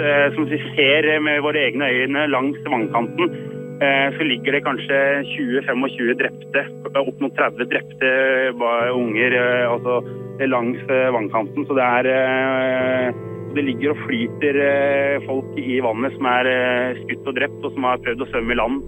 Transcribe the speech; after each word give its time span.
eh, 0.00 0.26
som 0.34 0.48
vi 0.48 0.58
ser 0.74 1.08
med 1.24 1.42
våre 1.44 1.68
egne 1.68 1.88
øyne 1.90 2.26
langs 2.30 2.58
vannkanten, 2.66 3.32
eh, 3.82 4.08
så 4.16 4.26
ligger 4.26 4.56
det 4.56 4.64
kanskje 4.66 4.98
20-25 5.34 6.14
drepte, 6.20 6.64
opp 6.98 7.22
mot 7.22 7.34
30 7.38 7.70
drepte 7.72 8.12
eh, 8.52 8.92
unger 8.94 9.38
eh, 9.38 9.64
altså, 9.70 10.00
langs 10.46 10.82
eh, 10.88 11.08
vannkanten. 11.14 11.66
Så 11.66 11.78
det 11.78 11.86
er 11.86 13.14
det 13.56 13.64
ligger 13.64 13.94
og 13.94 14.02
flyter 14.04 14.56
folk 15.24 15.56
i 15.58 15.78
vannet 15.82 16.12
som 16.14 16.26
er 16.30 16.48
skutt 17.00 17.30
og 17.30 17.38
drept, 17.38 17.62
og 17.64 17.72
som 17.74 17.86
har 17.88 18.02
prøvd 18.04 18.22
å 18.22 18.28
svømme 18.28 18.54
i 18.54 18.58
land. 18.60 18.82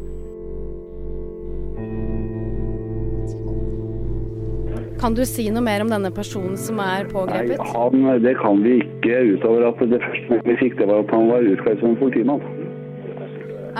Kan 5.00 5.14
du 5.16 5.22
si 5.24 5.46
noe 5.48 5.64
mer 5.64 5.80
om 5.80 5.88
denne 5.88 6.10
personen 6.12 6.58
som 6.60 6.80
er 6.84 7.06
pågrepet? 7.08 7.56
Nei, 7.56 7.68
han, 7.72 8.22
Det 8.22 8.34
kan 8.36 8.60
vi 8.60 8.76
ikke, 8.82 9.20
utover 9.34 9.70
at 9.70 9.78
det 9.88 10.00
første 10.02 10.40
vi 10.44 10.56
fikk, 10.60 10.76
det 10.76 10.88
var 10.90 11.00
at 11.06 11.14
han 11.14 11.30
var 11.30 11.46
utkledd 11.54 11.80
som 11.80 11.96
politimann. 11.96 12.42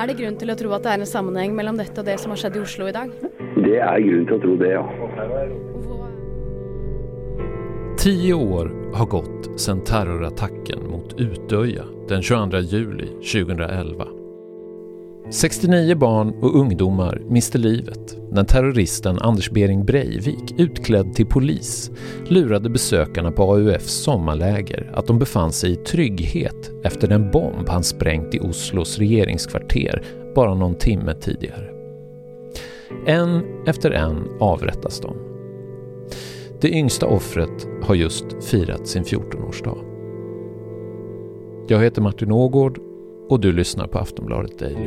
Er 0.01 0.09
det 0.09 0.17
grunn 0.17 0.39
til 0.41 0.53
å 0.53 0.57
tro 0.57 0.71
at 0.73 0.87
det 0.87 0.95
er 0.95 1.03
en 1.03 1.11
sammenheng 1.11 1.53
mellom 1.59 1.77
dette 1.77 2.01
og 2.01 2.07
det 2.09 2.17
som 2.23 2.33
har 2.33 2.41
skjedd 2.41 2.57
i 2.57 2.63
Oslo 2.63 2.89
i 2.89 2.95
dag? 2.97 3.13
Det 3.59 3.77
er 3.77 4.05
grunn 4.07 4.25
til 4.31 4.39
å 4.39 4.41
tro 4.47 4.55
det, 4.63 4.71
ja. 4.79 4.85
Tio 8.01 8.39
år 8.41 8.71
har 8.97 9.11
gått 9.13 9.51
sedan 9.61 9.85
terrorattacken 9.85 10.87
mot 10.89 11.13
Utöja 11.21 11.85
den 12.09 12.25
22 12.25 12.65
juli 12.71 13.11
2011. 13.21 14.20
69 15.33 15.95
barn 15.95 16.35
och 16.41 16.55
ungdomar 16.55 17.23
miste 17.29 17.59
livet 17.59 18.17
när 18.31 18.45
terroristen 18.45 19.19
Anders 19.19 19.51
Bering 19.51 19.85
Breivik, 19.85 20.55
utklädd 20.59 21.15
till 21.15 21.27
polis, 21.27 21.91
lurade 22.27 22.71
besökarna 22.71 23.33
på 23.33 23.43
AUFs 23.43 24.03
sommarläger 24.03 24.91
att 24.95 25.07
de 25.07 25.19
befann 25.19 25.53
sig 25.53 25.73
i 25.73 25.77
trygghet 25.77 26.71
efter 26.85 27.09
den 27.09 27.31
bomb 27.31 27.69
han 27.69 27.83
sprängt 27.83 28.35
i 28.35 28.41
Oslos 28.41 28.99
regeringskvarter 28.99 30.03
bara 30.35 30.55
någon 30.55 30.75
timme 30.75 31.15
tidigare. 31.15 31.71
En 33.07 33.43
efter 33.67 33.91
en 33.91 34.29
avrättas 34.41 35.01
de. 35.01 35.17
Det 36.61 36.71
yngsta 36.71 37.07
offret 37.07 37.67
har 37.83 37.95
just 37.95 38.45
firat 38.45 38.87
sin 38.87 39.05
14-årsdag. 39.05 39.79
Jag 41.69 41.81
heter 41.81 42.03
Martin 42.03 42.33
Ågård 42.33 42.90
och 43.31 43.41
du 43.41 43.53
lyssnar 43.53 43.87
på 43.87 43.99
Aftonbladet 43.99 44.59
Daily. 44.59 44.87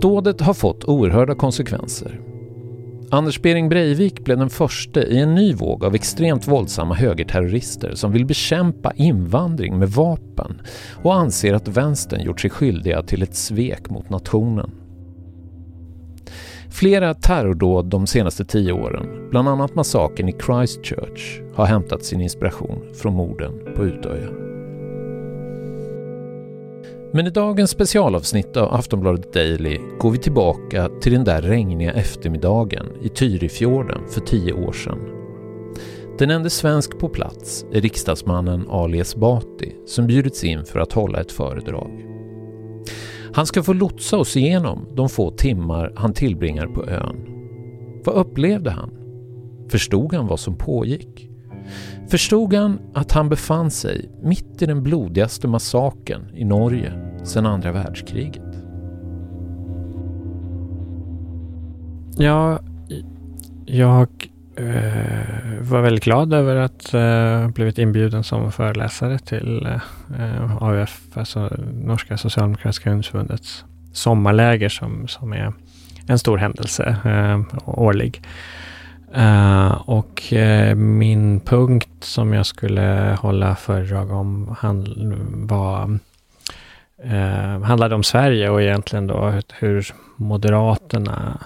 Dådet 0.00 0.40
har 0.40 0.54
fått 0.54 0.84
oerhörda 0.84 1.34
konsekvenser. 1.34 2.20
Anders 3.10 3.42
Bering 3.42 3.68
Breivik 3.68 4.24
blev 4.24 4.38
den 4.38 4.50
första 4.50 5.02
i 5.02 5.18
en 5.18 5.34
ny 5.34 5.54
våg 5.54 5.84
av 5.84 5.94
extremt 5.94 6.48
våldsamma 6.48 6.94
högerterrorister 6.94 7.94
som 7.94 8.12
vill 8.12 8.26
bekämpa 8.26 8.92
invandring 8.96 9.78
med 9.78 9.88
vapen 9.88 10.60
och 11.02 11.14
anser 11.14 11.54
att 11.54 11.68
vänstern 11.68 12.20
gjort 12.20 12.40
sig 12.40 12.50
skyldiga 12.50 13.02
till 13.02 13.22
ett 13.22 13.34
svek 13.34 13.90
mot 13.90 14.10
nationen. 14.10 14.70
Flera 16.72 17.14
terrordåd 17.14 17.86
de 17.86 18.06
senaste 18.06 18.44
tio 18.44 18.72
åren, 18.72 19.28
bland 19.30 19.48
annat 19.48 19.74
massakern 19.74 20.28
i 20.28 20.32
Christchurch, 20.32 21.40
har 21.54 21.66
hämtat 21.66 22.04
sin 22.04 22.20
inspiration 22.20 22.82
från 22.94 23.14
morden 23.14 23.52
på 23.76 23.84
Utöja. 23.84 24.28
Men 27.12 27.26
i 27.26 27.30
dagens 27.30 27.70
specialavsnitt 27.70 28.56
av 28.56 28.74
Aftonbladet 28.74 29.32
Daily 29.32 29.78
går 29.98 30.10
vi 30.10 30.18
tillbaka 30.18 30.88
till 31.00 31.12
den 31.12 31.24
där 31.24 31.42
regniga 31.42 31.92
eftermiddagen 31.92 32.86
i 33.02 33.08
Tyrifjorden 33.08 34.00
för 34.08 34.20
tio 34.20 34.52
år 34.52 34.72
sedan. 34.72 34.98
Den 36.18 36.30
enda 36.30 36.50
svensk 36.50 36.98
på 36.98 37.08
plats 37.08 37.66
är 37.72 37.80
riksdagsmannen 37.80 38.66
Ali 38.70 39.00
Esbati 39.00 39.72
som 39.86 40.06
bjudits 40.06 40.44
in 40.44 40.64
för 40.64 40.80
att 40.80 40.92
hålla 40.92 41.20
ett 41.20 41.32
föredrag. 41.32 42.11
Han 43.34 43.46
ska 43.46 43.62
få 43.62 43.72
lotsa 43.72 44.16
oss 44.16 44.36
igenom 44.36 44.86
de 44.94 45.08
få 45.08 45.30
timmar 45.30 45.92
han 45.96 46.12
tillbringar 46.12 46.66
på 46.66 46.84
ön. 46.86 47.16
Vad 48.04 48.14
upplevde 48.14 48.70
han? 48.70 48.90
Förstod 49.68 50.14
han 50.14 50.26
vad 50.26 50.40
som 50.40 50.56
pågick? 50.56 51.30
Förstod 52.08 52.54
han 52.54 52.78
att 52.94 53.12
han 53.12 53.28
befann 53.28 53.70
sig 53.70 54.10
mitt 54.22 54.62
i 54.62 54.66
den 54.66 54.82
blodigaste 54.82 55.48
massakern 55.48 56.22
i 56.34 56.44
Norge 56.44 56.92
sedan 57.24 57.46
andra 57.46 57.72
världskriget? 57.72 58.42
Ja, 62.18 62.60
jag 63.66 64.31
Uh, 64.60 65.60
var 65.60 65.80
väldigt 65.80 66.04
glad 66.04 66.34
över 66.34 66.56
att 66.56 66.94
uh, 66.94 67.48
blivit 67.48 67.78
inbjuden 67.78 68.24
som 68.24 68.52
föreläsare 68.52 69.18
till 69.18 69.66
eh, 69.66 69.80
uh, 70.20 70.62
AUF, 70.62 71.00
alltså 71.14 71.50
Norska 71.72 72.16
Socialdemokratiska 72.16 72.90
ungdomsförbundets 72.90 73.64
sommarläger 73.92 74.68
som, 74.68 75.08
som 75.08 75.32
är 75.32 75.52
en 76.06 76.18
stor 76.18 76.38
händelse 76.38 76.96
uh, 77.06 77.42
årlig. 77.64 78.22
Uh, 79.16 79.88
och 79.88 80.22
uh, 80.32 80.74
min 80.74 81.40
punkt 81.40 81.88
som 82.00 82.32
jag 82.32 82.46
skulle 82.46 83.16
hålla 83.20 83.56
föredrag 83.56 84.10
om 84.10 84.56
handl 84.58 85.14
var, 85.34 85.98
uh, 87.04 87.62
handlade 87.62 87.94
om 87.94 88.02
Sverige 88.02 88.50
och 88.50 88.62
egentligen 88.62 89.06
då 89.06 89.32
hur 89.58 89.86
Moderaterna 90.16 91.38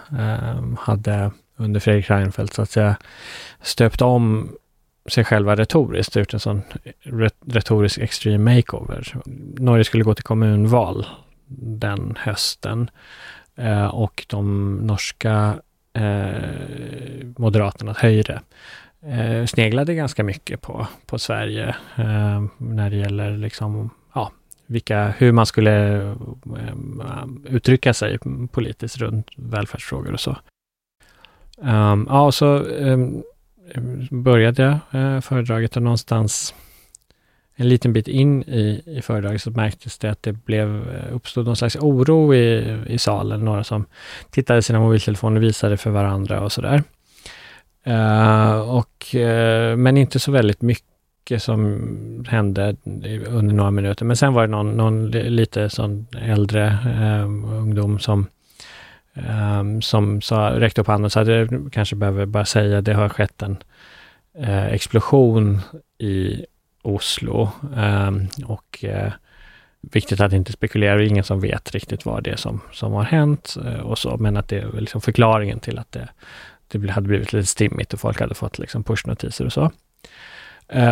hade 0.78 1.30
under 1.56 1.80
Fredrik 1.80 2.10
Reinfeldt 2.10 2.54
så 2.54 2.62
att 2.62 2.70
säga 2.70 2.96
stöpt 3.60 4.02
om 4.02 4.52
sig 5.08 5.24
själva 5.24 5.56
retoriskt, 5.56 6.16
gjort 6.16 6.34
en 6.34 6.40
sån 6.40 6.62
retorisk 7.46 7.98
extreme 7.98 8.54
makeover. 8.54 9.16
Norge 9.58 9.84
skulle 9.84 10.04
gå 10.04 10.14
till 10.14 10.24
kommunval 10.24 11.06
den 11.48 12.16
hösten 12.18 12.90
eh, 13.56 13.86
och 13.86 14.26
de 14.28 14.74
norska 14.74 15.54
eh, 15.92 17.26
moderaterna, 17.36 17.94
höjre 17.98 18.40
eh, 19.02 19.46
sneglade 19.46 19.94
ganska 19.94 20.24
mycket 20.24 20.60
på, 20.60 20.86
på 21.06 21.18
Sverige 21.18 21.68
eh, 21.96 22.44
när 22.58 22.90
det 22.90 22.96
gäller 22.96 23.36
liksom, 23.36 23.90
ja, 24.14 24.32
vilka, 24.66 25.14
hur 25.18 25.32
man 25.32 25.46
skulle 25.46 25.96
eh, 26.56 27.26
uttrycka 27.44 27.94
sig 27.94 28.18
politiskt 28.50 28.98
runt 28.98 29.30
välfärdsfrågor 29.36 30.12
och 30.12 30.20
så. 30.20 30.36
Um, 31.60 32.06
ja, 32.10 32.26
och 32.26 32.34
så 32.34 32.58
um, 32.58 33.22
började 34.10 34.62
jag 34.62 35.00
uh, 35.00 35.20
föredraget 35.20 35.76
och 35.76 35.82
någonstans 35.82 36.54
en 37.56 37.68
liten 37.68 37.92
bit 37.92 38.08
in 38.08 38.42
i, 38.42 38.82
i 38.86 39.02
föredraget 39.02 39.42
så 39.42 39.50
märktes 39.50 39.98
det 39.98 40.10
att 40.10 40.22
det 40.22 40.32
blev, 40.32 40.68
eh, 40.68 41.14
uppstod 41.14 41.46
någon 41.46 41.56
slags 41.56 41.76
oro 41.76 42.34
i, 42.34 42.76
i 42.86 42.98
salen. 42.98 43.44
Några 43.44 43.64
som 43.64 43.84
tittade 44.30 44.62
sina 44.62 44.80
mobiltelefoner 44.80 45.36
och 45.36 45.42
visade 45.42 45.76
för 45.76 45.90
varandra 45.90 46.40
och 46.40 46.52
sådär. 46.52 46.82
Uh, 47.86 48.76
och, 48.76 49.14
uh, 49.14 49.76
men 49.76 49.96
inte 49.96 50.18
så 50.18 50.32
väldigt 50.32 50.62
mycket 50.62 51.42
som 51.42 52.24
hände 52.28 52.76
under 53.26 53.54
några 53.54 53.70
minuter. 53.70 54.04
Men 54.04 54.16
sen 54.16 54.34
var 54.34 54.42
det 54.42 54.48
någon, 54.48 54.76
någon 54.76 55.10
lite 55.10 55.70
sån 55.70 56.06
äldre 56.22 56.78
uh, 56.86 57.54
ungdom 57.54 57.98
som 57.98 58.26
um, 59.16 59.82
som 59.82 60.21
sa, 60.21 60.60
räckte 60.60 60.81
upp 60.81 60.87
handen 60.87 61.04
och 61.04 61.12
sa 61.12 61.21
att 61.21 61.28
jag 61.28 61.69
kanske 61.72 61.97
behöver 61.97 62.27
bara 62.27 62.44
säga 62.44 62.81
det 62.81 62.94
har 62.94 63.09
skett 63.09 63.43
en 63.43 63.56
eh, 64.38 64.66
explosion 64.66 65.60
i 65.99 66.44
Oslo. 66.82 67.50
Um, 67.77 68.28
och 68.44 68.84
uh, 68.84 69.12
viktigt 69.81 70.21
att 70.21 70.32
inte 70.32 70.53
spekulera, 70.53 71.04
ingen 71.04 71.25
som 71.25 71.41
vet 71.41 71.71
riktigt 71.71 72.06
vad 72.06 72.22
det 72.22 72.31
är 72.31 72.37
som, 72.37 72.60
som 72.72 72.93
har 72.93 73.04
hänt 73.04 73.56
uh, 73.65 73.81
och 73.81 73.99
så, 73.99 74.16
men 74.16 74.37
att 74.37 74.49
det 74.49 74.59
är 74.59 74.81
liksom 74.81 75.00
förklaringen 75.00 75.60
till 75.60 75.78
att 75.78 75.93
det, 75.93 76.09
det 76.69 76.91
hade 76.91 77.09
blivit 77.09 77.33
lite 77.33 77.47
stimmigt 77.47 77.94
och 77.94 78.00
folk 78.00 78.21
hade 78.21 78.34
fått 78.34 78.59
liksom 78.59 78.84
pushnotiser 78.84 79.44
och 79.44 79.53
så. 79.53 79.71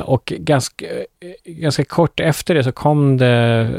Och 0.04 0.32
ganska, 0.36 0.86
ganska 1.44 1.84
kort 1.84 2.20
efter 2.20 2.54
det 2.54 2.64
så 2.64 2.72
kom 2.72 3.16
det 3.16 3.26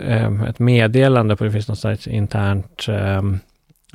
ehm, 0.04 0.42
ett 0.42 0.60
meddelande 0.60 1.36
på, 1.36 1.44
det 1.44 1.52
finns 1.52 1.68
något 1.68 2.08
internt 2.08 2.88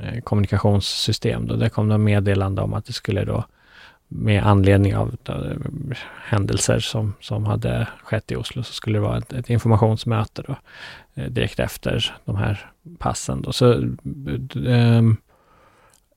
Eh, 0.02 0.20
kommunikationssystem. 0.20 1.46
Då. 1.46 1.56
Där 1.56 1.68
kom 1.68 1.88
det 1.88 1.98
meddelande 1.98 2.62
om 2.62 2.74
att 2.74 2.84
det 2.84 2.92
skulle 2.92 3.24
då 3.24 3.44
med 4.08 4.46
anledning 4.46 4.96
av 4.96 5.16
eh, 5.28 5.34
händelser 6.24 6.78
som, 6.78 7.14
som 7.20 7.46
hade 7.46 7.86
skett 8.04 8.32
i 8.32 8.36
Oslo 8.36 8.62
så 8.62 8.72
skulle 8.72 8.98
det 8.98 9.02
vara 9.02 9.18
ett, 9.18 9.32
ett 9.32 9.50
informationsmöte 9.50 10.42
då, 10.46 10.56
eh, 11.14 11.30
direkt 11.30 11.60
efter 11.60 12.16
de 12.24 12.36
här 12.36 12.70
passen. 12.98 13.42
Då. 13.42 13.52
Så 13.52 13.72
äh, 14.66 15.04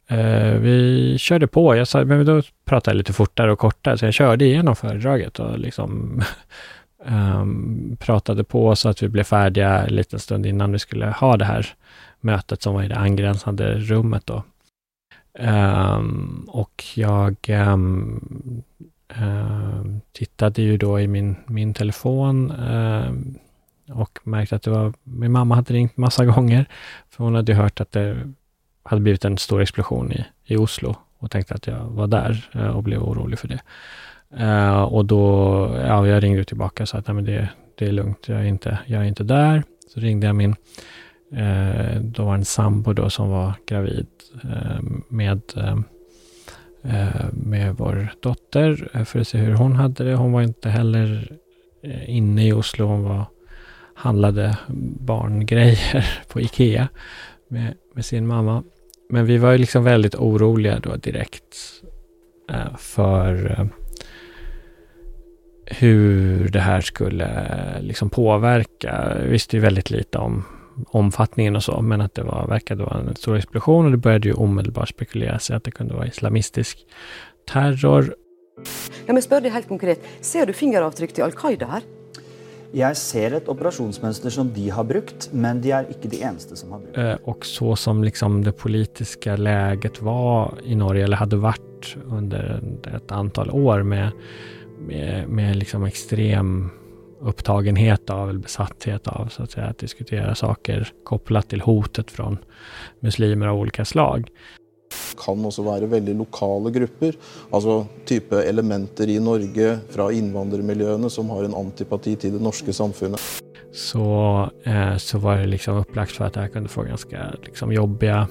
äh, 0.07 0.57
vi 0.59 1.15
körde 1.19 1.47
på. 1.47 1.75
Jag 1.75 1.87
sa, 1.87 2.05
men 2.05 2.25
då 2.25 2.41
pratade 2.65 2.93
jag 2.93 2.97
lite 2.97 3.13
fortare 3.13 3.51
och 3.51 3.59
kortare, 3.59 3.97
så 3.97 4.05
jag 4.05 4.13
körde 4.13 4.45
igenom 4.45 4.75
föredraget 4.75 5.39
och 5.39 5.59
liksom 5.59 6.21
Ehm, 7.05 7.97
pratade 7.99 8.43
på 8.43 8.75
så 8.75 8.89
att 8.89 9.03
vi 9.03 9.09
blev 9.09 9.23
färdiga 9.23 9.87
en 9.87 9.95
liten 9.95 10.19
stund 10.19 10.45
innan 10.45 10.71
vi 10.71 10.79
skulle 10.79 11.05
ha 11.05 11.37
det 11.37 11.45
här 11.45 11.67
mötet 12.21 12.61
som 12.61 12.73
var 12.73 12.83
i 12.83 12.87
det 12.87 12.97
angränsande 12.97 13.79
rummet 13.79 14.25
då. 14.25 14.43
Um, 15.39 16.45
och 16.47 16.83
jag 16.95 17.35
um, 17.49 18.63
um, 19.21 20.01
tittade 20.11 20.61
ju 20.61 20.77
då 20.77 20.99
i 20.99 21.07
min, 21.07 21.35
min 21.45 21.73
telefon 21.73 22.51
eh, 22.51 23.13
och 23.95 24.19
märkte 24.23 24.55
att 24.55 24.63
det 24.63 24.71
var, 24.71 24.93
min 25.03 25.31
mamma 25.31 25.55
hade 25.55 25.73
ringt 25.73 25.97
massa 25.97 26.25
gånger, 26.35 26.65
för 27.09 27.23
hon 27.23 27.35
hade 27.35 27.51
ju 27.51 27.57
hört 27.57 27.81
att 27.81 27.91
det 27.91 28.31
hade 28.83 29.01
blivit 29.01 29.25
en 29.25 29.37
stor 29.37 29.61
explosion 29.61 30.11
i, 30.11 30.25
i 30.45 30.57
Oslo 30.57 30.95
och 31.17 31.31
tänkte 31.31 31.53
att 31.53 31.67
jag 31.67 31.79
var 31.79 32.07
där 32.07 32.49
eh, 32.51 32.67
och 32.67 32.83
blev 32.83 33.03
orolig 33.03 33.39
för 33.39 33.47
det. 33.47 33.59
Uh, 34.39 34.81
och 34.81 35.05
då, 35.05 35.21
ja, 35.87 36.07
jag 36.07 36.23
ringde 36.23 36.43
tillbaka 36.43 36.83
och 36.83 36.89
sa 36.89 36.97
att 36.97 37.07
Nej, 37.07 37.15
men 37.15 37.25
det, 37.25 37.49
det 37.75 37.85
är 37.85 37.91
lugnt, 37.91 38.27
jag 38.27 38.39
är, 38.39 38.43
inte, 38.43 38.79
jag 38.85 39.01
är 39.01 39.05
inte 39.05 39.23
där. 39.23 39.63
Så 39.93 39.99
ringde 39.99 40.27
jag 40.27 40.35
min, 40.35 40.55
eh, 41.33 41.95
uh, 41.95 42.01
då 42.01 42.25
var 42.25 42.35
en 42.35 42.45
sambo 42.45 42.93
då 42.93 43.09
som 43.09 43.29
var 43.29 43.53
gravid 43.67 44.07
uh, 44.45 44.81
med, 45.07 45.41
med 47.31 47.75
vår 47.77 48.13
dotter 48.19 49.03
för 49.05 49.19
att 49.19 49.27
se 49.27 49.37
hur 49.37 49.53
hon 49.53 49.75
hade 49.75 50.03
det. 50.03 50.15
Hon 50.15 50.31
var 50.31 50.41
inte 50.41 50.69
heller 50.69 51.37
inne 52.05 52.47
i 52.47 52.53
Oslo, 52.53 52.85
hon 52.85 53.03
var, 53.03 53.25
handlade 53.95 54.57
barngrejer 54.99 56.07
på 56.27 56.41
Ikea 56.41 56.87
med, 57.47 57.73
med 57.93 58.05
sin 58.05 58.27
mamma. 58.27 58.63
Men 59.09 59.25
vi 59.25 59.37
var 59.37 59.51
ju 59.51 59.57
liksom 59.57 59.83
väldigt 59.83 60.15
oroliga 60.15 60.79
då 60.79 60.95
direkt 60.95 61.55
för 62.77 63.67
hur 65.79 66.49
det 66.49 66.59
här 66.59 66.81
skulle 66.81 67.29
liksom 67.81 68.09
påverka. 68.09 69.17
Vi 69.21 69.29
visste 69.29 69.55
ju 69.55 69.61
väldigt 69.61 69.89
lite 69.89 70.17
om 70.17 70.43
omfattningen 70.87 71.55
och 71.55 71.63
så, 71.63 71.81
men 71.81 72.01
att 72.01 72.13
det 72.13 72.23
var, 72.23 72.47
verkade 72.47 72.83
vara 72.83 72.99
en 72.99 73.15
stor 73.15 73.37
explosion 73.37 73.85
och 73.85 73.91
det 73.91 73.97
började 73.97 74.27
ju 74.27 74.33
omedelbart 74.33 74.89
spekuleras 74.89 75.49
i 75.49 75.53
att 75.53 75.63
det 75.63 75.71
kunde 75.71 75.93
vara 75.93 76.07
islamistisk 76.07 76.77
terror. 77.51 78.15
Ja, 79.05 79.13
men 79.13 79.21
spör 79.21 79.41
dig 79.41 79.51
helt 79.51 79.67
konkret, 79.67 80.03
ser 80.21 80.45
du 80.45 80.53
fingeravtryck 80.53 81.13
till 81.13 81.23
Al-Qaida 81.23 81.65
här? 81.65 81.81
Jag 82.75 82.97
ser 82.97 83.31
ett 83.31 83.49
operationsmönster 83.49 84.29
som 84.29 84.53
de 84.53 84.69
har 84.69 84.83
brukt, 84.83 85.29
men 85.31 85.61
de 85.61 85.71
är 85.71 85.87
inte 85.87 86.07
de 86.07 86.23
eneste 86.23 86.55
som 86.55 86.71
har 86.71 86.79
brukt 86.79 86.95
det. 86.95 87.17
Och 87.23 87.45
så 87.45 87.75
som 87.75 88.03
liksom 88.03 88.43
det 88.43 88.51
politiska 88.51 89.35
läget 89.35 90.01
var 90.01 90.53
i 90.63 90.75
Norge, 90.75 91.03
eller 91.03 91.17
hade 91.17 91.35
varit 91.35 91.97
under 92.05 92.61
ett 92.95 93.11
antal 93.11 93.49
år 93.51 93.83
med 93.83 94.11
med, 94.87 95.29
med 95.29 95.55
liksom 95.55 95.83
extrem 95.83 96.69
upptagenhet 97.19 98.09
av, 98.09 98.29
eller 98.29 98.39
besatthet 98.39 99.07
av, 99.07 99.27
så 99.27 99.43
att 99.43 99.51
säga, 99.51 99.65
att 99.65 99.77
diskutera 99.77 100.35
saker 100.35 100.87
kopplat 101.03 101.49
till 101.49 101.61
hotet 101.61 102.11
från 102.11 102.37
muslimer 102.99 103.47
av 103.47 103.59
olika 103.59 103.85
slag. 103.85 104.29
Det 104.89 105.23
kan 105.25 105.45
också 105.45 105.61
vara 105.61 105.85
väldigt 105.85 106.15
lokala 106.15 106.69
grupper, 106.69 107.15
alltså 107.51 107.85
typ 108.05 108.33
elementer 108.33 109.09
i 109.09 109.19
Norge 109.19 109.79
från 109.89 110.13
invandrarmiljöerna 110.13 111.09
som 111.09 111.29
har 111.29 111.43
en 111.43 111.55
antipati 111.55 112.15
till 112.15 112.33
det 112.33 112.43
norska 112.43 112.73
samfundet. 112.73 113.21
Så, 113.73 114.49
eh, 114.63 114.97
så 114.97 115.17
var 115.17 115.37
det 115.37 115.45
liksom 115.45 115.77
upplagt 115.77 116.11
för 116.11 116.25
att 116.25 116.33
det 116.33 116.39
här 116.39 116.47
kunde 116.47 116.69
få 116.69 116.83
ganska 116.83 117.33
liksom, 117.43 117.71
jobbiga 117.71 118.27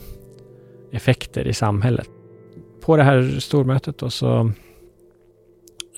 effekter 0.92 1.46
i 1.46 1.54
samhället. 1.54 2.08
På 2.80 2.96
det 2.96 3.02
här 3.02 3.36
stormötet 3.40 3.98
då 3.98 4.10
så 4.10 4.52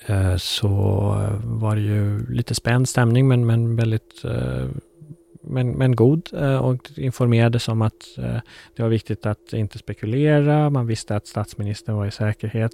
Eh, 0.07 0.35
så 0.37 0.69
var 1.43 1.75
det 1.75 1.81
ju 1.81 2.25
lite 2.29 2.55
spänd 2.55 2.89
stämning 2.89 3.27
men, 3.27 3.45
men 3.45 3.75
väldigt 3.75 4.25
eh, 4.25 4.65
men, 5.41 5.71
men 5.71 5.95
god 5.95 6.29
eh, 6.33 6.57
och 6.57 6.91
informerades 6.95 7.67
om 7.67 7.81
att 7.81 8.15
det 8.75 8.81
var 8.81 8.89
viktigt 8.89 9.25
att 9.25 9.53
inte 9.53 9.77
spekulera. 9.77 10.69
Man 10.69 10.87
visste 10.87 11.15
att 11.15 11.27
statsministern 11.27 11.95
var 11.95 12.05
i 12.05 12.11
säkerhet. 12.11 12.71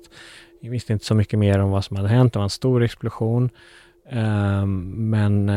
Vi 0.62 0.70
visste 0.70 0.94
inte 0.94 1.06
så 1.06 1.16
mycket 1.16 1.40
mer 1.40 1.60
om 1.60 1.72
vad 1.72 1.86
som 1.86 1.98
hade 1.98 2.10
hänt. 2.10 2.34
Det 2.34 2.40
var 2.40 2.44
en 2.44 2.50
stor 2.50 2.84
explosion. 2.84 3.50
Men 4.96 5.48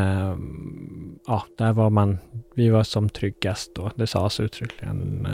ja, 1.26 1.44
där 1.58 1.72
var 1.72 1.90
man, 1.90 2.18
vi 2.54 2.68
var 2.68 2.82
som 2.82 3.08
tryggast 3.08 3.74
då. 3.74 3.90
Det 3.94 4.06
sades 4.06 4.40
uttryckligen. 4.40 5.28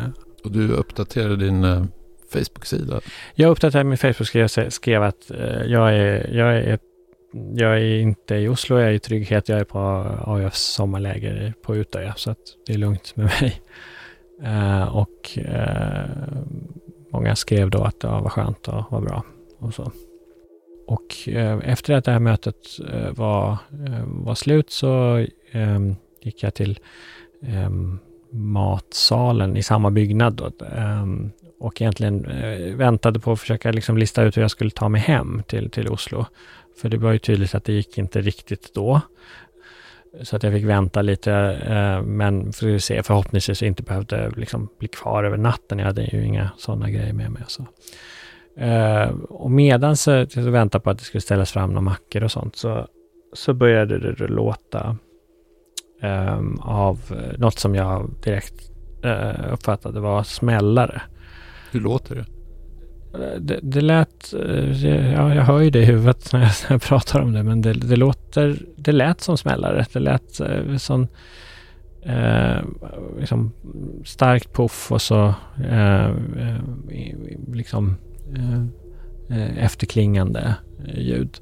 Och 0.44 0.52
du 0.52 0.72
uppdaterade 0.72 1.36
din 1.36 1.88
Facebook-sida? 2.30 3.00
Jag 3.34 3.50
uppdaterade 3.50 3.88
min 3.88 3.98
Facebook-sida 3.98 4.44
och 4.44 4.72
skrev 4.72 5.02
att 5.02 5.30
eh, 5.30 5.62
jag, 5.66 5.94
är, 5.94 6.30
jag, 6.32 6.56
är, 6.56 6.78
jag 7.54 7.72
är 7.72 7.98
inte 7.98 8.34
i 8.34 8.48
Oslo, 8.48 8.78
jag 8.78 8.88
är 8.88 8.92
i 8.92 8.98
trygghet, 8.98 9.48
jag 9.48 9.60
är 9.60 9.64
på 9.64 9.78
AIFs 10.26 10.60
sommarläger 10.60 11.54
på 11.62 11.76
Utöja, 11.76 12.14
så 12.16 12.30
att 12.30 12.38
det 12.66 12.72
är 12.72 12.78
lugnt 12.78 13.16
med 13.16 13.24
mig. 13.24 13.60
Uh, 14.42 14.96
och 14.96 15.38
uh, 15.38 16.04
många 17.12 17.36
skrev 17.36 17.70
då 17.70 17.82
att 17.82 18.00
det 18.00 18.08
var 18.08 18.28
skönt 18.28 18.68
och 18.68 18.84
var 18.90 19.00
bra 19.00 19.24
och 19.58 19.74
så. 19.74 19.92
Och 20.86 21.28
uh, 21.28 21.58
efter 21.64 21.94
att 21.94 22.04
det 22.04 22.12
här 22.12 22.18
mötet 22.18 22.56
var, 23.10 23.56
var 24.06 24.34
slut 24.34 24.70
så 24.70 25.26
um, 25.54 25.96
gick 26.20 26.42
jag 26.42 26.54
till 26.54 26.78
um, 27.66 27.98
matsalen 28.30 29.56
i 29.56 29.62
samma 29.62 29.90
byggnad 29.90 30.34
då, 30.34 30.50
um, 30.76 31.30
och 31.60 31.82
egentligen 31.82 32.24
eh, 32.24 32.74
väntade 32.74 33.20
på 33.20 33.32
att 33.32 33.40
försöka 33.40 33.72
liksom 33.72 33.98
lista 33.98 34.22
ut 34.22 34.36
hur 34.36 34.42
jag 34.42 34.50
skulle 34.50 34.70
ta 34.70 34.88
mig 34.88 35.00
hem 35.00 35.42
till, 35.46 35.70
till 35.70 35.88
Oslo. 35.88 36.26
För 36.80 36.88
det 36.88 36.96
var 36.96 37.12
ju 37.12 37.18
tydligt 37.18 37.54
att 37.54 37.64
det 37.64 37.72
gick 37.72 37.98
inte 37.98 38.20
riktigt 38.20 38.74
då. 38.74 39.00
Så 40.22 40.36
att 40.36 40.42
jag 40.42 40.52
fick 40.52 40.64
vänta 40.64 41.02
lite, 41.02 41.32
eh, 41.66 42.02
men 42.02 42.52
för 42.52 42.74
att 42.74 42.82
se, 42.82 43.02
förhoppningsvis 43.02 43.62
inte 43.62 43.82
behövde 43.82 44.30
liksom 44.36 44.68
bli 44.78 44.88
kvar 44.88 45.24
över 45.24 45.36
natten. 45.36 45.78
Jag 45.78 45.86
hade 45.86 46.02
ju 46.02 46.26
inga 46.26 46.50
sådana 46.56 46.90
grejer 46.90 47.12
med 47.12 47.30
mig. 47.30 47.42
Så. 47.46 47.66
Eh, 48.56 49.10
och 49.28 49.50
medan 49.50 49.96
jag 50.06 50.42
väntade 50.42 50.84
på 50.84 50.90
att 50.90 50.98
det 50.98 51.04
skulle 51.04 51.20
ställas 51.20 51.52
fram 51.52 51.70
några 51.70 51.80
mackor 51.80 52.24
och 52.24 52.32
sånt, 52.32 52.56
så, 52.56 52.86
så 53.32 53.54
började 53.54 54.14
det 54.14 54.28
låta 54.28 54.96
eh, 56.02 56.40
av 56.60 56.98
något 57.38 57.58
som 57.58 57.74
jag 57.74 58.10
direkt 58.24 58.70
eh, 59.04 59.52
uppfattade 59.52 60.00
var 60.00 60.22
smällare. 60.22 61.02
Hur 61.70 61.80
låter 61.80 62.14
det? 62.14 62.24
Det, 63.38 63.60
det 63.62 63.80
lät, 63.80 64.34
eh, 64.34 64.86
ja, 64.86 65.34
jag 65.34 65.42
hör 65.42 65.60
ju 65.60 65.70
det 65.70 65.78
i 65.78 65.84
huvudet 65.84 66.32
när 66.32 66.40
jag, 66.40 66.48
när 66.68 66.74
jag 66.74 66.82
pratar 66.82 67.20
om 67.20 67.32
det, 67.32 67.42
men 67.42 67.62
det, 67.62 67.72
det, 67.72 67.96
låter, 67.96 68.58
det 68.76 68.92
lät 68.92 69.20
som 69.20 69.38
smällare. 69.38 69.86
Det 69.92 70.00
lät 70.00 70.40
eh, 70.40 70.76
som 70.76 71.08
eh, 72.02 72.58
liksom 73.18 73.52
starkt 74.04 74.52
puff 74.52 74.92
och 74.92 75.02
så 75.02 75.34
eh, 75.64 76.06
eh 76.06 76.60
liksom 77.52 77.96
eh, 78.36 78.62
eh, 79.38 79.64
efterklingande 79.64 80.54
ljud. 80.94 81.38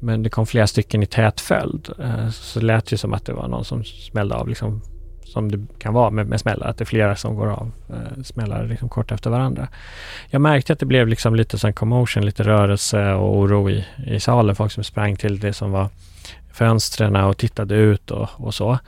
men 0.00 0.22
det 0.22 0.30
kom 0.30 0.46
flera 0.46 0.66
stycken 0.66 1.02
i 1.02 1.06
tät 1.06 1.40
följd. 1.40 1.88
så 2.32 2.60
det 2.60 2.66
lät 2.66 2.92
ju 2.92 2.96
som 2.96 3.12
att 3.12 3.26
det 3.26 3.32
var 3.32 3.48
någon 3.48 3.64
som 3.64 3.84
smällde 3.84 4.34
av 4.34 4.48
liksom 4.48 4.80
som 5.24 5.50
det 5.52 5.66
kan 5.78 5.94
vara 5.94 6.10
med, 6.10 6.26
med 6.26 6.40
smällar, 6.40 6.66
att 6.66 6.78
det 6.78 6.82
är 6.82 6.86
flera 6.86 7.16
som 7.16 7.34
går 7.34 7.46
av 7.46 7.72
eh, 7.90 8.22
smällar 8.22 8.66
liksom 8.66 8.88
kort 8.88 9.12
efter 9.12 9.30
varandra. 9.30 9.68
Jag 10.30 10.40
märkte 10.40 10.72
att 10.72 10.78
det 10.78 10.86
blev 10.86 11.08
liksom 11.08 11.34
lite 11.34 11.58
sån 11.58 11.72
commotion, 11.72 12.26
lite 12.26 12.42
rörelse 12.42 13.12
och 13.12 13.38
oro 13.38 13.70
i, 13.70 13.84
i 14.06 14.20
salen. 14.20 14.56
Folk 14.56 14.72
som 14.72 14.84
sprang 14.84 15.16
till 15.16 15.40
det 15.40 15.52
som 15.52 15.72
var 15.72 15.88
fönstren 16.52 17.16
och 17.16 17.36
tittade 17.36 17.74
ut 17.74 18.10
och, 18.10 18.28
och 18.36 18.54
så. 18.54 18.78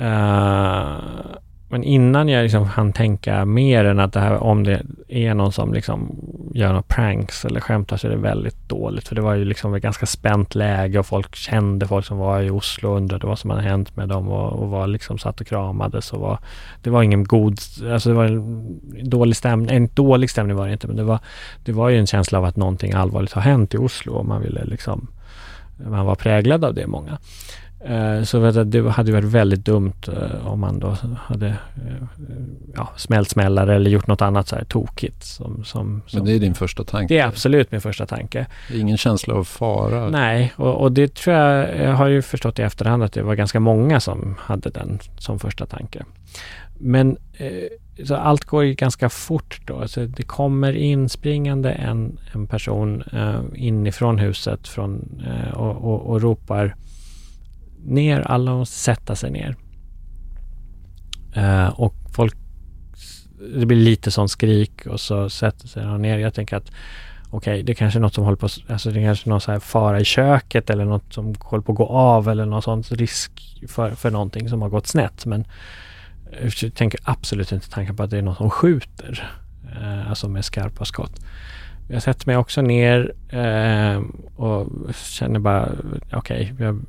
Uh, 0.00 0.98
men 1.74 1.84
innan 1.84 2.28
jag 2.28 2.42
liksom 2.42 2.64
hann 2.64 2.92
tänka 2.92 3.44
mer 3.44 3.84
än 3.84 4.00
att 4.00 4.12
det 4.12 4.20
här, 4.20 4.42
om 4.42 4.64
det 4.64 4.82
är 5.08 5.34
någon 5.34 5.52
som 5.52 5.72
liksom 5.72 6.16
gör 6.54 6.68
några 6.68 6.82
pranks 6.82 7.44
eller 7.44 7.60
skämtar 7.60 7.96
så 7.96 8.06
är 8.06 8.10
det 8.10 8.16
väldigt 8.16 8.68
dåligt. 8.68 9.08
För 9.08 9.14
det 9.14 9.20
var 9.20 9.34
ju 9.34 9.44
liksom 9.44 9.74
ett 9.74 9.82
ganska 9.82 10.06
spänt 10.06 10.54
läge 10.54 10.98
och 10.98 11.06
folk 11.06 11.34
kände 11.34 11.86
folk 11.86 12.06
som 12.06 12.18
var 12.18 12.42
i 12.42 12.50
Oslo 12.50 12.90
och 12.90 12.96
undrade 12.96 13.26
vad 13.26 13.38
som 13.38 13.50
hade 13.50 13.62
hänt 13.62 13.96
med 13.96 14.08
dem 14.08 14.28
och, 14.28 14.52
och 14.52 14.68
var 14.68 14.86
liksom 14.86 15.18
satt 15.18 15.40
och 15.40 15.46
kramades 15.46 16.12
och 16.12 16.20
var, 16.20 16.38
det 16.82 16.90
var 16.90 17.02
ingen 17.02 17.24
god, 17.24 17.58
alltså 17.92 18.08
det 18.08 18.14
var 18.14 18.24
en 18.24 18.80
dålig 19.10 19.36
stämning, 19.36 19.76
en 19.76 19.88
dålig 19.94 20.30
stämning 20.30 20.56
var 20.56 20.66
det 20.66 20.72
inte, 20.72 20.86
men 20.86 20.96
det 20.96 21.04
var, 21.04 21.18
det 21.64 21.72
var 21.72 21.88
ju 21.88 21.98
en 21.98 22.06
känsla 22.06 22.38
av 22.38 22.44
att 22.44 22.56
någonting 22.56 22.92
allvarligt 22.92 23.32
har 23.32 23.42
hänt 23.42 23.74
i 23.74 23.76
Oslo 23.76 24.12
och 24.12 24.26
man 24.26 24.42
ville 24.42 24.64
liksom, 24.64 25.08
man 25.76 26.06
var 26.06 26.14
präglad 26.14 26.64
av 26.64 26.74
det 26.74 26.86
många. 26.86 27.18
Eh, 27.86 28.22
så 28.22 28.50
det 28.50 28.90
hade 28.90 29.12
varit 29.12 29.24
väldigt 29.24 29.64
dumt 29.64 29.92
eh, 30.06 30.46
om 30.46 30.60
man 30.60 30.78
då 30.78 30.96
hade 31.18 31.46
eh, 31.48 31.54
ja, 32.74 32.88
smält 32.96 33.28
smällare 33.28 33.74
eller 33.74 33.90
gjort 33.90 34.06
något 34.06 34.22
annat 34.22 34.48
så 34.48 34.56
här 34.56 34.64
tokigt. 34.64 35.24
Som, 35.24 35.64
som, 35.64 36.02
som, 36.06 36.18
Men 36.18 36.24
det 36.24 36.32
är 36.32 36.38
din 36.38 36.54
första 36.54 36.84
tanke? 36.84 37.14
Det 37.14 37.20
är 37.20 37.26
absolut 37.26 37.72
min 37.72 37.80
första 37.80 38.06
tanke. 38.06 38.46
Ingen 38.72 38.96
känsla 38.96 39.34
av 39.34 39.44
fara? 39.44 40.08
Nej, 40.08 40.52
och, 40.56 40.80
och, 40.80 40.92
det 40.92 41.14
tror 41.14 41.36
jag, 41.36 41.78
jag 41.78 41.92
har 41.92 42.06
ju 42.06 42.22
förstått 42.22 42.58
i 42.58 42.62
efterhand 42.62 43.02
att 43.02 43.12
det 43.12 43.22
var 43.22 43.34
ganska 43.34 43.60
många 43.60 44.00
som 44.00 44.36
hade 44.38 44.70
den 44.70 44.98
som 45.18 45.38
första 45.38 45.66
tanke. 45.66 46.04
Men 46.78 47.16
så 48.04 48.14
allt 48.14 48.44
går 48.44 48.64
ju 48.64 48.74
ganska 48.74 49.08
fort 49.08 49.60
då. 49.64 49.78
Alltså 49.78 50.06
det 50.06 50.22
kommer 50.22 50.72
in 50.72 51.08
springande 51.08 51.70
en, 51.70 52.18
en 52.32 52.46
person 52.46 53.04
inifrån 53.54 54.18
huset 54.18 54.68
från, 54.68 55.22
och, 55.54 55.76
och, 55.76 56.06
och 56.06 56.22
ropar 56.22 56.74
ner, 57.84 58.20
alla 58.20 58.54
måste 58.54 58.76
sätta 58.76 59.16
sig 59.16 59.30
ner. 59.30 59.56
Uh, 61.36 61.80
och 61.80 61.94
folk, 62.12 62.36
det 63.58 63.66
blir 63.66 63.76
lite 63.76 64.10
sån 64.10 64.28
skrik 64.28 64.86
och 64.86 65.00
så 65.00 65.30
sätter 65.30 65.68
sig 65.68 65.84
de 65.84 66.02
ner. 66.02 66.18
Jag 66.18 66.34
tänker 66.34 66.56
att 66.56 66.70
okej, 67.30 67.52
okay, 67.54 67.62
det 67.62 67.74
kanske 67.74 67.98
är 67.98 68.00
något 68.00 68.14
som 68.14 68.24
håller 68.24 68.36
på, 68.36 68.48
alltså 68.68 68.90
det 68.90 69.00
är 69.00 69.04
kanske 69.04 69.30
någon 69.30 69.40
så 69.40 69.52
här 69.52 69.58
fara 69.58 70.00
i 70.00 70.04
köket 70.04 70.70
eller 70.70 70.84
något 70.84 71.12
som 71.12 71.34
håller 71.40 71.62
på 71.62 71.72
att 71.72 71.78
gå 71.78 71.86
av 71.86 72.28
eller 72.28 72.46
någon 72.46 72.62
sån 72.62 72.82
risk 72.82 73.64
för, 73.68 73.90
för 73.90 74.10
någonting 74.10 74.48
som 74.48 74.62
har 74.62 74.68
gått 74.68 74.86
snett. 74.86 75.26
Men 75.26 75.44
jag 76.42 76.74
tänker 76.74 77.00
absolut 77.04 77.52
inte 77.52 77.70
tanken 77.70 77.96
på 77.96 78.02
att 78.02 78.10
det 78.10 78.18
är 78.18 78.22
någon 78.22 78.36
som 78.36 78.50
skjuter, 78.50 79.30
eh, 79.80 80.08
alltså 80.10 80.28
med 80.28 80.44
skarpa 80.44 80.84
skott. 80.84 81.20
Jag 81.88 82.02
sätter 82.02 82.26
mig 82.26 82.36
också 82.36 82.62
ner 82.62 83.12
eh, 83.28 84.02
och 84.36 84.94
känner 84.94 85.40
bara, 85.40 85.68
okej, 86.12 86.52
okay, 86.52 86.66
jag, 86.66 86.80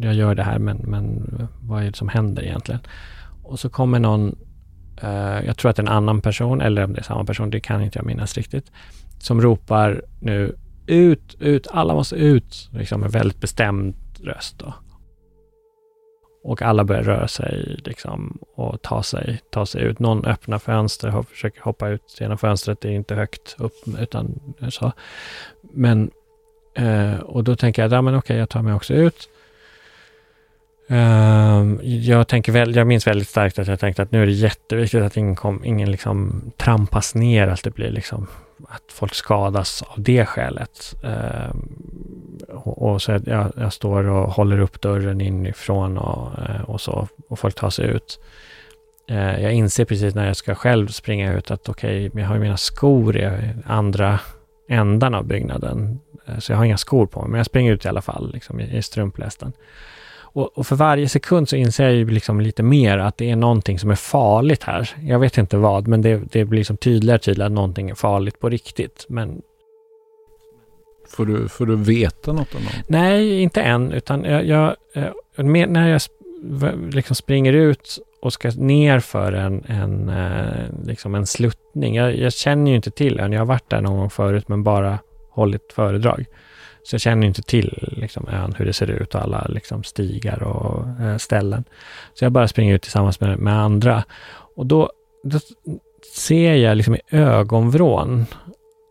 jag, 0.00 0.14
gör 0.14 0.34
det 0.34 0.42
här 0.42 0.58
men, 0.58 0.76
men 0.76 1.28
vad 1.60 1.82
är 1.82 1.86
det 1.86 1.96
som 1.96 2.08
händer 2.08 2.42
egentligen? 2.42 2.80
Och 3.42 3.60
så 3.60 3.68
kommer 3.68 3.98
någon, 3.98 4.36
eh, 5.02 5.46
jag 5.46 5.56
tror 5.56 5.70
att 5.70 5.76
det 5.76 5.82
är 5.82 5.86
en 5.86 5.92
annan 5.92 6.20
person, 6.20 6.60
eller 6.60 6.84
om 6.84 6.92
det 6.92 7.00
är 7.00 7.04
samma 7.04 7.24
person, 7.24 7.50
det 7.50 7.60
kan 7.60 7.82
inte 7.82 7.98
jag 7.98 8.06
minnas 8.06 8.36
riktigt, 8.36 8.72
som 9.18 9.40
ropar 9.40 10.02
nu 10.20 10.56
ut, 10.86 11.36
ut, 11.40 11.66
alla 11.70 11.94
måste 11.94 12.16
ut, 12.16 12.68
liksom 12.72 13.00
med 13.00 13.12
väldigt 13.12 13.40
bestämd 13.40 13.94
röst 14.22 14.58
då. 14.58 14.74
Och 16.42 16.62
alla 16.62 16.84
börjar 16.84 17.02
röra 17.02 17.28
sig 17.28 17.80
liksom 17.84 18.38
och 18.54 18.82
ta 18.82 19.02
sig, 19.02 19.40
ta 19.50 19.66
sig 19.66 19.82
ut. 19.82 19.98
Någon 19.98 20.24
öppnar 20.24 20.58
fönster 20.58 21.16
och 21.16 21.28
försöker 21.28 21.60
hoppa 21.62 21.88
ut 21.88 22.16
genom 22.20 22.38
fönstret. 22.38 22.80
Det 22.80 22.88
är 22.88 22.92
inte 22.92 23.14
högt 23.14 23.56
upp 23.58 23.74
utan 23.98 24.40
så. 24.70 24.92
Men, 25.60 26.10
eh, 26.74 27.20
och 27.20 27.44
då 27.44 27.56
tänker 27.56 27.82
jag, 27.82 27.92
ja 27.92 28.02
men 28.02 28.14
okej, 28.14 28.36
jag 28.36 28.48
tar 28.48 28.62
mig 28.62 28.74
också 28.74 28.94
ut. 28.94 29.28
Uh, 30.90 31.84
jag, 31.84 32.28
tänker 32.28 32.52
väl, 32.52 32.76
jag 32.76 32.86
minns 32.86 33.06
väldigt 33.06 33.28
starkt 33.28 33.58
att 33.58 33.66
jag 33.66 33.80
tänkte 33.80 34.02
att 34.02 34.12
nu 34.12 34.22
är 34.22 34.26
det 34.26 34.32
jätteviktigt 34.32 35.02
att 35.02 35.16
ingen, 35.16 35.36
kom, 35.36 35.64
ingen 35.64 35.90
liksom 35.90 36.42
trampas 36.56 37.14
ner, 37.14 37.48
att 37.48 37.64
det 37.64 37.70
blir 37.70 37.90
liksom 37.90 38.26
att 38.68 38.92
folk 38.92 39.14
skadas 39.14 39.82
av 39.82 40.02
det 40.02 40.26
skälet. 40.26 40.94
Ehm, 41.04 41.68
och, 42.48 42.90
och, 42.90 43.02
så 43.02 43.20
jag, 43.24 43.52
jag, 43.56 43.72
står 43.72 44.04
och 44.04 44.30
håller 44.32 44.58
upp 44.58 44.80
dörren 44.80 45.20
inifrån 45.20 45.98
och, 45.98 46.38
eh, 46.38 46.60
och 46.60 46.80
så, 46.80 47.08
och 47.28 47.38
folk 47.38 47.54
tar 47.54 47.70
sig 47.70 47.86
ut. 47.86 48.20
Eh, 49.08 49.42
jag 49.42 49.52
inser 49.52 49.84
precis 49.84 50.14
när 50.14 50.26
jag 50.26 50.36
ska 50.36 50.54
själv 50.54 50.88
springa 50.88 51.32
ut 51.34 51.50
att 51.50 51.68
okej, 51.68 52.06
okay, 52.06 52.20
jag 52.22 52.28
har 52.28 52.34
ju 52.34 52.40
mina 52.40 52.56
skor 52.56 53.16
i 53.16 53.48
andra 53.66 54.20
ändan 54.68 55.14
av 55.14 55.24
byggnaden. 55.24 56.00
Eh, 56.26 56.38
så 56.38 56.52
jag 56.52 56.56
har 56.56 56.64
inga 56.64 56.78
skor 56.78 57.06
på 57.06 57.20
mig, 57.20 57.30
men 57.30 57.38
jag 57.38 57.46
springer 57.46 57.72
ut 57.72 57.84
i 57.84 57.88
alla 57.88 58.02
fall 58.02 58.32
liksom, 58.32 58.60
i, 58.60 58.76
i 58.76 58.82
strumplästen. 58.82 59.52
Och, 60.32 60.58
och, 60.58 60.66
för 60.66 60.76
varje 60.76 61.08
sekund 61.08 61.48
så 61.48 61.56
inser 61.56 61.84
jag 61.84 61.94
ju 61.94 62.10
liksom 62.10 62.40
lite 62.40 62.62
mer 62.62 62.98
att 62.98 63.16
det 63.16 63.30
är 63.30 63.36
någonting 63.36 63.78
som 63.78 63.90
är 63.90 63.94
farligt 63.94 64.62
här. 64.62 64.90
Jag 65.02 65.18
vet 65.18 65.38
inte 65.38 65.56
vad, 65.56 65.88
men 65.88 66.02
det, 66.02 66.20
det 66.32 66.44
blir 66.44 66.58
liksom 66.58 66.76
tydligare 66.76 67.16
och 67.16 67.22
tydligare 67.22 67.46
att 67.46 67.52
någonting 67.52 67.90
är 67.90 67.94
farligt 67.94 68.40
på 68.40 68.48
riktigt. 68.48 69.06
Men... 69.08 69.42
Får 71.08 71.26
du, 71.26 71.48
får 71.48 71.66
du 71.66 71.76
veta 71.76 72.32
något 72.32 72.54
om 72.54 72.60
det? 72.60 72.84
Nej, 72.86 73.40
inte 73.40 73.62
än, 73.62 73.92
utan 73.92 74.24
jag, 74.24 74.46
jag 74.46 74.76
eh, 74.94 75.44
när 75.44 75.88
jag 75.88 76.00
liksom 76.92 77.16
springer 77.16 77.52
ut 77.52 77.98
och 78.22 78.32
ska 78.32 78.50
ner 78.50 79.00
för 79.00 79.32
en, 79.32 79.64
en, 79.68 80.08
eh, 80.08 80.86
liksom 80.86 81.14
en 81.14 81.26
sluttning. 81.26 81.94
Jag, 81.94 82.16
jag 82.16 82.32
känner 82.32 82.70
ju 82.70 82.76
inte 82.76 82.90
till 82.90 83.20
ön. 83.20 83.32
Jag 83.32 83.40
har 83.40 83.46
varit 83.46 83.70
där 83.70 83.80
någon 83.80 83.98
gång 83.98 84.10
förut, 84.10 84.48
men 84.48 84.62
bara 84.62 84.98
hållit 85.30 85.72
föredrag. 85.72 86.24
Så 86.90 86.94
jag 86.94 87.00
känner 87.00 87.26
inte 87.26 87.42
till 87.42 87.88
liksom, 87.96 88.28
ön, 88.28 88.54
hur 88.58 88.64
det 88.64 88.72
ser 88.72 88.90
ut 88.90 89.14
och 89.14 89.22
alla 89.22 89.46
liksom, 89.48 89.84
stigar 89.84 90.42
och 90.42 90.88
eh, 91.00 91.16
ställen. 91.16 91.64
Så 92.14 92.24
jag 92.24 92.32
bara 92.32 92.48
springer 92.48 92.74
ut 92.74 92.82
tillsammans 92.82 93.20
med, 93.20 93.38
med 93.38 93.60
andra. 93.60 94.04
Och 94.56 94.66
då, 94.66 94.92
då 95.22 95.38
ser 96.16 96.54
jag 96.54 96.76
liksom 96.76 96.94
i 96.94 97.00
ögonvrån 97.10 98.26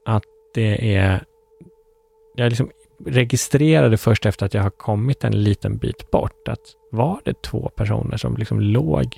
att 0.06 0.24
det 0.54 0.96
är... 0.96 1.24
Jag 2.36 2.50
liksom 2.50 2.72
registrerade 3.06 3.98
först 3.98 4.26
efter 4.26 4.46
att 4.46 4.54
jag 4.54 4.64
har 4.64 4.70
kommit 4.70 5.24
en 5.24 5.44
liten 5.44 5.78
bit 5.78 6.12
bort 6.12 6.48
att 6.48 6.76
var 6.92 7.22
det 7.26 7.42
två 7.42 7.70
personer 7.76 8.18
som 8.18 8.38
liksom 8.38 8.62
låg, 8.62 9.18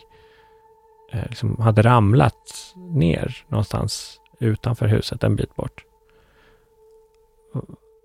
eh, 1.12 1.26
liksom 1.30 1.62
hade 1.62 1.82
ramlat 1.82 2.74
ner 2.76 3.46
någonstans 3.48 4.20
utanför 4.40 4.88
huset 4.88 5.24
en 5.24 5.36
bit 5.36 5.56
bort. 5.56 5.86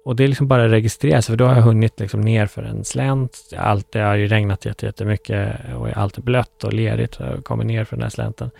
Och 0.06 0.16
det 0.16 0.24
är 0.24 0.28
liksom 0.28 0.48
bara 0.48 0.68
registreras, 0.68 1.26
för 1.26 1.36
då 1.36 1.44
har 1.44 1.54
jag 1.54 1.62
hunnit 1.62 2.00
liksom 2.00 2.20
ner 2.20 2.46
för 2.46 2.62
en 2.62 2.84
slänt. 2.84 3.38
Allt, 3.56 3.92
det 3.92 3.98
har 3.98 4.14
ju 4.14 4.26
regnat 4.26 4.64
jättemycket 4.64 5.56
och 5.76 5.88
allt 5.96 6.18
är 6.18 6.22
blött 6.22 6.64
och 6.64 6.72
lerigt. 6.72 7.16
Jag 7.20 7.44
kommer 7.44 7.64
ner 7.64 7.84
för 7.84 7.96
den 7.96 8.02
här 8.02 8.10
slänten. 8.10 8.50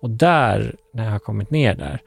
Och 0.00 0.10
där, 0.10 0.76
när 0.92 1.04
jag 1.04 1.12
har 1.12 1.18
kommit 1.18 1.50
ner 1.50 1.74
där, 1.74 2.00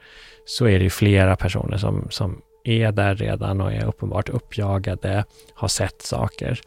så 0.44 0.66
är 0.66 0.78
det 0.78 0.84
ju 0.84 0.90
flera 0.90 1.36
personer 1.36 1.76
som, 1.76 2.06
som 2.10 2.42
är 2.64 2.92
där 2.92 3.14
redan 3.14 3.60
och 3.60 3.72
är 3.72 3.86
uppenbart 3.86 4.28
uppjagade, 4.28 5.24
har 5.54 5.68
sett 5.68 6.02
saker. 6.02 6.60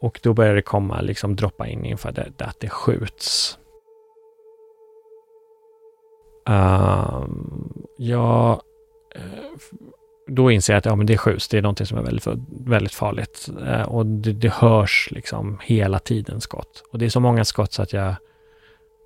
Och 0.00 0.20
då 0.22 0.34
börjar 0.34 0.54
det 0.54 0.62
komma, 0.62 1.00
liksom 1.00 1.36
droppa 1.36 1.66
in 1.66 1.84
inför 1.84 2.12
det, 2.12 2.44
att 2.44 2.60
det 2.60 2.68
skjuts. 2.68 3.58
Ehm, 6.46 7.22
um, 7.22 7.86
jag 7.96 8.62
eh, 9.14 9.22
då 10.26 10.50
inser 10.50 10.72
jag 10.72 10.78
att 10.78 10.84
ja, 10.84 10.96
men 10.96 11.06
det 11.06 11.18
skjuts. 11.18 11.48
Det 11.48 11.58
är 11.58 11.62
någonting 11.62 11.86
som 11.86 11.98
är 11.98 12.02
väldigt, 12.02 12.26
väldigt 12.66 12.94
farligt. 12.94 13.48
Eh, 13.66 13.82
och 13.82 14.06
det, 14.06 14.32
det 14.32 14.52
hörs 14.52 15.08
liksom 15.10 15.58
hela 15.62 15.98
tiden 15.98 16.40
skott. 16.40 16.84
Och 16.92 16.98
det 16.98 17.04
är 17.04 17.08
så 17.08 17.20
många 17.20 17.44
skott 17.44 17.72
så 17.72 17.82
att 17.82 17.92
jag 17.92 18.14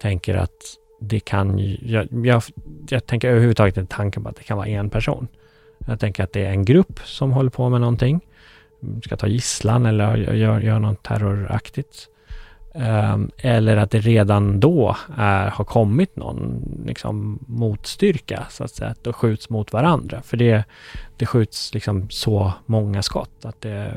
tänker 0.00 0.34
att 0.34 0.76
det 1.00 1.20
kan 1.20 1.58
jag, 1.82 2.08
jag, 2.10 2.42
jag 2.88 3.06
tänker 3.06 3.28
överhuvudtaget 3.28 3.76
inte 3.76 3.96
tanken 3.96 4.22
på 4.22 4.28
att 4.28 4.36
det 4.36 4.42
kan 4.42 4.56
vara 4.56 4.68
en 4.68 4.90
person. 4.90 5.28
Jag 5.86 6.00
tänker 6.00 6.24
att 6.24 6.32
det 6.32 6.44
är 6.44 6.50
en 6.50 6.64
grupp 6.64 7.00
som 7.04 7.32
håller 7.32 7.50
på 7.50 7.68
med 7.68 7.80
någonting. 7.80 8.20
Ska 9.04 9.16
ta 9.16 9.26
gisslan 9.26 9.86
eller 9.86 10.16
gör, 10.16 10.60
gör 10.60 10.78
något 10.78 11.02
terroraktigt. 11.02 12.08
Um, 12.74 13.30
eller 13.38 13.76
att 13.76 13.90
det 13.90 13.98
redan 13.98 14.60
då 14.60 14.96
är, 15.16 15.50
har 15.50 15.64
kommit 15.64 16.16
någon 16.16 16.62
liksom, 16.86 17.38
motstyrka, 17.46 18.46
så 18.50 18.64
att 18.64 18.70
säga, 18.70 18.94
det 19.02 19.12
skjuts 19.12 19.50
mot 19.50 19.72
varandra. 19.72 20.22
För 20.22 20.36
det, 20.36 20.64
det 21.16 21.26
skjuts 21.26 21.74
liksom 21.74 22.10
så 22.10 22.52
många 22.66 23.02
skott 23.02 23.44
att 23.44 23.60
det, 23.60 23.94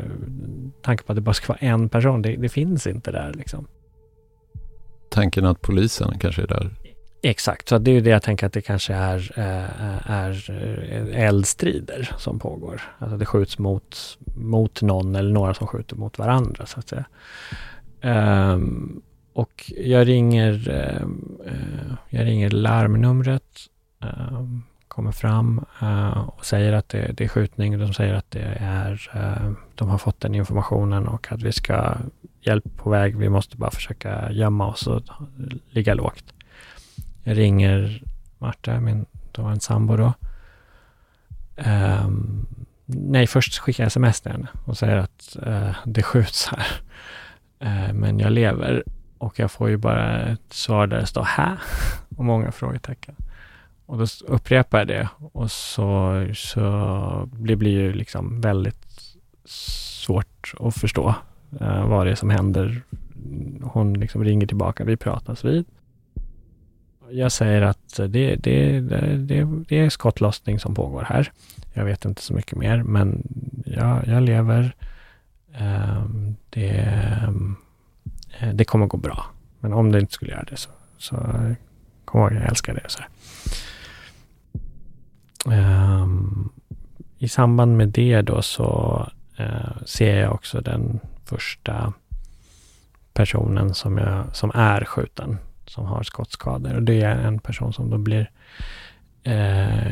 tanken 0.82 1.06
på 1.06 1.12
att 1.12 1.16
det 1.16 1.22
bara 1.22 1.34
ska 1.34 1.54
vara 1.54 1.60
en 1.60 1.90
person, 1.90 2.22
det, 2.22 2.36
det 2.36 2.50
finns 2.50 2.88
inte 2.88 3.12
där 3.12 3.34
liksom. 3.34 3.68
Tanken 5.10 5.46
att 5.46 5.62
polisen 5.62 6.20
kanske 6.20 6.42
är 6.42 6.48
där? 6.48 6.72
Exakt, 7.24 7.70
så 7.70 7.78
det 7.78 7.92
är 7.92 7.96
ju 7.96 8.02
det 8.02 8.10
jag 8.10 8.24
tänker 8.24 8.48
att 8.48 8.54
det 8.54 8.62
kanske 8.62 8.94
är, 8.94 9.32
äh, 9.36 10.12
är 10.12 10.52
eh, 10.52 11.28
eldstrider 11.28 12.12
som 12.18 12.40
pågår. 12.40 12.82
Alltså 13.00 13.18
det 13.18 13.26
skjuts 13.26 13.60
mot, 13.60 14.18
mot 14.36 14.82
någon 14.82 15.16
eller 15.16 15.34
några 15.34 15.54
som 15.54 15.68
skjuter 15.68 15.96
mot 15.96 16.18
varandra 16.18 16.66
så 16.66 16.80
att 16.80 16.90
säga. 16.90 17.06
Um, 18.02 19.02
och 19.34 19.72
jag 19.78 20.08
ringer, 20.08 20.70
uh, 20.70 21.94
jag 22.10 22.26
ringer 22.26 22.50
larmnumret, 22.50 23.68
um, 24.00 24.64
kommer 24.88 25.12
fram 25.12 25.66
uh, 25.82 26.18
och 26.18 26.46
säger 26.46 26.74
att 26.74 26.90
det, 26.90 27.12
det, 27.18 27.24
är 27.24 27.28
skjutning. 27.28 27.80
De 27.80 27.94
säger 27.94 28.14
att 28.14 28.32
det 28.32 28.58
är, 28.60 29.12
eh, 29.14 29.52
de 29.76 29.90
har 29.90 29.98
fått 29.98 30.20
den 30.20 30.36
informationen 30.36 31.08
och 31.08 31.32
att 31.32 31.42
vi 31.42 31.52
ska 31.52 31.98
hjälp 32.42 32.64
på 32.78 32.90
väg. 32.90 33.18
Vi 33.18 33.30
måste 33.30 33.58
bara 33.58 33.72
försöka 33.72 34.32
gömma 34.32 34.68
oss 34.68 34.88
och 34.88 35.02
ligga 35.70 35.94
lågt. 35.94 36.34
Jag 37.24 37.38
ringer 37.38 38.04
Marta, 38.38 38.80
min 38.80 39.06
då 39.32 39.42
en 39.42 39.60
sambo 39.60 39.98
då. 39.98 40.14
Um, 41.56 42.48
nej, 42.86 43.28
först 43.28 43.60
skickar 43.60 43.84
jag 43.84 43.88
sms 43.88 44.22
till 44.22 44.32
henne 44.32 44.48
och 44.66 44.78
säger 44.78 44.98
att 44.98 45.38
det 45.86 46.04
skjuts 46.04 46.48
här. 46.48 46.68
Eh, 47.62 47.94
men 47.94 48.20
jag 48.20 48.32
lever 48.32 48.84
och 49.18 49.40
jag 49.40 49.52
får 49.52 49.70
ju 49.70 49.78
bara 49.78 50.20
ett 50.20 50.54
svar 50.54 50.88
där 50.88 51.00
det 51.00 51.06
står 51.06 51.24
här 51.24 51.60
och 52.18 52.26
många 52.26 52.52
frågetecken. 52.52 53.16
Och 53.86 53.98
då 53.98 54.06
upprepar 54.26 54.78
jag 54.78 54.88
det 54.88 55.10
och 55.18 55.52
så, 55.52 56.26
så 56.36 57.30
det 57.34 57.56
blir 57.56 57.72
ju 57.72 57.94
liksom 57.94 58.42
väldigt 58.42 59.16
svårt 59.46 60.54
att 60.60 60.76
förstå 60.76 61.16
eh, 61.60 61.88
vad 61.88 62.06
det 62.06 62.12
är 62.12 62.16
som 62.16 62.30
händer. 62.30 62.82
Hon 63.62 63.94
liksom 63.94 64.24
ringer 64.24 64.48
tillbaka, 64.48 64.84
vi 64.84 64.98
pratas 64.98 65.46
vid. 65.46 65.66
Jag 67.10 67.32
säger 67.32 67.62
att 67.62 67.96
det, 67.98 68.36
det, 68.36 68.80
det, 68.80 69.48
det, 69.68 69.80
är 69.80 69.90
skottlossning 69.90 70.60
som 70.60 70.76
pågår 70.76 71.02
här. 71.02 71.32
Jag 71.74 71.86
vet 71.86 72.06
inte 72.06 72.22
så 72.22 72.34
mycket 72.34 72.58
mer, 72.58 72.84
men 72.84 73.24
jag, 73.66 74.08
jag 74.08 74.24
lever. 74.24 74.76
Ehm, 75.54 76.36
det, 76.50 76.70
eh, 78.40 78.54
det 78.54 78.66
kommer 78.66 78.86
gå 78.86 78.98
bra. 78.98 79.26
Men 79.60 79.74
om 79.74 79.92
det 79.92 80.00
inte 80.00 80.14
skulle 80.14 80.32
göra 80.32 80.44
det 80.44 80.58
så, 80.58 80.70
så 80.98 81.16
kom 82.06 82.22
ihåg, 82.22 82.34
jag 82.34 82.50
älskar 82.50 82.74
det. 82.74 82.86
Så 82.88 83.04
ehm, 85.52 86.50
I 87.18 87.28
samband 87.28 87.78
med 87.78 87.90
det 87.90 88.22
då 88.22 88.42
så 88.42 89.10
eh, 89.38 89.86
ser 89.86 90.20
jag 90.20 90.34
också 90.34 90.62
den 90.62 91.00
första 91.26 91.94
personen 93.14 93.74
som, 93.74 93.98
jag, 93.98 94.36
som 94.36 94.52
är 94.54 94.86
skjuten, 94.86 95.38
som 95.66 95.86
har 95.86 96.04
skottskador. 96.04 96.76
Och 96.76 96.84
det 96.84 97.02
är 97.02 97.18
en 97.18 97.40
person 97.40 97.74
som 97.74 97.90
då 97.90 97.98
blir 97.98 98.30
eh, 99.24 99.92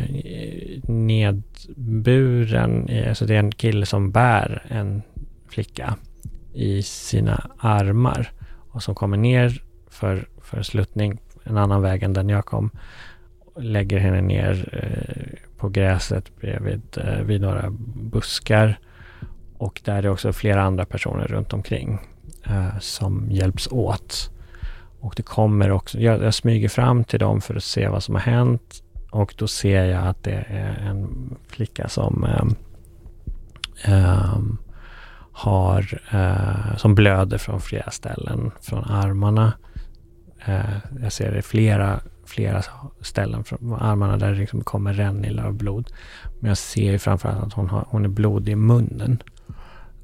nedburen, 0.87 2.89
i, 2.89 3.07
alltså 3.07 3.25
det 3.25 3.35
är 3.35 3.39
en 3.39 3.51
kille 3.51 3.85
som 3.85 4.11
bär 4.11 4.65
en 4.67 5.01
flicka 5.49 5.95
i 6.53 6.83
sina 6.83 7.49
armar 7.57 8.31
och 8.71 8.83
som 8.83 8.95
kommer 8.95 9.17
ner 9.17 9.63
för, 9.89 10.27
för 10.41 10.63
sluttning 10.63 11.19
en 11.43 11.57
annan 11.57 11.81
väg 11.81 12.03
än 12.03 12.13
den 12.13 12.29
jag 12.29 12.45
kom. 12.45 12.69
Lägger 13.55 13.99
henne 13.99 14.21
ner 14.21 14.69
eh, 14.71 15.49
på 15.57 15.69
gräset 15.69 16.35
bredvid 16.35 16.81
eh, 16.97 17.21
vid 17.21 17.41
några 17.41 17.69
buskar. 17.95 18.79
Och 19.57 19.81
där 19.85 20.03
är 20.03 20.09
också 20.09 20.33
flera 20.33 20.63
andra 20.63 20.85
personer 20.85 21.27
runt 21.27 21.53
omkring 21.53 21.99
eh, 22.45 22.79
som 22.79 23.27
hjälps 23.31 23.67
åt. 23.71 24.31
Och 24.99 25.13
det 25.17 25.23
kommer 25.23 25.71
också, 25.71 25.99
jag, 25.99 26.23
jag 26.23 26.33
smyger 26.33 26.69
fram 26.69 27.03
till 27.03 27.19
dem 27.19 27.41
för 27.41 27.55
att 27.55 27.63
se 27.63 27.87
vad 27.87 28.03
som 28.03 28.15
har 28.15 28.21
hänt. 28.21 28.83
Och 29.11 29.35
då 29.37 29.47
ser 29.47 29.85
jag 29.85 30.07
att 30.07 30.23
det 30.23 30.45
är 30.49 30.87
en 30.89 31.35
flicka 31.47 31.87
som 31.87 32.23
eh, 32.23 32.45
eh, 33.93 34.39
har, 35.39 35.99
eh, 36.11 36.77
som 36.77 36.95
blöder 36.95 37.37
från 37.37 37.61
flera 37.61 37.91
ställen 37.91 38.51
från 38.61 38.83
armarna. 38.83 39.53
Eh, 40.45 40.77
jag 41.01 41.13
ser 41.13 41.31
det 41.31 41.41
flera, 41.41 41.99
flera 42.25 42.61
ställen 43.01 43.43
från 43.43 43.73
armarna 43.73 44.17
där 44.17 44.31
det 44.31 44.39
liksom 44.39 44.63
kommer 44.63 44.93
rännilar 44.93 45.45
av 45.45 45.53
blod. 45.53 45.91
Men 46.39 46.49
jag 46.49 46.57
ser 46.57 46.97
framförallt 46.97 47.43
att 47.43 47.53
hon, 47.53 47.69
har, 47.69 47.85
hon 47.89 48.05
är 48.05 48.09
blodig 48.09 48.51
i 48.51 48.55
munnen. 48.55 49.23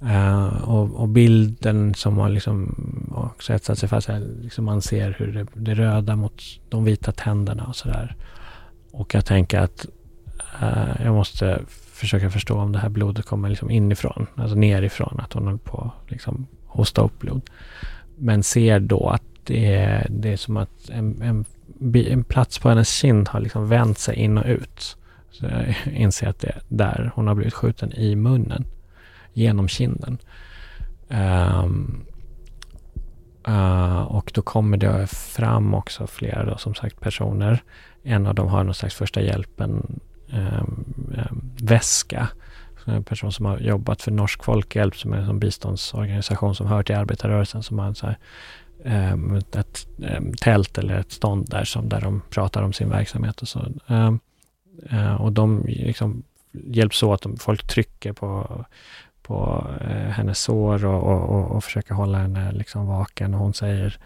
Uh, 0.04 0.70
och, 0.70 0.96
och, 0.96 1.10
bilden 1.10 1.94
som 1.94 2.18
har 2.18 2.30
liksom 2.30 2.76
också 3.16 3.54
etsat 3.54 3.80
sig 3.80 3.90
fast, 3.90 4.10
liksom 4.42 4.66
man 4.66 4.82
ser 4.82 5.16
hur 5.20 5.34
det, 5.34 5.48
det 5.54 5.74
röda 5.74 6.16
mot 6.16 6.42
de 6.70 6.84
vita 6.84 7.12
tänderna 7.12 7.66
och 7.66 7.76
sådär. 7.76 8.16
Och 8.92 9.16
jag 9.16 9.26
tänker 9.26 9.60
att 9.60 9.86
uh, 10.62 11.04
jag 11.04 11.14
måste 11.14 11.60
försöka 11.96 12.30
förstå 12.30 12.58
om 12.58 12.72
det 12.72 12.80
här 12.80 12.90
blodet 12.90 13.26
kommer 13.26 13.50
liksom 13.50 13.72
inifrån, 13.72 14.28
alltså 14.36 14.56
nerifrån, 14.56 15.20
att 15.20 15.34
hon 15.34 15.46
håller 15.46 15.58
på 15.58 15.92
att 16.04 16.12
liksom 16.12 16.48
hosta 16.66 17.02
upp 17.02 17.20
blod. 17.20 17.42
Men 18.18 18.44
ser 18.44 18.80
då 18.80 19.10
att 19.10 19.24
det 19.44 19.74
är, 19.76 20.08
det 20.10 20.34
är 20.34 20.38
som 20.38 20.58
att 20.58 20.90
en, 20.90 21.22
en, 21.22 21.46
en 21.94 22.24
plats 22.24 22.60
på 22.60 22.70
hennes 22.70 22.90
kind 22.90 23.28
har 23.28 23.40
liksom 23.40 23.70
vänt 23.70 24.00
sig 24.00 24.16
in 24.16 24.38
och 24.38 24.46
ut. 24.46 24.98
Så 25.32 25.46
jag 25.46 25.76
inser 25.94 26.28
att 26.28 26.40
det 26.40 26.48
är 26.48 26.62
där 26.68 27.12
hon 27.16 27.28
har 27.28 27.36
blivit 27.36 27.54
skjuten 27.54 27.92
i 27.94 28.16
munnen, 28.16 28.66
genom 29.34 29.68
kinden. 29.68 30.18
Um, 31.08 32.06
uh, 33.48 34.02
och 34.02 34.32
då 34.34 34.42
kommer 34.42 34.78
det 34.78 35.08
fram 35.08 35.74
också 35.74 36.08
flera 36.08 36.46
då, 36.46 36.58
som 36.58 36.76
sagt 36.76 37.00
personer. 37.00 37.64
En 38.04 38.28
av 38.28 38.36
dem 38.36 38.48
har 38.48 38.64
någon 38.64 38.74
slags 38.74 38.96
första 38.96 39.22
hjälpen 39.22 40.00
Ehm, 40.32 40.86
ehm, 41.18 41.52
väska. 41.62 42.28
En 42.88 43.04
person 43.04 43.32
som 43.32 43.46
har 43.46 43.60
jobbat 43.60 44.02
för 44.02 44.12
Norsk 44.12 44.44
Folkhjälp 44.44 44.98
som 44.98 45.14
är 45.14 45.18
en 45.18 45.40
biståndsorganisation 45.40 46.56
som 46.56 46.68
hör 46.68 46.84
till 46.84 46.96
arbetarrörelsen 46.96 47.64
som 47.64 47.80
har 47.80 47.86
en 47.86 47.96
så 47.96 48.08
här 48.08 48.18
ehm, 48.84 49.36
ett 49.36 49.88
tält 50.42 50.78
eller 50.78 51.00
ett 51.00 51.12
stånd 51.12 51.50
där, 51.50 51.64
som, 51.64 51.90
där 51.90 52.02
de 52.02 52.22
pratar 52.30 52.64
om 52.64 52.74
sin 52.74 52.90
verksamhet 52.90 53.42
och 53.42 53.48
så. 53.48 53.68
Eh, 54.90 55.16
och 55.16 55.32
de 55.32 55.64
liksom 55.68 56.24
hjälps 56.52 57.04
åt, 57.04 57.26
folk 57.40 57.68
trycker 57.68 58.14
på, 58.14 58.66
på 59.22 59.68
eh, 59.82 60.10
hennes 60.12 60.40
sår 60.40 60.86
och, 60.86 61.04
och, 61.04 61.30
och, 61.30 61.52
och, 61.52 61.64
försöker 61.64 61.94
hålla 61.94 62.18
henne 62.18 62.52
liksom 62.52 62.88
vaken 62.88 63.34
och 63.34 63.40
hon 63.40 63.54
säger 63.54 64.00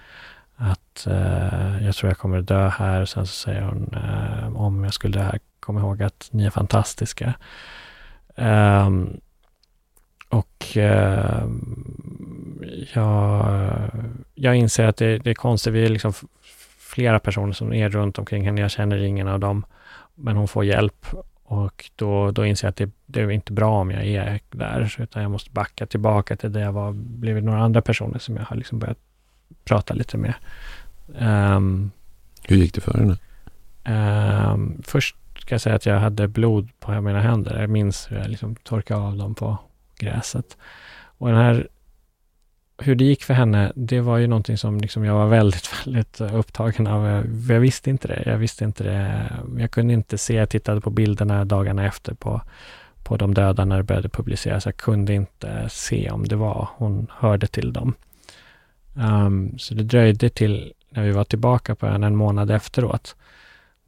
att 0.56 1.08
eh, 1.08 1.86
jag 1.86 1.96
tror 1.96 2.10
jag 2.10 2.18
kommer 2.18 2.42
dö 2.42 2.70
här. 2.70 3.06
Sen 3.06 3.28
så 3.28 3.34
säger 3.34 3.62
hon 3.62 3.96
om 4.56 4.84
jag 4.84 4.94
skulle 4.94 5.18
dö 5.18 5.24
här, 5.24 5.40
kom 5.70 5.78
ihåg 5.78 6.04
att 6.04 6.30
ni 6.32 6.46
är 6.46 6.50
fantastiska. 6.50 7.34
Um, 8.36 9.20
och 10.30 10.78
eh, 10.78 11.44
jag, 12.94 13.92
jag 14.36 14.56
inser 14.56 14.86
att 14.86 14.98
det, 14.98 15.18
det 15.18 15.30
är 15.30 15.34
konstigt. 15.34 15.74
Vi 15.74 15.86
är 15.86 15.90
liksom 15.90 16.14
flera 16.80 17.20
personer 17.20 17.54
som 17.54 17.74
är 17.74 17.90
runt 17.90 18.20
omkring 18.20 18.46
henne. 18.46 18.62
Jag 18.62 18.72
känner 18.72 18.98
ingen 18.98 19.28
av 19.28 19.40
dem. 19.40 19.66
Men 20.16 20.36
hon 20.36 20.48
får 20.48 20.66
hjälp 20.66 21.06
och 21.44 21.90
då, 21.96 22.32
då 22.32 22.46
inser 22.46 22.68
jag 22.68 22.70
att 22.70 22.76
det, 22.76 22.92
det 23.06 23.22
är 23.22 23.32
inte 23.32 23.54
bra 23.54 23.82
om 23.82 23.92
jag 23.92 24.06
är 24.06 24.40
där, 24.50 24.96
utan 25.00 25.22
jag 25.22 25.32
måste 25.32 25.52
backa 25.52 25.86
tillbaka 25.86 26.36
till 26.36 26.52
det 26.52 26.60
jag 26.60 26.72
var, 26.72 26.92
blivit 26.94 27.44
några 27.44 27.60
andra 27.60 27.82
personer 27.82 28.20
som 28.20 28.38
jag 28.38 28.44
har 28.44 28.56
liksom 28.56 28.80
börjat 28.80 29.00
prata 29.64 29.94
lite 29.94 30.18
med. 30.18 30.34
Um, 31.20 31.92
Hur 32.44 32.56
gick 32.58 32.74
det 32.74 32.82
för 32.82 32.94
henne? 32.94 33.18
Um, 34.54 34.82
först 34.84 35.16
ska 35.50 35.54
jag 35.54 35.62
säga 35.62 35.76
att 35.76 35.86
jag 35.86 36.00
hade 36.00 36.28
blod 36.28 36.70
på 36.80 37.02
mina 37.02 37.22
händer. 37.22 37.62
Jag 37.62 37.70
minns 37.70 38.12
hur 38.12 38.18
jag 38.18 38.28
liksom 38.28 38.56
torkade 38.56 39.02
av 39.02 39.18
dem 39.18 39.36
på 39.36 39.58
gräset. 40.00 40.58
Och 41.18 41.28
den 41.28 41.38
här, 41.38 41.68
hur 42.78 42.96
det 42.96 43.04
gick 43.04 43.24
för 43.24 43.34
henne, 43.34 43.72
det 43.76 44.02
var 44.02 44.18
ju 44.18 44.28
någonting 44.28 44.58
som 44.58 44.78
liksom 44.78 45.06
jag 45.06 45.14
var 45.14 45.28
väldigt, 45.28 45.70
väldigt 45.86 46.22
upptagen 46.22 46.88
av. 46.88 47.08
Jag 47.50 47.60
visste 47.60 47.90
inte 47.90 48.08
det. 48.08 48.24
Jag 48.26 48.38
visste 48.38 48.64
inte 48.64 48.84
det. 48.84 49.32
Jag 49.58 49.72
kunde 49.72 49.94
inte 49.94 50.18
se, 50.18 50.34
jag 50.34 50.50
tittade 50.50 50.82
på 50.82 50.90
bilderna 50.90 51.46
dagarna 51.46 51.86
efter 51.86 52.14
på, 52.14 52.42
på 53.04 53.18
de 53.18 53.34
döda 53.34 53.66
när 53.66 53.78
det 53.78 53.84
började 53.84 54.10
publiceras. 54.10 54.66
Jag 54.66 54.78
kunde 54.78 55.14
inte 55.14 55.70
se 55.70 56.10
om 56.10 56.28
det 56.28 56.36
var, 56.36 56.70
hon 56.76 57.08
hörde 57.12 57.48
till 57.48 57.74
dem. 57.74 57.94
Um, 58.94 59.58
så 59.58 59.74
det 59.74 59.84
dröjde 59.84 60.30
till 60.30 60.74
när 60.90 61.04
vi 61.04 61.12
var 61.12 61.24
tillbaka 61.24 61.76
på 61.76 61.88
ön 61.88 62.04
en 62.04 62.16
månad 62.16 62.52
efteråt. 62.52 63.16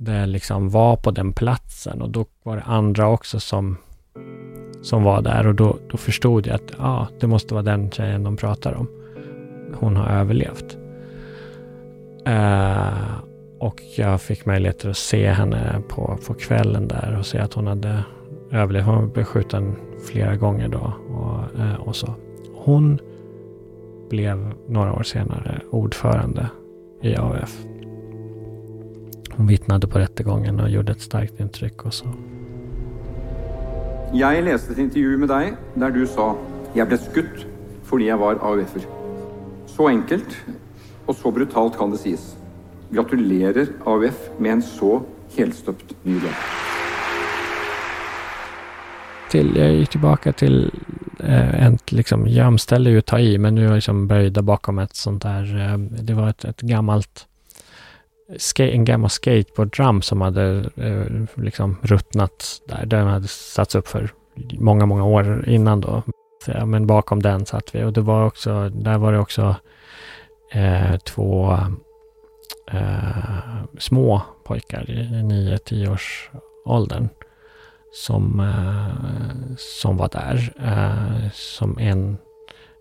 Det 0.03 0.25
liksom 0.25 0.69
var 0.69 0.95
på 0.95 1.11
den 1.11 1.33
platsen 1.33 2.01
och 2.01 2.09
då 2.09 2.25
var 2.43 2.55
det 2.55 2.63
andra 2.63 3.07
också 3.07 3.39
som 3.39 3.77
som 4.81 5.03
var 5.03 5.21
där 5.21 5.47
och 5.47 5.55
då, 5.55 5.77
då 5.91 5.97
förstod 5.97 6.47
jag 6.47 6.55
att 6.55 6.71
ja, 6.77 7.07
det 7.19 7.27
måste 7.27 7.53
vara 7.53 7.63
den 7.63 7.91
tjejen 7.91 8.23
de 8.23 8.37
pratar 8.37 8.73
om. 8.73 8.87
Hon 9.73 9.95
har 9.95 10.07
överlevt. 10.09 10.77
Uh, 12.27 13.19
och 13.59 13.81
jag 13.97 14.21
fick 14.21 14.45
möjligheter 14.45 14.89
att 14.89 14.97
se 14.97 15.29
henne 15.29 15.81
på, 15.89 16.17
på 16.27 16.33
kvällen 16.33 16.87
där 16.87 17.17
och 17.19 17.25
se 17.25 17.39
att 17.39 17.53
hon 17.53 17.67
hade 17.67 18.03
överlevt. 18.51 18.85
Hon 18.85 19.09
blev 19.09 19.23
skjuten 19.23 19.75
flera 20.07 20.35
gånger 20.35 20.67
då 20.67 20.93
och, 21.09 21.59
uh, 21.59 21.75
och 21.75 21.95
så. 21.95 22.13
Hon 22.55 22.99
blev 24.09 24.53
några 24.67 24.93
år 24.93 25.03
senare 25.03 25.61
ordförande 25.71 26.49
i 27.01 27.15
AUF. 27.15 27.70
Hon 29.35 29.47
vittnade 29.47 29.87
på 29.87 29.99
rättegången 29.99 30.59
och 30.59 30.69
gjorde 30.69 30.91
ett 30.91 31.01
starkt 31.01 31.39
intryck 31.39 31.85
och 31.85 31.93
så 31.93 32.05
Jeg 34.13 34.43
leste 34.43 34.73
et 34.73 34.79
intervju 34.83 35.17
med 35.17 35.29
deg 35.31 35.53
der 35.79 35.93
du 35.95 36.01
sa 36.07 36.33
jeg 36.75 36.87
ble 36.87 36.97
skutt 36.99 37.45
fordi 37.87 38.09
jeg 38.09 38.19
var 38.19 38.41
AUF-er. 38.43 38.83
Så 39.67 39.87
enkelt 39.87 40.35
og 41.07 41.15
så 41.15 41.31
brutalt 41.31 41.77
kan 41.79 41.91
det 41.91 41.99
sies. 41.99 42.35
Gratulerer 42.91 43.71
AUF 43.87 44.29
med 44.39 44.51
en 44.51 44.61
så 44.63 45.01
helstøpt 45.37 45.95
ny 46.03 46.19
lov. 46.19 46.35
Till, 49.31 49.55
jag 49.55 49.73
gick 49.73 49.89
tillbaka 49.89 50.33
till 50.33 50.71
eh, 51.19 51.67
ett 51.67 51.91
liksom, 51.91 52.27
gömställe 52.27 52.89
ju 52.89 52.99
att 52.99 53.05
ta 53.05 53.19
i, 53.19 53.37
men 53.37 53.55
nu 53.55 53.61
är 53.61 53.65
jag 53.65 53.75
liksom 53.75 54.07
böjda 54.07 54.41
bakom 54.41 54.79
ett 54.79 54.95
sånt 54.95 55.23
där, 55.23 55.71
eh, 55.71 55.77
det 55.77 56.13
var 56.13 56.29
ett, 56.29 56.45
ett 56.45 56.61
gammalt 56.61 57.27
en 58.57 58.85
gammal 58.85 59.09
skateboarddram 59.09 60.01
som 60.01 60.21
hade 60.21 60.69
eh, 60.75 61.43
liksom 61.43 61.77
ruttnat 61.81 62.61
där. 62.67 62.85
Den 62.85 63.07
hade 63.07 63.27
satts 63.27 63.75
upp 63.75 63.87
för 63.87 64.13
många, 64.53 64.85
många 64.85 65.05
år 65.05 65.49
innan 65.49 65.81
då. 65.81 66.03
Ja, 66.45 66.65
men 66.65 66.87
bakom 66.87 67.21
den 67.21 67.45
satt 67.45 67.75
vi 67.75 67.83
och 67.83 67.93
det 67.93 68.01
var 68.01 68.25
också, 68.25 68.69
där 68.69 68.97
var 68.97 69.11
det 69.11 69.19
också 69.19 69.55
eh, 70.51 70.97
två 70.97 71.57
eh, 72.71 73.63
små 73.79 74.21
pojkar 74.43 74.89
i 74.89 74.95
9-10 74.95 75.93
års 75.93 76.29
åldern 76.65 77.09
som, 77.91 78.39
eh, 78.39 79.55
som 79.57 79.97
var 79.97 80.09
där. 80.09 80.53
Eh, 80.59 81.31
som 81.33 81.77
en, 81.79 82.17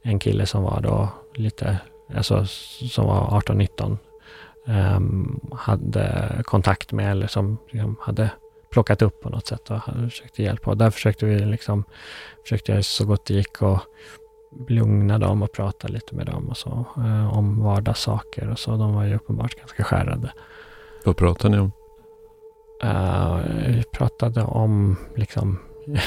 en 0.03 0.19
kille 0.19 0.47
som 0.47 0.63
var 0.63 0.81
då 0.81 1.09
lite, 1.35 1.79
alltså 2.15 2.47
som 2.91 3.07
var 3.07 3.41
18-19 3.41 3.97
hade 5.53 6.35
kontakt 6.45 6.93
med 6.93 7.11
eller 7.11 7.27
som 7.27 7.59
liksom, 7.71 7.97
hade 8.01 8.31
plockat 8.71 9.03
upp 9.03 9.21
på 9.21 9.29
något 9.29 9.47
sätt 9.47 9.71
och 9.71 9.77
hade 9.77 10.11
försökt 10.11 10.39
hjälpa. 10.39 10.71
Och 10.71 10.77
där 10.77 10.91
försökte 10.91 11.27
vi 11.27 11.39
liksom, 11.39 11.85
försökte 12.43 12.73
jag 12.73 12.85
så 12.85 13.05
gott 13.05 13.27
det 13.27 13.35
gick 13.35 13.63
att 13.63 13.83
lugna 14.69 15.19
dem 15.19 15.43
och 15.43 15.53
prata 15.53 15.89
lite 15.89 16.15
med 16.15 16.27
dem 16.27 16.49
och 16.49 16.57
så 16.57 16.85
uh, 16.99 17.39
om 17.39 17.63
vardagssaker 17.63 18.51
och 18.51 18.59
så. 18.59 18.77
De 18.77 18.95
var 18.95 19.05
ju 19.05 19.15
uppenbart 19.15 19.55
ganska 19.55 19.85
skärrade. 19.85 20.33
Vad 21.05 21.17
pratade 21.17 21.57
ni 21.57 21.61
om? 21.61 21.73
Uh, 22.85 23.41
vi 23.67 23.83
pratade 23.93 24.43
om 24.43 24.97
liksom 25.17 25.59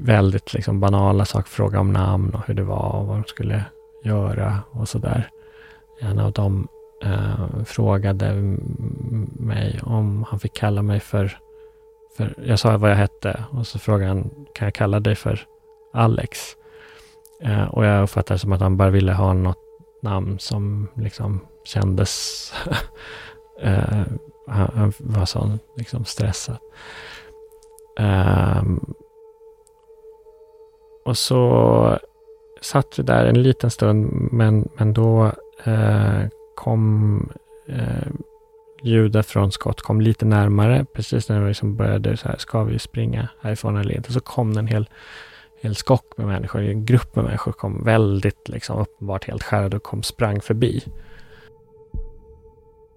väldigt 0.00 0.54
liksom 0.54 0.80
banala 0.80 1.24
saker, 1.24 1.48
fråga 1.48 1.80
om 1.80 1.92
namn 1.92 2.34
och 2.34 2.46
hur 2.46 2.54
det 2.54 2.62
var 2.62 2.92
och 2.92 3.06
vad 3.06 3.16
de 3.16 3.24
skulle 3.24 3.64
göra 4.04 4.58
och 4.70 4.88
sådär. 4.88 5.30
En 6.00 6.18
av 6.18 6.32
dem 6.32 6.68
eh, 7.02 7.64
frågade 7.64 8.32
mig 9.38 9.80
om 9.82 10.24
han 10.28 10.40
fick 10.40 10.54
kalla 10.54 10.82
mig 10.82 11.00
för, 11.00 11.38
för, 12.16 12.34
jag 12.44 12.58
sa 12.58 12.76
vad 12.76 12.90
jag 12.90 12.96
hette 12.96 13.44
och 13.50 13.66
så 13.66 13.78
frågade 13.78 14.08
han, 14.08 14.30
kan 14.54 14.66
jag 14.66 14.74
kalla 14.74 15.00
dig 15.00 15.14
för 15.14 15.40
Alex? 15.92 16.38
Eh, 17.42 17.64
och 17.64 17.84
jag 17.84 18.02
uppfattade 18.02 18.34
det 18.34 18.38
som 18.38 18.52
att 18.52 18.60
han 18.60 18.76
bara 18.76 18.90
ville 18.90 19.12
ha 19.12 19.32
något 19.32 19.58
namn 20.02 20.38
som 20.38 20.88
liksom 20.94 21.40
kändes 21.64 22.52
eh, 23.60 24.02
han, 24.46 24.70
han, 24.74 24.92
var 24.98 25.24
så 25.24 25.58
liksom 25.76 26.04
stressad. 26.04 26.56
Ehm, 27.98 28.94
och 31.04 31.18
så 31.18 31.98
satt 32.60 32.98
vi 32.98 33.02
där 33.02 33.26
en 33.26 33.42
liten 33.42 33.70
stund, 33.70 34.28
men, 34.32 34.68
men 34.76 34.92
då 34.92 35.32
eh, 35.64 36.22
kom 36.60 37.28
eh, 37.68 38.08
ljudet 38.82 39.26
från 39.26 39.52
skott 39.52 39.80
kom 39.80 40.00
lite 40.00 40.24
närmare. 40.24 40.84
Precis 40.94 41.28
när 41.28 41.40
vi 41.40 41.48
liksom 41.48 41.76
började 41.76 42.16
så 42.16 42.28
här, 42.28 42.36
ska 42.36 42.64
vi 42.64 42.78
springa 42.78 43.28
härifrån 43.42 43.76
eller 43.76 43.94
inte? 43.94 44.12
Så 44.12 44.20
kom 44.20 44.54
det 44.54 44.60
en 44.60 44.66
hel, 44.66 44.88
hel 45.62 45.76
skock 45.76 46.12
med 46.16 46.26
människor. 46.26 46.60
En 46.60 46.84
grupp 46.84 47.16
med 47.16 47.24
människor 47.24 47.52
kom 47.52 47.84
väldigt 47.84 48.48
liksom 48.48 48.78
uppenbart 48.78 49.24
helt 49.24 49.42
skärrade 49.42 49.76
och 49.76 49.82
kom 49.82 50.02
sprang 50.02 50.40
förbi. 50.40 50.84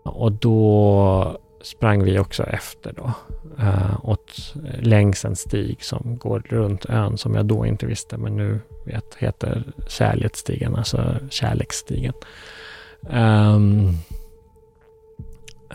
Och 0.04 0.32
då 0.32 1.38
sprang 1.62 2.04
vi 2.04 2.20
också 2.20 2.44
efter 2.44 2.94
då. 2.94 3.12
Uh, 3.60 4.06
åt, 4.06 4.54
längs 4.80 5.26
en 5.26 5.36
stig 5.36 5.84
som 5.84 6.18
går 6.18 6.44
runt 6.46 6.86
ön 6.86 7.18
som 7.18 7.36
jag 7.36 7.46
då 7.46 7.66
inte 7.66 7.86
visste 7.86 8.18
men 8.18 8.36
nu 8.36 8.60
vet 8.86 9.16
heter 9.16 9.64
Kärleksstigen, 9.88 10.76
alltså 10.76 11.16
Kärleksstigen. 11.30 12.14
Um, 13.10 13.98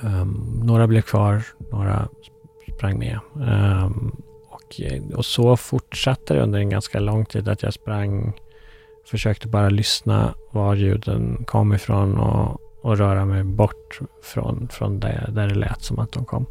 um, 0.03 0.61
några 0.64 0.87
blev 0.87 1.03
kvar, 1.03 1.43
några 1.73 2.09
sprang 2.77 2.99
med. 2.99 3.19
Um, 3.35 4.17
och, 4.49 4.81
och 5.14 5.25
så 5.25 5.57
fortsatte 5.57 6.35
det 6.35 6.43
under 6.43 6.59
en 6.59 6.71
ganska 6.71 7.01
lång 7.01 7.25
tid 7.25 7.49
att 7.49 7.62
jag 7.62 7.75
sprang, 7.75 8.33
försökte 9.07 9.49
bara 9.49 9.69
lyssna 9.69 10.35
var 10.51 10.75
ljuden 10.75 11.45
kom 11.47 11.75
ifrån 11.75 12.19
och 12.19 12.61
och 12.81 12.99
röra 12.99 13.25
mig 13.25 13.45
bort 13.45 14.01
från, 14.23 14.69
från 14.69 15.01
det, 15.01 15.31
där 15.33 15.49
det 15.49 15.55
lät 15.55 15.83
som 15.83 15.99
att 15.99 16.12
de 16.12 16.25
kom. 16.25 16.47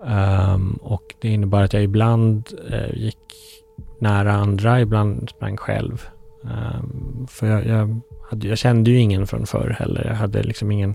Um, 0.00 0.78
och 0.82 1.14
det 1.20 1.28
innebar 1.28 1.62
att 1.62 1.72
jag 1.72 1.82
ibland 1.82 2.48
uh, 2.70 2.94
gick 2.94 3.16
nära 3.98 4.32
andra, 4.32 4.80
ibland 4.80 5.30
sprang 5.30 5.56
själv. 5.56 6.08
Um, 6.42 7.26
för 7.30 7.46
jag, 7.46 7.66
jag, 7.66 8.00
hade, 8.30 8.48
jag, 8.48 8.58
kände 8.58 8.90
ju 8.90 8.98
ingen 8.98 9.26
från 9.26 9.46
förr 9.46 9.76
heller. 9.78 10.06
Jag 10.06 10.14
hade 10.14 10.42
liksom 10.42 10.70
ingen, 10.70 10.94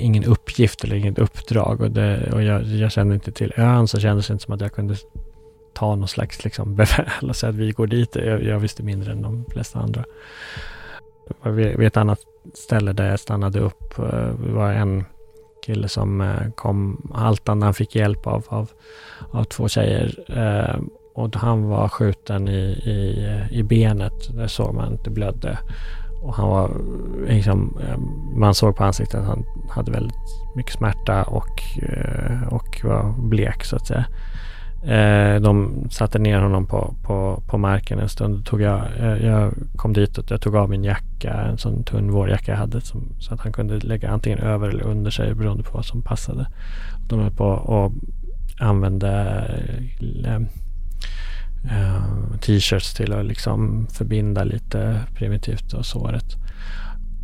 ingen 0.00 0.24
uppgift 0.24 0.84
eller 0.84 0.96
inget 0.96 1.18
uppdrag. 1.18 1.80
Och, 1.80 1.90
det, 1.90 2.32
och 2.32 2.42
jag, 2.42 2.62
jag, 2.62 2.92
kände 2.92 3.14
inte 3.14 3.32
till 3.32 3.52
ön 3.56 3.88
så 3.88 4.00
kändes 4.00 4.26
det 4.26 4.32
inte 4.32 4.44
som 4.44 4.54
att 4.54 4.60
jag 4.60 4.72
kunde 4.72 4.96
ta 5.74 5.96
någon 5.96 6.08
slags 6.08 6.44
liksom 6.44 6.74
befäl 6.76 7.28
och 7.28 7.36
säga 7.36 7.50
att 7.50 7.56
vi 7.56 7.70
går 7.70 7.86
dit. 7.86 8.16
Jag, 8.16 8.42
jag 8.42 8.58
visste 8.58 8.82
mindre 8.82 9.12
än 9.12 9.22
de 9.22 9.44
flesta 9.52 9.78
andra. 9.78 10.04
Vid 11.44 11.86
ett 11.86 11.96
annat 11.96 12.20
ställe 12.54 12.92
där 12.92 13.10
jag 13.10 13.20
stannade 13.20 13.60
upp 13.60 13.96
det 13.96 14.52
var 14.52 14.72
en 14.72 15.04
kille 15.62 15.88
som 15.88 16.20
eh, 16.20 16.50
kom 16.54 17.10
haltande. 17.14 17.66
Han 17.66 17.74
fick 17.74 17.94
hjälp 17.94 18.26
av, 18.26 18.44
av, 18.48 18.70
av 19.30 19.44
två 19.44 19.68
tjejer. 19.68 20.24
Eh, 20.28 20.80
och 21.14 21.36
han 21.36 21.68
var 21.68 21.88
skjuten 21.88 22.48
i, 22.48 22.62
i, 22.70 23.38
i 23.50 23.62
benet. 23.62 24.36
Där 24.36 24.46
såg 24.46 24.74
man 24.74 24.94
att 24.94 25.04
det 25.04 25.10
blödde. 25.10 25.58
Och 26.22 26.34
han 26.34 26.48
var 26.48 26.70
liksom, 27.28 27.78
eh, 27.88 27.98
man 28.36 28.54
såg 28.54 28.76
på 28.76 28.84
ansiktet 28.84 29.20
att 29.20 29.26
han 29.26 29.44
hade 29.70 29.92
väldigt 29.92 30.14
mycket 30.56 30.72
smärta 30.72 31.22
och, 31.22 31.62
eh, 31.82 32.48
och 32.48 32.80
var 32.84 33.28
blek 33.28 33.64
så 33.64 33.76
att 33.76 33.86
säga. 33.86 34.04
Eh, 34.84 35.40
de 35.40 35.84
satte 35.90 36.18
ner 36.18 36.40
honom 36.40 36.66
på, 36.66 36.94
på, 37.02 37.42
på 37.46 37.58
marken 37.58 37.98
en 37.98 38.08
stund. 38.08 38.46
Tog 38.46 38.60
jag, 38.60 38.82
jag 39.20 39.54
kom 39.76 39.92
dit 39.92 40.18
och 40.18 40.24
jag 40.28 40.40
tog 40.40 40.56
av 40.56 40.70
min 40.70 40.84
jacka, 40.84 41.32
en 41.32 41.58
sån 41.58 41.84
tunn 41.84 42.10
vårjacka 42.10 42.52
jag 42.52 42.58
hade 42.58 42.80
som, 42.80 43.08
så 43.18 43.34
att 43.34 43.40
han 43.40 43.52
kunde 43.52 43.78
lägga 43.78 44.10
antingen 44.10 44.38
över 44.38 44.68
eller 44.68 44.84
under 44.84 45.10
sig 45.10 45.34
beroende 45.34 45.62
på 45.62 45.70
vad 45.72 45.84
som 45.84 46.02
passade. 46.02 46.46
De 47.08 47.20
höll 47.20 47.30
på 47.30 47.44
och 47.46 47.92
använde 48.58 49.44
eh, 51.64 52.38
t-shirts 52.40 52.94
till 52.94 53.12
att 53.12 53.24
liksom 53.24 53.86
förbinda 53.90 54.44
lite 54.44 55.00
primitivt 55.14 55.72
och 55.72 55.86
såret. 55.86 56.36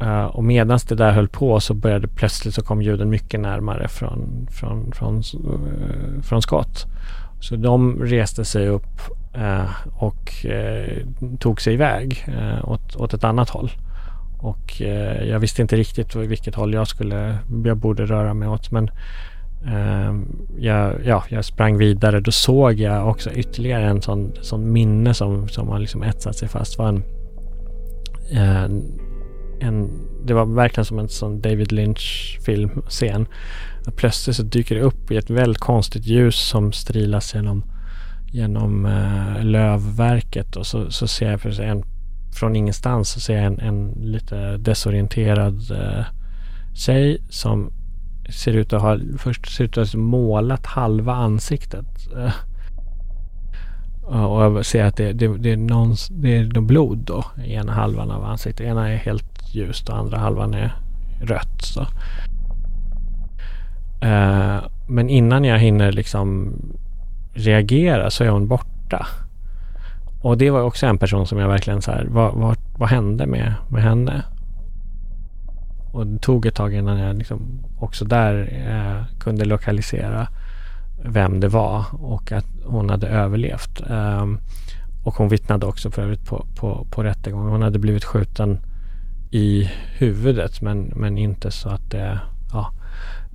Eh, 0.01 0.24
och 0.24 0.44
medan 0.44 0.79
det 0.88 0.94
där 0.94 1.12
höll 1.12 1.29
på 1.29 1.61
så 1.61 1.74
började 1.74 2.09
plötsligt 2.09 2.55
så 2.55 2.62
kom 2.62 2.83
ljuden 2.83 3.11
mycket 3.11 3.40
närmare 3.40 3.88
från, 3.88 4.48
från, 4.51 4.92
från, 4.92 5.16
uh, 5.16 6.22
från 6.22 6.42
skott. 6.42 6.87
Så 7.40 7.57
de 7.57 8.03
reste 8.03 8.44
sig 8.44 8.68
upp 8.68 9.01
eh, 9.35 9.70
och 9.96 10.46
eh, 10.46 11.07
tog 11.38 11.61
sig 11.61 11.74
iväg 11.74 12.24
eh, 12.27 12.70
åt, 12.70 12.96
åt 12.96 13.14
ett 13.14 13.24
annat 13.24 13.51
håll. 13.51 13.70
Och 14.38 14.83
eh, 14.83 15.29
jag 15.29 15.38
visste 15.38 15.62
inte 15.62 15.77
riktigt 15.77 16.16
vilket 16.16 16.55
håll 16.55 16.74
jag 16.74 16.88
skulle, 16.88 17.38
jag 17.64 17.77
borde 17.77 18.07
röra 18.07 18.35
mig 18.35 18.48
åt. 18.48 18.70
Men 18.70 18.90
Ehm, 19.66 20.47
jag, 20.59 20.94
ja, 21.05 21.25
jag 21.29 21.44
sprang 21.44 21.79
vidare. 21.79 22.21
Då 22.21 22.31
såg 22.31 22.75
jag 22.75 23.09
också 23.09 23.31
ytterligare 23.31 23.85
en 23.85 24.03
sån, 24.03 24.33
sån 24.40 24.73
minne 24.73 25.14
som, 25.14 25.49
som 25.49 25.68
har 25.68 25.79
liksom 25.79 26.03
etsat 26.03 26.37
sig 26.37 26.49
fast. 26.49 26.77
Det 26.77 26.83
var 26.83 26.88
en, 26.88 27.03
en, 28.31 29.01
en, 29.61 29.90
det 30.25 30.35
var 30.35 30.44
verkligen 30.44 30.85
som 30.85 30.99
en 30.99 31.09
sån 31.09 31.40
David 31.40 31.73
Lynch 31.73 32.38
filmscen 32.47 33.27
plötsligt 33.97 34.37
så 34.37 34.42
dyker 34.42 34.75
det 34.75 34.81
upp 34.81 35.11
i 35.11 35.16
ett 35.16 35.31
väldigt 35.31 35.59
konstigt 35.59 36.07
ljus 36.07 36.37
som 36.37 36.73
strilas 36.73 37.35
genom, 37.35 37.64
genom 38.33 38.87
eh, 38.87 39.44
lövverket 39.44 40.57
och 40.57 40.66
så, 40.66 40.90
så 40.90 41.07
ser 41.07 41.31
jag 41.31 41.68
en, 41.68 41.83
från 42.33 42.57
ingenstans 42.57 43.09
så 43.09 43.21
ser 43.21 43.35
jag 43.35 43.44
en, 43.44 43.61
en 43.61 43.90
lite 43.90 44.57
desorienterad 44.57 45.71
eh, 45.71 46.05
tjej 46.75 47.23
som 47.31 47.73
ser 48.29 48.53
ut 48.53 48.73
att 48.73 48.83
ha 48.83 48.99
först 49.19 49.57
ser 49.57 49.64
ut 49.64 49.79
att 49.79 49.93
ha 49.93 50.01
målat 50.01 50.67
halva 50.67 51.14
ansiktet. 51.14 51.87
Och 54.09 54.43
jag 54.43 54.67
ser 54.67 54.85
att 54.85 54.97
det, 54.97 55.12
det, 55.12 55.38
det, 55.38 55.53
är 55.53 55.57
någon, 55.57 55.97
det 56.11 56.37
är 56.37 56.61
blod 56.61 56.99
då 56.99 57.25
i 57.45 57.55
ena 57.55 57.73
halvan 57.73 58.11
av 58.11 58.25
ansiktet. 58.25 58.67
Ena 58.67 58.88
är 58.88 58.97
helt 58.97 59.55
ljust 59.55 59.88
och 59.88 59.97
andra 59.97 60.19
halvan 60.19 60.55
är 60.55 60.77
rött. 61.21 61.62
Så. 61.62 61.81
Uh, 64.05 64.61
men 64.88 65.09
innan 65.09 65.45
jag 65.45 65.59
hinner 65.59 65.93
liksom 65.93 66.55
reagera 67.35 68.11
så 68.11 68.25
är 68.25 68.29
hon 68.29 68.49
borta. 68.49 69.07
Och 70.21 70.38
det 70.38 70.51
var 70.51 70.62
också 70.62 70.87
en 70.87 70.99
person 70.99 71.27
som 71.27 71.38
jag 71.38 71.49
verkligen 71.49 71.83
så 71.83 71.91
här, 71.91 72.07
vad, 72.11 72.35
vad, 72.35 72.57
vad 72.79 72.88
hände 72.88 73.27
med, 73.27 73.55
med 73.69 73.83
henne? 73.83 74.23
Och 75.92 76.07
det 76.07 76.18
tog 76.18 76.46
ett 76.46 76.55
tag 76.55 76.74
innan 76.74 76.98
jag 76.98 77.16
liksom 77.16 77.64
också 77.79 78.05
där 78.05 78.64
eh, 78.68 79.18
kunde 79.18 79.44
lokalisera 79.44 80.29
vem 81.05 81.40
det 81.40 81.48
var 81.48 81.85
och 81.92 82.33
att 82.33 82.46
hon 82.64 82.90
hade 82.90 83.09
överlevt. 83.09 83.81
Um, 83.90 84.40
och 85.05 85.14
hon 85.14 85.29
vittnade 85.29 85.66
också 85.66 85.90
för 85.90 86.03
övrigt 86.03 86.24
på, 86.24 86.46
på, 86.57 86.87
på 86.90 87.03
rättegången. 87.03 87.51
Hon 87.51 87.62
hade 87.62 87.79
blivit 87.79 88.05
skjuten 88.05 88.59
i 89.31 89.70
huvudet 89.98 90.62
men, 90.62 90.92
men 90.96 91.18
inte 91.18 91.51
så 91.51 91.68
att 91.68 91.90
det 91.90 92.20
ja, 92.53 92.72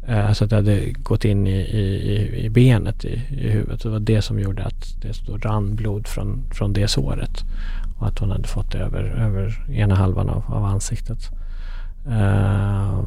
Eh, 0.08 0.32
så 0.34 0.44
att 0.44 0.50
det 0.50 0.56
hade 0.56 0.92
gått 0.92 1.26
in 1.26 1.48
i, 1.48 1.60
i, 1.60 2.46
i 2.46 2.50
benet 2.50 3.06
i, 3.06 3.22
i 3.30 3.50
huvudet. 3.50 3.84
Det 3.84 3.90
var 3.90 4.00
det 4.00 4.22
som 4.22 4.40
gjorde 4.40 4.64
att 4.64 5.02
det 5.02 5.14
stod 5.14 5.46
rann 5.46 5.76
blod 5.76 6.08
från, 6.08 6.44
från 6.52 6.74
det 6.74 6.88
såret. 6.88 7.44
Och 8.00 8.08
att 8.08 8.20
hon 8.20 8.32
hade 8.32 8.48
fått 8.48 8.72
det 8.72 8.78
över, 8.78 9.04
över 9.04 9.66
ena 9.72 9.96
halvan 9.96 10.30
av, 10.30 10.44
av 10.48 10.66
ansiktet. 10.66 11.30
Uh, 12.08 13.00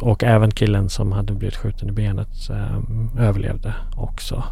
och 0.00 0.24
även 0.24 0.50
killen 0.50 0.88
som 0.88 1.12
hade 1.12 1.34
blivit 1.34 1.56
skjuten 1.56 1.88
i 1.88 1.92
benet 1.92 2.50
uh, 2.50 2.80
överlevde 3.18 3.74
också. 3.96 4.44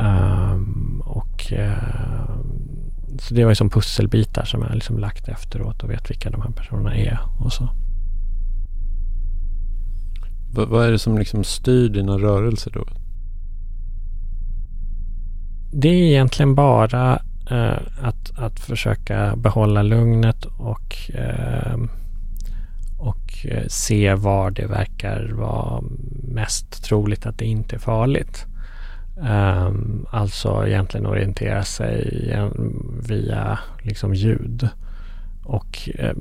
Uh, 0.00 0.60
och 1.00 1.52
Så 3.18 3.34
det 3.34 3.44
var 3.44 3.50
ju 3.50 3.54
som 3.54 3.70
pusselbitar 3.70 4.44
som 4.44 4.62
jag 4.62 4.74
liksom 4.74 4.98
lagt 4.98 5.28
efteråt 5.28 5.82
och 5.82 5.90
vet 5.90 6.10
vilka 6.10 6.30
de 6.30 6.42
här 6.42 6.50
personerna 6.50 6.96
är 6.96 7.18
och 7.38 7.52
så. 7.52 7.68
V 10.56 10.64
vad 10.68 10.86
är 10.86 10.92
det 10.92 10.98
som 10.98 11.18
liksom 11.18 11.44
styr 11.44 11.88
dina 11.88 12.18
rörelser 12.18 12.70
då? 12.70 12.84
Det 15.72 15.88
är 15.88 15.92
egentligen 15.92 16.54
bara 16.54 17.22
eh, 17.50 17.78
att, 18.02 18.38
att 18.38 18.60
försöka 18.60 19.36
behålla 19.36 19.82
lugnet 19.82 20.44
och, 20.44 21.10
eh, 21.14 21.76
och 22.96 23.46
eh, 23.48 23.66
se 23.68 24.14
var 24.14 24.50
det 24.50 24.66
verkar 24.66 25.28
vara 25.32 25.82
mest 26.28 26.84
troligt 26.84 27.26
att 27.26 27.38
det 27.38 27.44
inte 27.44 27.76
är 27.76 27.80
farligt. 27.80 28.46
Um, 29.16 30.06
alltså 30.10 30.66
egentligen 30.66 31.06
orientera 31.06 31.64
sig 31.64 32.30
via 33.08 33.58
liksom 33.82 34.14
ljud 34.14 34.68
och 35.46 35.88
eh, 35.94 36.14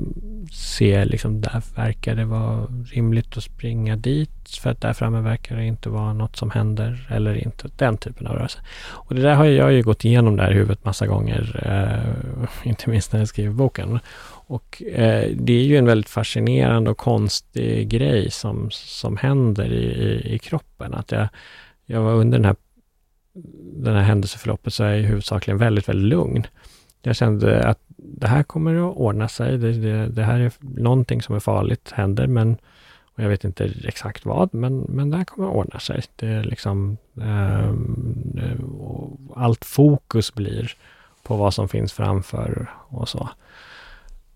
se 0.51 1.05
liksom, 1.05 1.41
där 1.41 1.63
verkar 1.75 2.15
det 2.15 2.25
vara 2.25 2.67
rimligt 2.85 3.37
att 3.37 3.43
springa 3.43 3.95
dit 3.95 4.49
för 4.61 4.69
att 4.69 4.81
där 4.81 4.93
framme 4.93 5.21
verkar 5.21 5.55
det 5.55 5.65
inte 5.65 5.89
vara 5.89 6.13
något 6.13 6.35
som 6.35 6.51
händer 6.51 7.07
eller 7.09 7.35
inte. 7.35 7.69
Den 7.75 7.97
typen 7.97 8.27
av 8.27 8.33
rörelse. 8.35 8.59
Och 8.87 9.15
det 9.15 9.21
där 9.21 9.35
har 9.35 9.45
jag 9.45 9.73
ju 9.73 9.83
gått 9.83 10.05
igenom 10.05 10.35
där 10.35 10.51
i 10.51 10.53
huvudet 10.53 10.85
massa 10.85 11.07
gånger, 11.07 11.61
eh, 11.65 12.39
inte 12.69 12.89
minst 12.89 13.13
när 13.13 13.19
jag 13.19 13.27
skriver 13.27 13.53
boken. 13.53 13.99
Och 14.47 14.83
eh, 14.83 15.31
det 15.35 15.53
är 15.53 15.63
ju 15.63 15.77
en 15.77 15.85
väldigt 15.85 16.09
fascinerande 16.09 16.89
och 16.89 16.97
konstig 16.97 17.89
grej 17.89 18.31
som, 18.31 18.71
som 18.71 19.17
händer 19.17 19.73
i, 19.73 19.85
i, 19.85 20.35
i 20.35 20.39
kroppen. 20.39 20.93
Att 20.93 21.11
jag, 21.11 21.27
jag 21.85 22.01
var 22.01 22.13
under 22.13 22.37
den 22.37 22.45
här, 22.45 22.55
den 23.83 23.95
här 23.95 24.03
händelseförloppet 24.03 24.73
så 24.73 24.83
är 24.83 24.95
jag 24.95 25.03
huvudsakligen 25.03 25.57
väldigt, 25.57 25.89
väldigt 25.89 26.09
lugn. 26.09 26.47
Jag 27.01 27.15
kände 27.15 27.63
att 27.63 27.84
det 28.07 28.27
här 28.27 28.43
kommer 28.43 28.89
att 28.89 28.97
ordna 28.97 29.27
sig. 29.27 29.57
Det, 29.57 29.71
det, 29.71 30.07
det, 30.07 30.23
här 30.23 30.39
är 30.39 30.51
någonting 30.59 31.21
som 31.21 31.35
är 31.35 31.39
farligt, 31.39 31.91
händer, 31.91 32.27
men 32.27 32.57
och 33.15 33.23
jag 33.23 33.29
vet 33.29 33.43
inte 33.43 33.71
exakt 33.83 34.25
vad, 34.25 34.53
men, 34.53 34.77
men 34.79 35.09
det 35.09 35.17
här 35.17 35.23
kommer 35.23 35.47
att 35.47 35.55
ordna 35.55 35.79
sig. 35.79 36.03
Det 36.15 36.27
är 36.27 36.43
liksom 36.43 36.97
eh, 37.21 37.73
allt 39.35 39.65
fokus 39.65 40.33
blir 40.33 40.73
på 41.23 41.35
vad 41.35 41.53
som 41.53 41.69
finns 41.69 41.93
framför 41.93 42.69
och 42.87 43.09
så. 43.09 43.29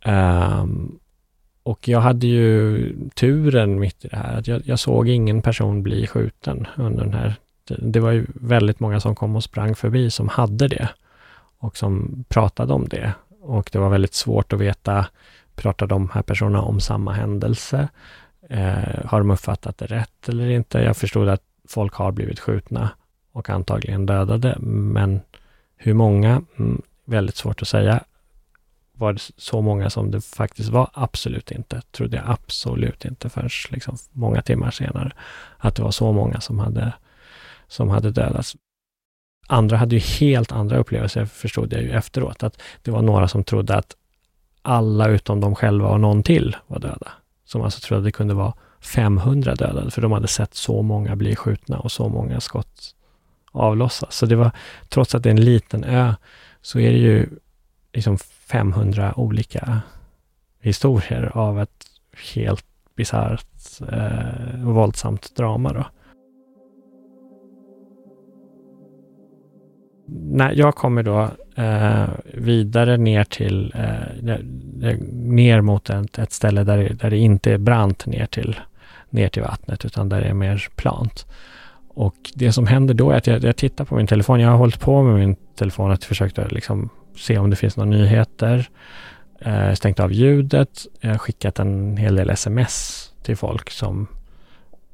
Um, 0.06 1.00
och 1.64 1.88
jag 1.88 2.00
hade 2.00 2.28
ju 2.28 2.96
turen 3.16 3.80
mitt 3.80 4.06
i 4.06 4.08
det 4.08 4.18
här, 4.18 4.38
att 4.38 4.48
jag, 4.48 4.62
jag, 4.66 4.80
såg 4.80 5.10
ingen 5.10 5.42
person 5.42 5.84
bli 5.84 6.08
skjuten 6.08 6.68
under 6.78 7.04
den 7.04 7.14
här 7.14 7.36
det 7.78 8.00
var 8.00 8.12
ju 8.12 8.26
väldigt 8.34 8.80
många 8.80 9.00
som 9.00 9.16
kom 9.16 9.36
och 9.36 9.44
sprang 9.44 9.76
förbi 9.76 10.12
som 10.12 10.28
hade 10.28 10.68
det 10.68 10.90
och 11.58 11.78
som 11.78 12.24
pratade 12.28 12.74
om 12.74 12.88
det. 12.88 13.14
Och 13.50 13.70
det 13.72 13.80
var 13.80 13.90
väldigt 13.90 14.14
svårt 14.14 14.54
att 14.54 14.60
veta, 14.60 15.06
pratar 15.56 15.88
de 15.88 16.10
här 16.10 16.22
personerna 16.22 16.62
om 16.62 16.80
samma 16.80 17.14
händelse? 17.14 17.88
Eh, 18.50 19.06
har 19.06 19.20
de 19.20 19.32
uppfattat 19.32 19.78
det 19.78 19.86
rätt 19.86 20.30
eller 20.30 20.50
inte? 20.50 20.80
Jag 20.80 20.98
förstod 20.98 21.30
att 21.30 21.42
folk 21.68 21.94
har 21.94 22.12
blivit 22.12 22.40
skjutna 22.40 22.90
och 23.32 23.50
antagligen 23.50 24.06
dödade, 24.06 24.58
men 24.60 25.22
hur 25.78 25.94
många? 25.94 26.42
Mm, 26.58 26.82
väldigt 27.06 27.36
svårt 27.36 27.62
att 27.62 27.68
säga. 27.68 28.04
Var 28.94 29.14
det 29.14 29.22
så 29.38 29.62
många 29.62 29.90
som 29.90 30.12
det 30.12 30.22
faktiskt 30.22 30.70
var? 30.70 30.90
Absolut 30.94 31.52
inte. 31.52 31.82
Trodde 31.92 32.18
jag 32.18 32.26
absolut 32.28 33.06
inte 33.06 33.30
förrän 33.30 33.50
liksom 33.70 33.98
många 34.12 34.42
timmar 34.42 34.72
senare. 34.72 35.12
Att 35.58 35.76
det 35.76 35.84
var 35.84 35.92
så 35.92 36.12
många 36.12 36.42
som 36.42 36.60
hade, 36.60 36.94
som 37.68 37.90
hade 37.90 38.12
dödats. 38.12 38.56
Andra 39.52 39.78
hade 39.78 39.96
ju 39.96 40.02
helt 40.02 40.52
andra 40.52 40.78
upplevelser, 40.78 41.26
förstod 41.26 41.74
jag 41.74 41.82
ju 41.82 41.92
efteråt. 41.92 42.44
Att 42.44 42.62
det 42.82 42.92
var 42.92 43.02
några 43.02 43.28
som 43.28 43.44
trodde 43.44 43.76
att 43.76 43.96
alla 44.62 45.08
utom 45.08 45.40
de 45.40 45.56
själva 45.56 45.88
och 45.88 46.00
någon 46.00 46.24
till 46.24 46.56
var 46.68 46.80
döda. 46.80 47.12
Som 47.46 47.62
alltså 47.62 47.80
trodde 47.80 48.00
att 48.00 48.06
det 48.06 48.12
kunde 48.12 48.34
vara 48.34 48.54
500 48.80 49.56
dödade, 49.56 49.92
för 49.92 50.02
de 50.02 50.12
hade 50.12 50.28
sett 50.28 50.56
så 50.56 50.82
många 50.82 51.16
bli 51.16 51.36
skjutna 51.36 51.80
och 51.80 51.92
så 51.92 52.10
många 52.10 52.40
skott 52.40 52.96
avlossas. 53.52 54.16
Så 54.16 54.26
det 54.26 54.36
var, 54.36 54.52
trots 54.90 55.16
att 55.16 55.24
det 55.24 55.30
är 55.30 55.32
en 55.32 55.46
liten 55.46 55.84
ö, 55.84 56.14
så 56.62 56.80
är 56.80 56.92
det 56.92 56.98
ju 56.98 57.30
liksom 57.94 58.18
500 58.18 59.14
olika 59.16 59.82
historier 60.62 61.38
av 61.38 61.62
ett 61.62 61.86
helt 62.36 62.66
bisarrt 62.96 63.82
eh, 63.92 64.64
våldsamt 64.64 65.36
drama. 65.36 65.74
Då. 65.74 65.86
När 70.12 70.52
jag 70.52 70.76
kommer 70.76 71.04
då 71.04 71.30
eh, 71.56 72.10
vidare 72.34 72.98
ner 72.98 73.24
till 73.24 73.74
eh, 73.76 74.36
eh 74.90 74.98
ner 75.12 75.62
mot 75.62 75.90
ett, 75.90 76.20
ett 76.20 76.32
ställe 76.32 76.64
där 76.64 76.78
det, 76.78 76.94
där 76.94 77.10
det 77.10 77.18
inte 77.18 77.54
är 77.54 77.58
brant 77.58 78.06
ner 78.06 78.26
till, 78.26 78.60
ner 79.10 79.30
till 79.30 79.42
vattnet 79.42 79.86
utan 79.86 80.10
där 80.10 80.22
det 80.22 80.28
är 80.28 80.34
mer 80.34 80.68
plant. 80.76 81.26
Och 81.88 82.16
det 82.34 82.52
som 82.52 82.68
händer 82.68 82.94
då 82.94 83.12
är 83.12 83.18
att 83.18 83.28
jag, 83.28 83.44
jag 83.44 83.56
tittar 83.56 83.86
på 83.86 83.96
min 83.96 84.08
telefon. 84.08 84.40
Jag 84.40 84.50
har 84.50 84.58
hållit 84.58 84.80
på 84.80 85.04
med 85.04 85.16
min 85.20 85.36
telefon 85.56 85.92
och 85.92 86.04
försökt 86.04 86.52
liksom 86.52 86.90
se 87.16 87.38
om 87.38 87.50
det 87.50 87.56
finns 87.56 87.78
några 87.78 87.90
nyheter. 87.90 88.70
Eh, 89.40 89.74
stängt 89.74 90.00
av 90.00 90.12
ljudet. 90.12 90.86
Jag 91.00 91.10
har 91.10 91.18
skickat 91.18 91.60
en 91.60 91.98
hel 91.98 92.16
del 92.16 92.30
sms 92.30 93.06
till 93.24 93.38
folk 93.38 93.70
som 93.70 94.08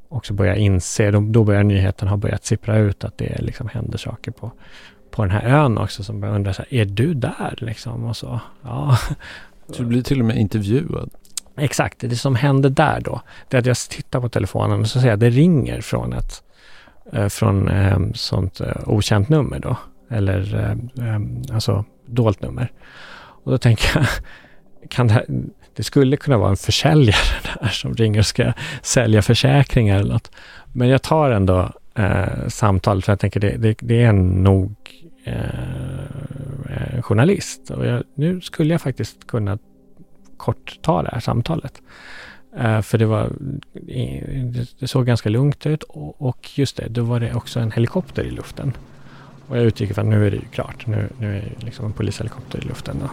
också 0.09 0.33
börjar 0.33 0.55
inse, 0.55 1.11
då, 1.11 1.19
då 1.19 1.43
börjar 1.43 1.63
nyheten 1.63 2.07
ha 2.07 2.17
börjat 2.17 2.45
sippra 2.45 2.77
ut 2.77 3.03
att 3.03 3.17
det 3.17 3.41
liksom 3.41 3.67
händer 3.67 3.97
saker 3.97 4.31
på, 4.31 4.51
på 5.15 5.21
den 5.21 5.31
här 5.31 5.43
ön 5.43 5.77
också 5.77 6.03
som 6.03 6.19
börjar 6.19 6.35
undra 6.35 6.53
så 6.53 6.61
här, 6.61 6.81
är 6.81 6.85
du 6.85 7.13
där 7.13 7.53
liksom? 7.57 8.03
Och 8.03 8.17
så, 8.17 8.39
ja. 8.63 8.97
Så 9.67 9.81
du 9.81 9.85
blir 9.85 10.01
till 10.01 10.19
och 10.19 10.25
med 10.25 10.37
intervjuad? 10.37 11.09
Exakt, 11.57 11.99
det 11.99 12.15
som 12.15 12.35
händer 12.35 12.69
där 12.69 13.01
då, 13.01 13.21
det 13.49 13.57
är 13.57 13.59
att 13.59 13.65
jag 13.65 13.77
tittar 13.77 14.21
på 14.21 14.29
telefonen 14.29 14.79
och 14.79 14.87
så 14.87 14.99
ser 14.99 15.07
jag 15.07 15.13
att 15.13 15.19
det 15.19 15.29
ringer 15.29 15.81
från 15.81 16.13
ett 16.13 16.43
eh, 17.13 17.27
från 17.27 17.67
eh, 17.67 17.99
sånt 18.13 18.61
eh, 18.61 18.75
okänt 18.85 19.29
nummer 19.29 19.59
då, 19.59 19.77
eller 20.09 20.69
eh, 20.97 21.53
alltså 21.55 21.85
dolt 22.05 22.41
nummer. 22.41 22.71
Och 23.17 23.51
då 23.51 23.57
tänker 23.57 23.99
jag, 23.99 24.05
kan 24.89 25.07
det, 25.07 25.13
här, 25.13 25.25
det 25.75 25.83
skulle 25.83 26.17
kunna 26.17 26.37
vara 26.37 26.49
en 26.49 26.57
försäljare 26.57 27.41
där 27.59 27.67
som 27.67 27.93
ringer 27.93 28.19
och 28.19 28.25
ska 28.25 28.53
sälja 28.81 29.21
försäkringar 29.21 29.99
eller 29.99 30.13
något. 30.13 30.31
Men 30.73 30.87
jag 30.87 31.01
tar 31.01 31.31
ändå 31.31 31.71
eh, 31.95 32.47
samtalet 32.47 33.05
för 33.05 33.11
jag 33.11 33.19
tänker 33.19 33.39
det, 33.39 33.57
det, 33.57 33.77
det 33.81 34.03
är 34.03 34.13
nog 34.13 34.75
eh, 35.25 37.01
journalist. 37.01 37.69
Och 37.71 37.85
jag, 37.85 38.03
nu 38.13 38.41
skulle 38.41 38.73
jag 38.73 38.81
faktiskt 38.81 39.27
kunna 39.27 39.57
kort 40.37 40.79
ta 40.81 41.03
det 41.03 41.09
här 41.13 41.19
samtalet. 41.19 41.81
Eh, 42.57 42.81
för 42.81 42.97
det 42.97 43.05
var, 43.05 43.31
det 44.79 44.87
såg 44.87 45.05
ganska 45.05 45.29
lugnt 45.29 45.65
ut 45.65 45.83
och, 45.83 46.21
och, 46.21 46.57
just 46.57 46.77
det, 46.77 46.87
då 46.87 47.03
var 47.03 47.19
det 47.19 47.33
också 47.33 47.59
en 47.59 47.71
helikopter 47.71 48.23
i 48.23 48.31
luften. 48.31 48.73
Och 49.47 49.57
jag 49.57 49.63
utgick 49.63 49.91
ifrån 49.91 50.05
att 50.05 50.09
nu 50.09 50.27
är 50.27 50.31
det 50.31 50.37
ju 50.37 50.45
klart, 50.45 50.87
nu, 50.87 51.09
nu 51.19 51.37
är 51.37 51.41
det 51.41 51.65
liksom 51.65 51.85
en 51.85 51.93
polishelikopter 51.93 52.59
i 52.59 52.61
luften. 52.61 52.97
Då. 52.99 53.09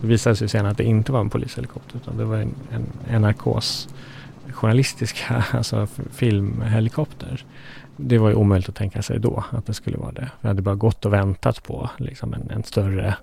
Det 0.00 0.06
visade 0.06 0.36
sig 0.36 0.48
senare 0.48 0.70
att 0.70 0.76
det 0.76 0.84
inte 0.84 1.12
var 1.12 1.20
en 1.20 1.30
polishelikopter 1.30 1.96
utan 1.96 2.16
det 2.16 2.24
var 2.24 2.36
en, 2.36 2.54
en 2.70 3.20
NRKs 3.22 3.88
journalistiska, 4.52 5.44
alltså 5.52 5.86
filmhelikopter 6.12 7.44
det 7.96 8.18
var 8.18 8.28
ju 8.28 8.34
omöjligt 8.34 8.68
att 8.68 8.74
tänka 8.74 9.02
sig 9.02 9.18
då 9.18 9.44
att 9.50 9.66
det 9.66 9.74
skulle 9.74 9.96
vara 9.96 10.12
det. 10.12 10.30
Vi 10.40 10.48
hade 10.48 10.62
bara 10.62 10.74
gått 10.74 11.04
och 11.04 11.12
väntat 11.12 11.62
på 11.62 11.90
liksom 11.98 12.34
en, 12.34 12.50
en 12.50 12.62
större 12.62 13.14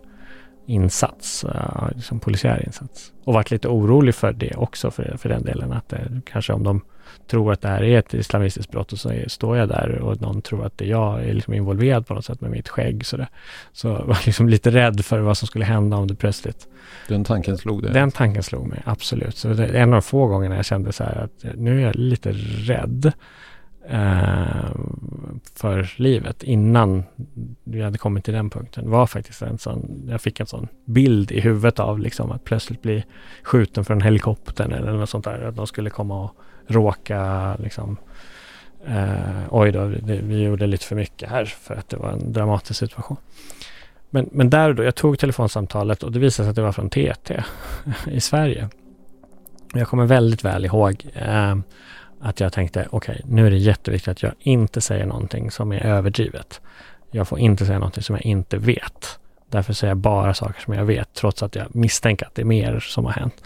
insats, 0.66 1.46
uh, 1.46 1.90
liksom 1.96 2.20
polisiär 2.20 2.64
insats. 2.66 3.12
Och 3.24 3.34
varit 3.34 3.52
lite 3.52 3.68
orolig 3.68 4.16
för 4.16 4.34
det 4.34 4.56
också 4.56 4.92
för, 4.92 5.18
för 5.18 5.30
den 5.30 5.44
delen. 5.44 5.72
Att 5.72 5.90
det, 5.90 6.22
kanske 6.26 6.54
om 6.54 6.64
de 6.64 6.82
tror 7.28 7.54
att 7.54 7.62
det 7.62 7.68
här 7.68 7.84
är 7.84 8.00
ett 8.00 8.14
islamistiskt 8.14 8.72
brott 8.72 8.92
och 8.92 9.00
så 9.00 9.10
är, 9.10 9.28
står 9.28 9.58
jag 9.58 9.70
där 9.70 10.00
och 10.00 10.22
någon 10.22 10.42
tror 10.42 10.66
att 10.66 10.78
det 10.78 10.86
jag 10.86 11.24
är 11.24 11.34
liksom 11.34 11.54
involverad 11.54 12.08
på 12.08 12.14
något 12.14 12.26
sätt 12.26 12.42
med 12.42 12.52
mitt 12.52 12.70
skägg. 12.70 13.06
Så, 13.06 13.18
det, 13.18 13.28
så 13.72 13.88
jag 14.00 14.06
var 14.06 14.20
liksom 14.26 14.50
lite 14.50 14.72
rädd 14.72 15.06
för 15.06 15.20
vad 15.20 15.38
som 15.38 15.48
skulle 15.48 15.66
hända 15.66 15.98
om 15.98 16.08
det 16.08 16.16
plötsligt. 16.16 16.68
Den 17.08 17.24
tanken 17.24 17.58
slog 17.58 17.84
dig? 17.84 17.94
Den 17.94 18.12
tanken 18.12 18.44
slog 18.44 18.68
mig, 18.68 18.82
absolut. 18.86 19.38
Så 19.38 19.48
det 19.48 19.66
är 19.66 19.74
en 19.74 19.90
av 19.90 19.92
de 19.92 20.02
få 20.02 20.28
gångerna 20.28 20.56
jag 20.56 20.66
kände 20.66 20.92
så 20.92 21.04
här 21.04 21.16
att 21.16 21.46
nu 21.56 21.82
är 21.82 21.86
jag 21.86 21.96
lite 21.96 22.32
rädd 22.32 23.06
eh, 23.06 23.12
Eh, 23.90 24.72
för 25.56 25.94
livet 25.96 26.44
innan 26.44 27.04
vi 27.64 27.82
hade 27.82 27.98
kommit 27.98 28.26
till 28.26 28.34
den 28.34 28.50
punkten 28.50 28.90
var 28.90 29.08
faktiskt 29.08 29.42
en 29.42 29.58
sån, 29.58 30.08
jag 30.10 30.22
fick 30.22 30.40
en 30.40 30.48
sån 30.48 30.68
bild 30.86 31.32
i 31.32 31.40
huvudet 31.40 31.80
av 31.80 32.00
liksom 32.00 32.32
att 32.32 32.44
plötsligt 32.44 32.82
bli 32.82 33.04
skjuten 33.44 33.86
från 33.86 34.02
helikoptern 34.02 34.72
eller 34.72 34.92
något 34.92 35.10
sånt 35.10 35.26
där. 35.26 35.42
Att 35.42 35.56
de 35.56 35.68
skulle 35.68 35.90
komma 35.90 36.24
och 36.24 36.36
råka 36.68 37.56
liksom 37.56 37.98
eh, 38.86 39.44
oj 39.50 39.72
då, 39.72 39.88
det, 39.88 40.20
vi 40.24 40.44
gjorde 40.44 40.68
lite 40.68 40.86
för 40.86 40.96
mycket 40.96 41.30
här 41.30 41.46
för 41.46 41.76
att 41.76 41.90
det 41.90 41.98
var 41.98 42.12
en 42.12 42.34
dramatisk 42.34 42.80
situation. 42.80 43.18
Men, 44.10 44.30
men 44.32 44.50
där 44.50 44.70
och 44.70 44.76
då, 44.76 44.84
jag 44.84 44.96
tog 44.96 45.20
telefonsamtalet 45.20 46.04
och 46.04 46.12
det 46.12 46.20
visade 46.20 46.46
sig 46.46 46.50
att 46.50 46.56
det 46.56 46.62
var 46.62 46.72
från 46.72 46.90
TT 46.90 47.44
i 48.12 48.20
Sverige. 48.20 48.70
Jag 49.74 49.88
kommer 49.88 50.06
väldigt 50.06 50.46
väl 50.46 50.66
ihåg 50.66 51.06
eh, 51.14 51.56
att 52.22 52.40
jag 52.40 52.54
tänkte, 52.54 52.88
okej, 52.92 53.16
okay, 53.16 53.36
nu 53.36 53.48
är 53.48 53.52
det 53.52 53.58
jätteviktigt 53.58 54.08
att 54.12 54.24
jag 54.24 54.34
inte 54.40 54.82
säger 54.82 55.06
någonting 55.06 55.52
som 55.52 55.72
är 55.72 55.86
överdrivet. 55.86 56.62
Jag 57.12 57.28
får 57.28 57.40
inte 57.40 57.66
säga 57.66 57.80
någonting 57.80 58.04
som 58.04 58.16
jag 58.16 58.26
inte 58.26 58.58
vet. 58.58 59.20
Därför 59.50 59.74
säger 59.74 59.92
jag 59.92 59.98
bara 59.98 60.34
saker 60.34 60.62
som 60.62 60.74
jag 60.74 60.86
vet, 60.86 61.14
trots 61.14 61.44
att 61.44 61.56
jag 61.56 61.76
misstänker 61.76 62.26
att 62.26 62.36
det 62.36 62.42
är 62.42 62.46
mer 62.46 62.80
som 62.80 63.06
har 63.06 63.12
hänt. 63.12 63.44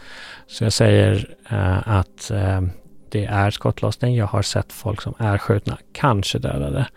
Så 0.48 0.64
jag 0.64 0.74
säger 0.74 1.36
eh, 1.50 1.98
att 1.98 2.32
eh, 2.32 2.62
det 3.10 3.26
är 3.26 3.52
skottlossning. 3.52 4.16
Jag 4.16 4.28
har 4.28 4.42
sett 4.42 4.74
folk 4.74 5.02
som 5.02 5.14
är 5.18 5.38
skjutna, 5.38 5.78
kanske 5.94 6.40
dödade. 6.40 6.88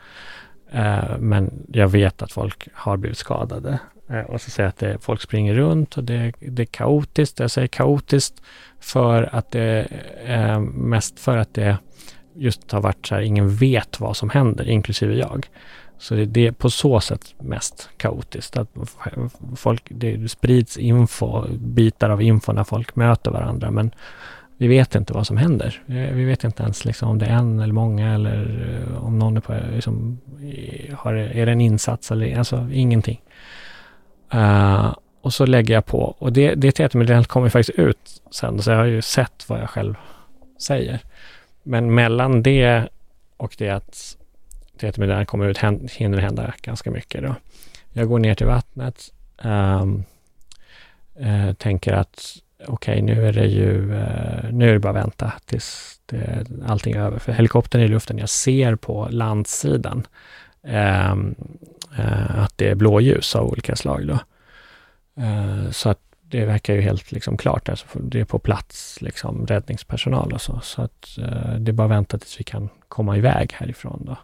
Eh, 0.71 1.19
men 1.19 1.67
jag 1.73 1.89
vet 1.89 2.23
att 2.23 2.33
folk 2.33 2.69
har 2.73 2.97
blivit 2.97 3.19
skadade. 3.19 3.79
Eh, 4.11 4.21
och 4.21 4.41
så 4.41 4.51
säger 4.51 4.67
jag 4.67 4.71
att 4.71 4.79
det, 4.79 4.99
folk 5.01 5.21
springer 5.21 5.55
runt 5.55 5.97
och 5.97 6.05
det, 6.05 6.33
det 6.41 6.63
är 6.63 6.67
kaotiskt. 6.67 7.41
Jag 7.41 7.51
säger 7.51 7.69
kaotiskt 7.69 8.43
för 8.81 9.35
att 9.35 9.51
det 9.51 9.89
är 10.25 10.59
mest 10.61 11.21
för 11.21 11.37
att 11.37 11.55
det 11.55 11.79
just 12.35 12.73
har 12.73 12.81
varit 12.81 13.07
så 13.07 13.15
här, 13.15 13.23
ingen 13.23 13.55
vet 13.55 14.01
vad 14.01 14.17
som 14.17 14.31
händer, 14.31 14.69
inklusive 14.69 15.15
jag. 15.15 15.47
Så 15.99 16.15
det 16.15 16.47
är 16.47 16.53
på 16.53 16.71
så 16.71 17.01
sätt 17.01 17.35
mest 17.39 17.89
kaotiskt. 17.97 18.57
Att 18.57 18.69
folk, 19.57 19.83
det 19.89 20.31
sprids 20.31 20.77
info, 20.77 21.45
bitar 21.59 22.11
av 22.11 22.23
info 22.23 22.53
när 22.53 22.65
folk 22.65 22.97
möter 22.97 23.31
varandra. 23.31 23.71
Men 23.71 23.91
vi 24.57 24.69
vet 24.69 24.95
inte 24.95 25.13
vad 25.13 25.27
som 25.27 25.37
händer. 25.37 25.83
Vi 25.87 26.25
vet 26.25 26.45
inte 26.45 26.63
ens 26.63 26.85
liksom 26.85 27.09
om 27.09 27.19
det 27.19 27.27
är 27.27 27.37
en 27.37 27.61
eller 27.61 27.75
många 27.75 28.15
eller 28.15 28.69
eh, 28.91 29.05
om 29.05 29.19
någon 29.19 29.37
är 29.37 29.41
på, 29.41 29.55
liksom, 29.75 30.19
har, 30.97 31.15
är 31.15 31.47
det 31.47 31.53
en 31.53 31.61
insats 31.61 32.11
eller 32.11 32.39
alltså 32.39 32.69
ingenting. 32.73 33.21
Uh, 34.35 34.95
och 35.21 35.35
så 35.35 35.47
lägger 35.47 35.75
jag 35.75 35.87
på 35.87 36.15
och 36.19 36.33
det, 36.33 36.55
det 36.55 36.73
teatermeddelandet 36.73 37.29
kommer 37.29 37.49
faktiskt 37.49 37.79
ut 37.79 38.23
sen 38.31 38.63
så 38.63 38.71
jag 38.71 38.79
har 38.79 38.85
ju 38.85 39.03
sett 39.03 39.49
vad 39.49 39.61
jag 39.61 39.71
själv 39.71 39.95
säger. 40.59 41.01
Men 41.63 41.95
mellan 41.95 42.43
det 42.43 42.89
och 43.37 43.55
det 43.59 43.71
att 43.71 44.17
TT-meddelandet 44.79 45.29
kommer 45.29 45.49
ut 45.49 45.59
hinner 45.91 46.19
hända 46.19 46.55
ganska 46.63 46.91
mycket 46.91 47.23
då. 47.23 47.35
Jag 47.93 48.09
går 48.09 48.19
ner 48.19 48.35
till 48.35 48.47
vattnet, 48.47 49.13
um, 49.43 50.05
uh, 51.21 51.53
tänker 51.53 51.93
att 51.93 52.37
okej, 52.67 53.03
okay, 53.03 53.03
nu 53.03 53.27
är 53.29 53.33
det 53.33 53.47
ju, 53.47 53.93
uh, 53.93 54.53
nu 54.53 54.69
är 54.69 54.73
det 54.73 54.79
bara 54.79 54.91
att 54.91 55.05
vänta 55.05 55.33
tills 55.47 56.01
det, 56.07 56.47
allting 56.67 56.95
är 56.95 57.01
över. 57.01 57.19
För 57.19 57.33
helikoptern 57.33 57.81
är 57.81 57.85
i 57.85 57.89
luften, 57.89 58.19
jag 58.19 58.29
ser 58.29 58.75
på 58.75 59.09
landsidan 59.11 60.07
um, 60.63 61.35
Eh, 61.97 62.43
att 62.43 62.53
det 62.57 62.69
är 62.69 62.75
blåljus 62.75 63.37
av 63.37 63.47
olika 63.47 63.77
slag 63.77 64.07
då. 64.07 64.19
Eh, 65.23 65.71
så 65.71 65.89
att 65.89 66.01
det 66.31 66.45
verkar 66.45 66.75
ju 66.75 66.81
helt 66.81 67.13
liksom 67.13 67.37
klart. 67.37 67.69
Alltså 67.69 67.87
det 67.95 68.21
är 68.21 68.25
på 68.25 68.39
plats 68.39 69.01
liksom 69.01 69.47
räddningspersonal 69.47 70.33
och 70.33 70.41
så. 70.41 70.61
Så 70.63 70.83
att 70.83 71.19
eh, 71.19 71.55
det 71.59 71.71
är 71.71 71.73
bara 71.73 71.85
att 71.85 71.91
vänta 71.91 72.19
tills 72.19 72.41
vi 72.41 72.45
kan 72.45 72.69
komma 72.89 73.17
iväg 73.17 73.53
härifrån 73.53 74.03
då. 74.07 74.17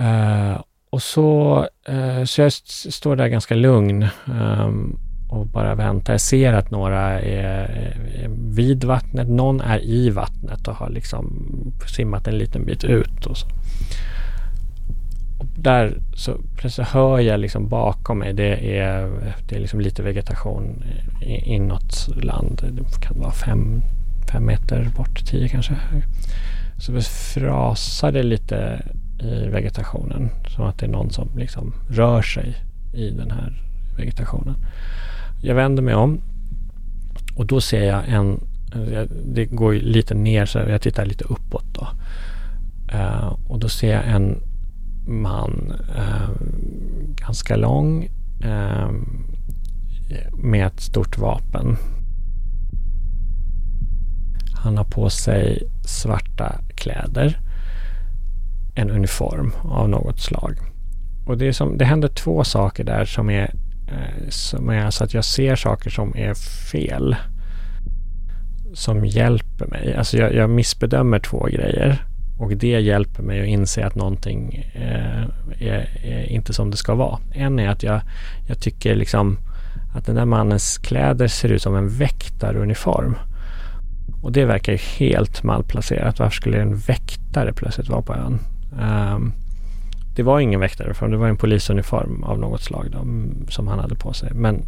Eh, 0.00 0.62
och 0.90 1.02
så, 1.02 1.68
eh, 1.84 2.24
så 2.24 2.40
jag 2.40 2.52
står 2.52 3.16
där 3.16 3.28
ganska 3.28 3.54
lugn 3.54 4.08
ehm, 4.26 4.98
och 5.28 5.46
bara 5.46 5.74
väntar. 5.74 6.12
Jag 6.12 6.20
ser 6.20 6.52
att 6.52 6.70
några 6.70 7.20
är, 7.20 7.94
är, 8.22 8.28
vid 8.28 8.84
vattnet. 8.84 9.28
Någon 9.28 9.60
är 9.60 9.84
i 9.84 10.10
vattnet 10.10 10.68
och 10.68 10.74
har 10.74 10.90
liksom 10.90 11.46
simmat 11.96 12.28
en 12.28 12.38
liten 12.38 12.64
bit 12.64 12.84
ut 12.84 13.26
och 13.26 13.36
så 13.36 13.46
där 15.56 15.98
så 16.14 16.36
plötsligt 16.56 16.88
hör 16.88 17.20
jag 17.20 17.40
liksom 17.40 17.68
bakom 17.68 18.18
mig, 18.18 18.32
det 18.32 18.78
är, 18.78 19.10
det 19.48 19.56
är 19.56 19.60
liksom 19.60 19.80
lite 19.80 20.02
vegetation 20.02 20.84
inåt 21.44 22.08
land. 22.22 22.62
Det 22.72 23.06
kan 23.06 23.20
vara 23.20 23.32
fem, 23.32 23.82
fem 24.32 24.46
meter 24.46 24.90
bort, 24.96 25.26
tio 25.26 25.48
kanske. 25.48 25.76
Så 26.78 26.92
det 26.92 27.02
frasar 27.02 28.12
det 28.12 28.22
lite 28.22 28.82
i 29.22 29.48
vegetationen. 29.48 30.30
Som 30.48 30.64
att 30.64 30.78
det 30.78 30.86
är 30.86 30.90
någon 30.90 31.10
som 31.10 31.28
liksom 31.36 31.74
rör 31.88 32.22
sig 32.22 32.54
i 32.92 33.10
den 33.10 33.30
här 33.30 33.62
vegetationen. 33.96 34.54
Jag 35.42 35.54
vänder 35.54 35.82
mig 35.82 35.94
om 35.94 36.20
och 37.36 37.46
då 37.46 37.60
ser 37.60 37.84
jag 37.84 38.02
en, 38.08 38.40
det 39.24 39.44
går 39.44 39.74
lite 39.74 40.14
ner 40.14 40.46
så 40.46 40.58
jag 40.58 40.82
tittar 40.82 41.06
lite 41.06 41.24
uppåt 41.24 41.64
då. 41.72 41.88
Uh, 42.94 43.36
och 43.48 43.58
då 43.58 43.68
ser 43.68 43.92
jag 43.92 44.06
en 44.06 44.42
man, 45.06 45.72
eh, 45.96 46.30
ganska 47.16 47.56
lång, 47.56 48.08
eh, 48.44 48.90
med 50.32 50.66
ett 50.66 50.80
stort 50.80 51.18
vapen. 51.18 51.76
Han 54.54 54.76
har 54.76 54.84
på 54.84 55.10
sig 55.10 55.62
svarta 55.84 56.60
kläder, 56.74 57.40
en 58.74 58.90
uniform 58.90 59.52
av 59.62 59.88
något 59.88 60.20
slag. 60.20 60.58
Och 61.26 61.38
det, 61.38 61.48
är 61.48 61.52
som, 61.52 61.78
det 61.78 61.84
händer 61.84 62.08
två 62.08 62.44
saker 62.44 62.84
där 62.84 63.04
som 63.04 63.30
är, 63.30 63.54
eh, 63.88 64.28
som 64.28 64.68
är 64.68 64.90
så 64.90 65.04
att 65.04 65.14
jag 65.14 65.24
ser 65.24 65.56
saker 65.56 65.90
som 65.90 66.16
är 66.16 66.34
fel. 66.70 67.16
Som 68.74 69.04
hjälper 69.04 69.66
mig. 69.66 69.94
Alltså 69.96 70.16
jag, 70.16 70.34
jag 70.34 70.50
missbedömer 70.50 71.18
två 71.18 71.46
grejer. 71.46 72.04
Och 72.42 72.56
det 72.56 72.80
hjälper 72.80 73.22
mig 73.22 73.40
att 73.40 73.46
inse 73.46 73.86
att 73.86 73.94
någonting 73.94 74.70
eh, 74.74 75.22
är, 75.58 75.88
är, 76.02 76.22
inte 76.30 76.52
som 76.52 76.70
det 76.70 76.76
ska 76.76 76.94
vara. 76.94 77.18
En 77.32 77.58
är 77.58 77.68
att 77.68 77.82
jag, 77.82 78.00
jag 78.48 78.60
tycker 78.60 78.94
liksom 78.94 79.38
att 79.94 80.06
den 80.06 80.14
där 80.14 80.24
mannens 80.24 80.78
kläder 80.78 81.28
ser 81.28 81.48
ut 81.48 81.62
som 81.62 81.76
en 81.76 81.88
väktaruniform. 81.88 83.14
Och 84.22 84.32
det 84.32 84.44
verkar 84.44 84.72
ju 84.72 84.78
helt 84.78 85.42
malplacerat. 85.42 86.18
Varför 86.18 86.34
skulle 86.36 86.62
en 86.62 86.76
väktare 86.76 87.52
plötsligt 87.52 87.88
vara 87.88 88.02
på 88.02 88.14
ön? 88.14 88.38
Um, 88.80 89.32
det 90.16 90.22
var 90.22 90.40
ingen 90.40 90.60
väktaruniform, 90.60 91.10
det 91.10 91.16
var 91.16 91.28
en 91.28 91.36
polisuniform 91.36 92.24
av 92.24 92.38
något 92.38 92.62
slag 92.62 92.88
då, 92.92 92.98
mm, 92.98 93.46
som 93.48 93.68
han 93.68 93.78
hade 93.78 93.94
på 93.94 94.12
sig. 94.12 94.30
Men 94.34 94.62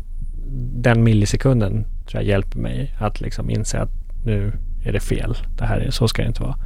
den 0.74 1.04
millisekunden 1.04 1.86
tror 2.06 2.22
jag 2.22 2.28
hjälper 2.28 2.58
mig 2.58 2.94
att 2.98 3.20
liksom 3.20 3.50
inse 3.50 3.78
att 3.78 3.90
nu 4.24 4.52
är 4.84 4.92
det 4.92 5.00
fel. 5.00 5.36
Det 5.58 5.64
här 5.64 5.80
är, 5.80 5.90
så 5.90 6.08
ska 6.08 6.22
det 6.22 6.28
inte 6.28 6.42
vara. 6.42 6.56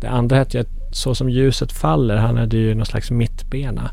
Det 0.00 0.08
andra 0.08 0.36
hette 0.36 0.58
ju 0.58 0.64
Så 0.92 1.14
som 1.14 1.30
ljuset 1.30 1.72
faller. 1.72 2.16
Han 2.16 2.36
hade 2.36 2.56
ju 2.56 2.74
någon 2.74 2.86
slags 2.86 3.10
mittbena. 3.10 3.90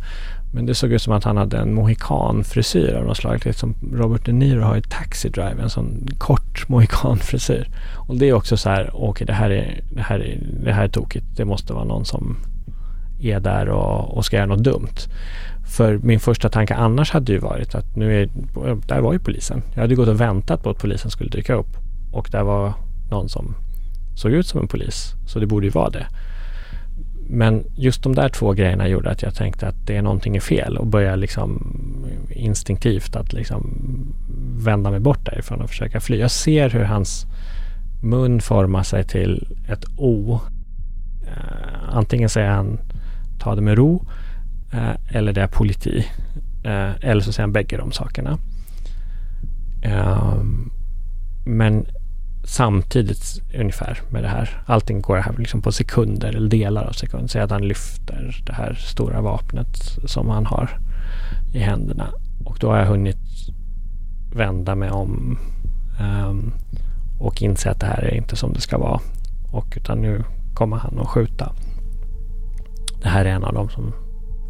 Men 0.54 0.65
det 0.65 0.76
såg 0.76 0.91
ut 0.91 1.02
som 1.02 1.13
att 1.13 1.24
han 1.24 1.38
hade 1.38 1.58
en 1.58 1.74
mohikanfrisyr 1.74 2.94
av 2.94 3.06
något 3.06 3.18
slag. 3.18 3.46
Lite 3.46 3.60
som 3.60 3.76
Robert 3.94 4.26
De 4.26 4.32
Niro 4.32 4.62
har 4.62 4.78
i 4.78 4.82
Taxi 4.82 5.30
Drive. 5.30 5.56
En 5.62 5.70
sån 5.70 6.08
kort 6.18 6.70
mohikanfrisyr. 6.70 7.70
Och 7.96 8.15
det 8.15 8.30
är 8.30 8.34
också 8.34 8.58
så 8.58 8.70
här, 8.70 8.89
okej 8.94 9.10
okay, 9.10 9.26
det, 9.26 9.34
här 9.34 9.50
är, 9.50 9.82
det, 9.91 10.02
här 10.02 10.20
är, 10.20 10.39
det 10.63 10.74
här 10.74 10.84
är 10.84 10.89
tokigt. 10.89 11.26
Det 11.38 11.46
måste 11.46 11.74
vara 11.74 11.84
någon 11.84 12.06
som 12.06 12.38
är 13.22 13.39
där 13.39 13.70
och, 13.70 14.18
och 14.18 14.26
ska 14.26 14.36
göra 14.36 14.46
något 14.46 14.63
dumt. 14.63 14.98
För 15.65 15.98
min 15.98 16.20
första 16.20 16.50
tanke 16.50 16.76
annars 16.76 17.12
hade 17.12 17.32
ju 17.32 17.38
varit 17.38 17.76
att 17.76 17.96
nu 17.96 18.22
är, 18.22 18.30
där 18.88 19.02
var 19.02 19.13
ju 19.13 19.20
polisen. 19.20 19.62
Jag 19.74 19.82
hade 19.82 19.96
gått 19.96 20.08
och 20.08 20.22
väntat 20.22 20.63
på 20.63 20.70
att 20.70 20.80
polisen 20.80 21.12
skulle 21.12 21.30
dyka 21.30 21.54
upp. 21.54 21.78
Och 22.12 22.28
där 22.32 22.44
var 22.44 22.74
någon 23.12 23.30
som 23.30 23.56
såg 24.15 24.32
ut 24.32 24.47
som 24.47 24.62
en 24.62 24.67
polis. 24.67 25.13
Så 25.28 25.39
det 25.39 25.47
borde 25.47 25.65
ju 25.65 25.71
vara 25.71 25.89
det. 25.89 26.08
Men 27.28 27.63
just 27.75 28.04
de 28.04 28.15
där 28.15 28.30
två 28.30 28.51
grejerna 28.51 28.88
gjorde 28.88 29.10
att 29.10 29.21
jag 29.21 29.36
tänkte 29.36 29.67
att 29.67 29.88
det 29.88 29.97
är 29.97 30.01
någonting 30.01 30.36
är 30.36 30.39
fel 30.39 30.78
och 30.78 30.88
började 30.88 31.17
liksom 31.17 31.75
instinktivt 32.30 33.15
att 33.15 33.34
liksom 33.34 33.63
vända 34.58 34.91
mig 34.91 34.99
bort 34.99 35.25
därifrån 35.25 35.62
och 35.62 35.69
försöka 35.69 35.99
fly. 35.99 36.19
Jag 36.19 36.32
ser 36.32 36.69
hur 36.69 36.84
hans 36.84 37.25
mun 38.04 38.41
formar 38.41 38.84
sig 38.84 39.04
till 39.04 39.58
ett 39.67 39.86
O. 39.97 40.39
Eh, 41.28 41.95
antingen 41.95 42.30
säger 42.30 42.49
han 42.49 42.80
ta 43.39 43.56
det 43.56 43.62
med 43.62 43.78
ro 43.78 44.08
eh, 44.73 45.17
eller 45.17 45.34
det 45.34 45.41
är 45.41 45.47
politi. 45.47 46.06
Eh, 46.63 46.91
eller 47.01 47.21
så 47.21 47.32
säger 47.34 47.43
han 47.43 47.54
bägge 47.54 47.78
de 47.78 47.91
sakerna. 47.91 48.38
Ehm, 49.82 50.71
men 51.45 51.86
samtidigt 52.47 53.41
ungefär 53.60 53.99
med 54.10 54.23
det 54.23 54.29
här. 54.29 54.63
Allting 54.65 55.01
går 55.01 55.17
här 55.17 55.36
liksom 55.38 55.62
på 55.62 55.71
sekunder 55.71 56.29
eller 56.29 56.49
delar 56.49 56.84
av 56.84 56.91
sekunder. 56.91 57.27
Säg 57.27 57.41
att 57.41 57.51
han 57.51 57.67
lyfter 57.67 58.43
det 58.45 58.53
här 58.53 58.73
stora 58.73 59.21
vapnet 59.21 59.77
som 60.05 60.29
han 60.29 60.45
har 60.45 60.79
i 61.53 61.60
händerna. 61.60 62.08
Och 62.45 62.58
då 62.60 62.69
har 62.69 62.77
jag 62.77 62.86
hunnit 62.86 63.17
vända 64.36 64.75
mig 64.75 64.91
om 64.91 65.39
um, 65.99 66.53
och 67.19 67.41
inse 67.41 67.71
att 67.71 67.79
det 67.79 67.86
här 67.86 68.03
är 68.03 68.15
inte 68.15 68.36
som 68.36 68.53
det 68.53 68.62
ska 68.62 68.77
vara. 68.77 68.99
Och 69.51 69.73
utan 69.77 70.01
nu 70.01 70.23
kommer 70.53 70.77
han 70.77 70.99
att 70.99 71.08
skjuta. 71.08 71.51
Det 73.01 73.10
här 73.10 73.25
är 73.25 73.29
en 73.29 73.43
av 73.43 73.53
dem 73.53 73.69
som, 73.69 73.93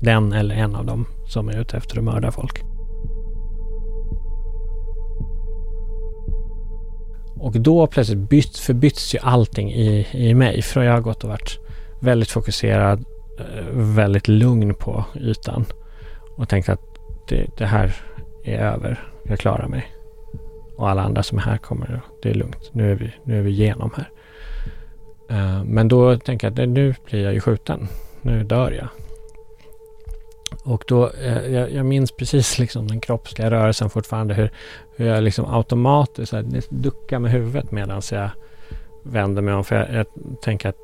den 0.01 0.33
eller 0.33 0.55
en 0.55 0.75
av 0.75 0.85
dem 0.85 1.05
som 1.27 1.49
är 1.49 1.59
ute 1.59 1.77
efter 1.77 1.97
att 1.97 2.03
mörda 2.03 2.31
folk. 2.31 2.74
Och 7.39 7.59
då 7.59 7.87
plötsligt 7.87 8.29
byts, 8.29 8.59
förbyts 8.59 9.15
ju 9.15 9.19
allting 9.21 9.73
i, 9.73 10.07
i 10.11 10.33
mig. 10.33 10.61
För 10.61 10.83
jag 10.83 10.93
har 10.93 11.01
gått 11.01 11.23
och 11.23 11.29
varit 11.29 11.59
väldigt 12.01 12.31
fokuserad, 12.31 13.05
eh, 13.39 13.65
väldigt 13.73 14.27
lugn 14.27 14.75
på 14.75 15.05
ytan. 15.15 15.65
Och 16.37 16.49
tänkt 16.49 16.69
att 16.69 16.81
det, 17.27 17.47
det 17.57 17.65
här 17.65 17.95
är 18.43 18.57
över. 18.57 19.03
Jag 19.23 19.39
klarar 19.39 19.67
mig. 19.67 19.85
Och 20.75 20.89
alla 20.89 21.03
andra 21.03 21.23
som 21.23 21.37
är 21.37 21.41
här 21.41 21.57
kommer, 21.57 22.01
det 22.21 22.29
är 22.29 22.33
lugnt. 22.33 22.69
Nu 22.71 22.91
är 22.91 22.95
vi, 22.95 23.11
nu 23.23 23.37
är 23.37 23.41
vi 23.41 23.49
igenom 23.49 23.91
här. 23.95 24.09
Eh, 25.29 25.63
men 25.63 25.87
då 25.87 26.17
tänker 26.17 26.47
jag 26.47 26.61
att 26.61 26.69
nu 26.69 26.95
blir 27.09 27.23
jag 27.23 27.33
ju 27.33 27.39
skjuten. 27.39 27.87
Nu 28.21 28.43
dör 28.43 28.71
jag. 28.71 28.87
Och 30.65 30.83
då, 30.87 31.09
eh, 31.09 31.53
jag, 31.53 31.71
jag, 31.71 31.85
minns 31.85 32.11
precis 32.11 32.59
liksom 32.59 32.87
den 32.87 33.01
kroppsliga 33.01 33.51
rörelsen 33.51 33.89
fortfarande. 33.89 34.33
Hur, 34.33 34.51
hur 34.95 35.05
jag 35.07 35.23
liksom 35.23 35.45
automatiskt 35.53 36.29
så 36.29 36.35
här, 36.35 36.61
duckar 36.69 37.19
med 37.19 37.31
huvudet 37.31 37.71
medan 37.71 38.01
jag 38.11 38.29
vänder 39.03 39.41
mig 39.41 39.53
om. 39.53 39.63
För 39.63 39.75
jag, 39.75 39.93
jag 39.93 40.05
tänker 40.41 40.69
att, 40.69 40.77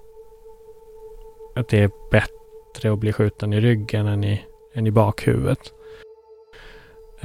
att 1.55 1.67
det 1.67 1.79
är 1.79 1.91
bättre 2.11 2.93
att 2.93 2.99
bli 2.99 3.13
skjuten 3.13 3.53
i 3.53 3.59
ryggen 3.59 4.07
än 4.07 4.23
i, 4.23 4.45
än 4.73 4.87
i 4.87 4.91
bakhuvudet. 4.91 5.73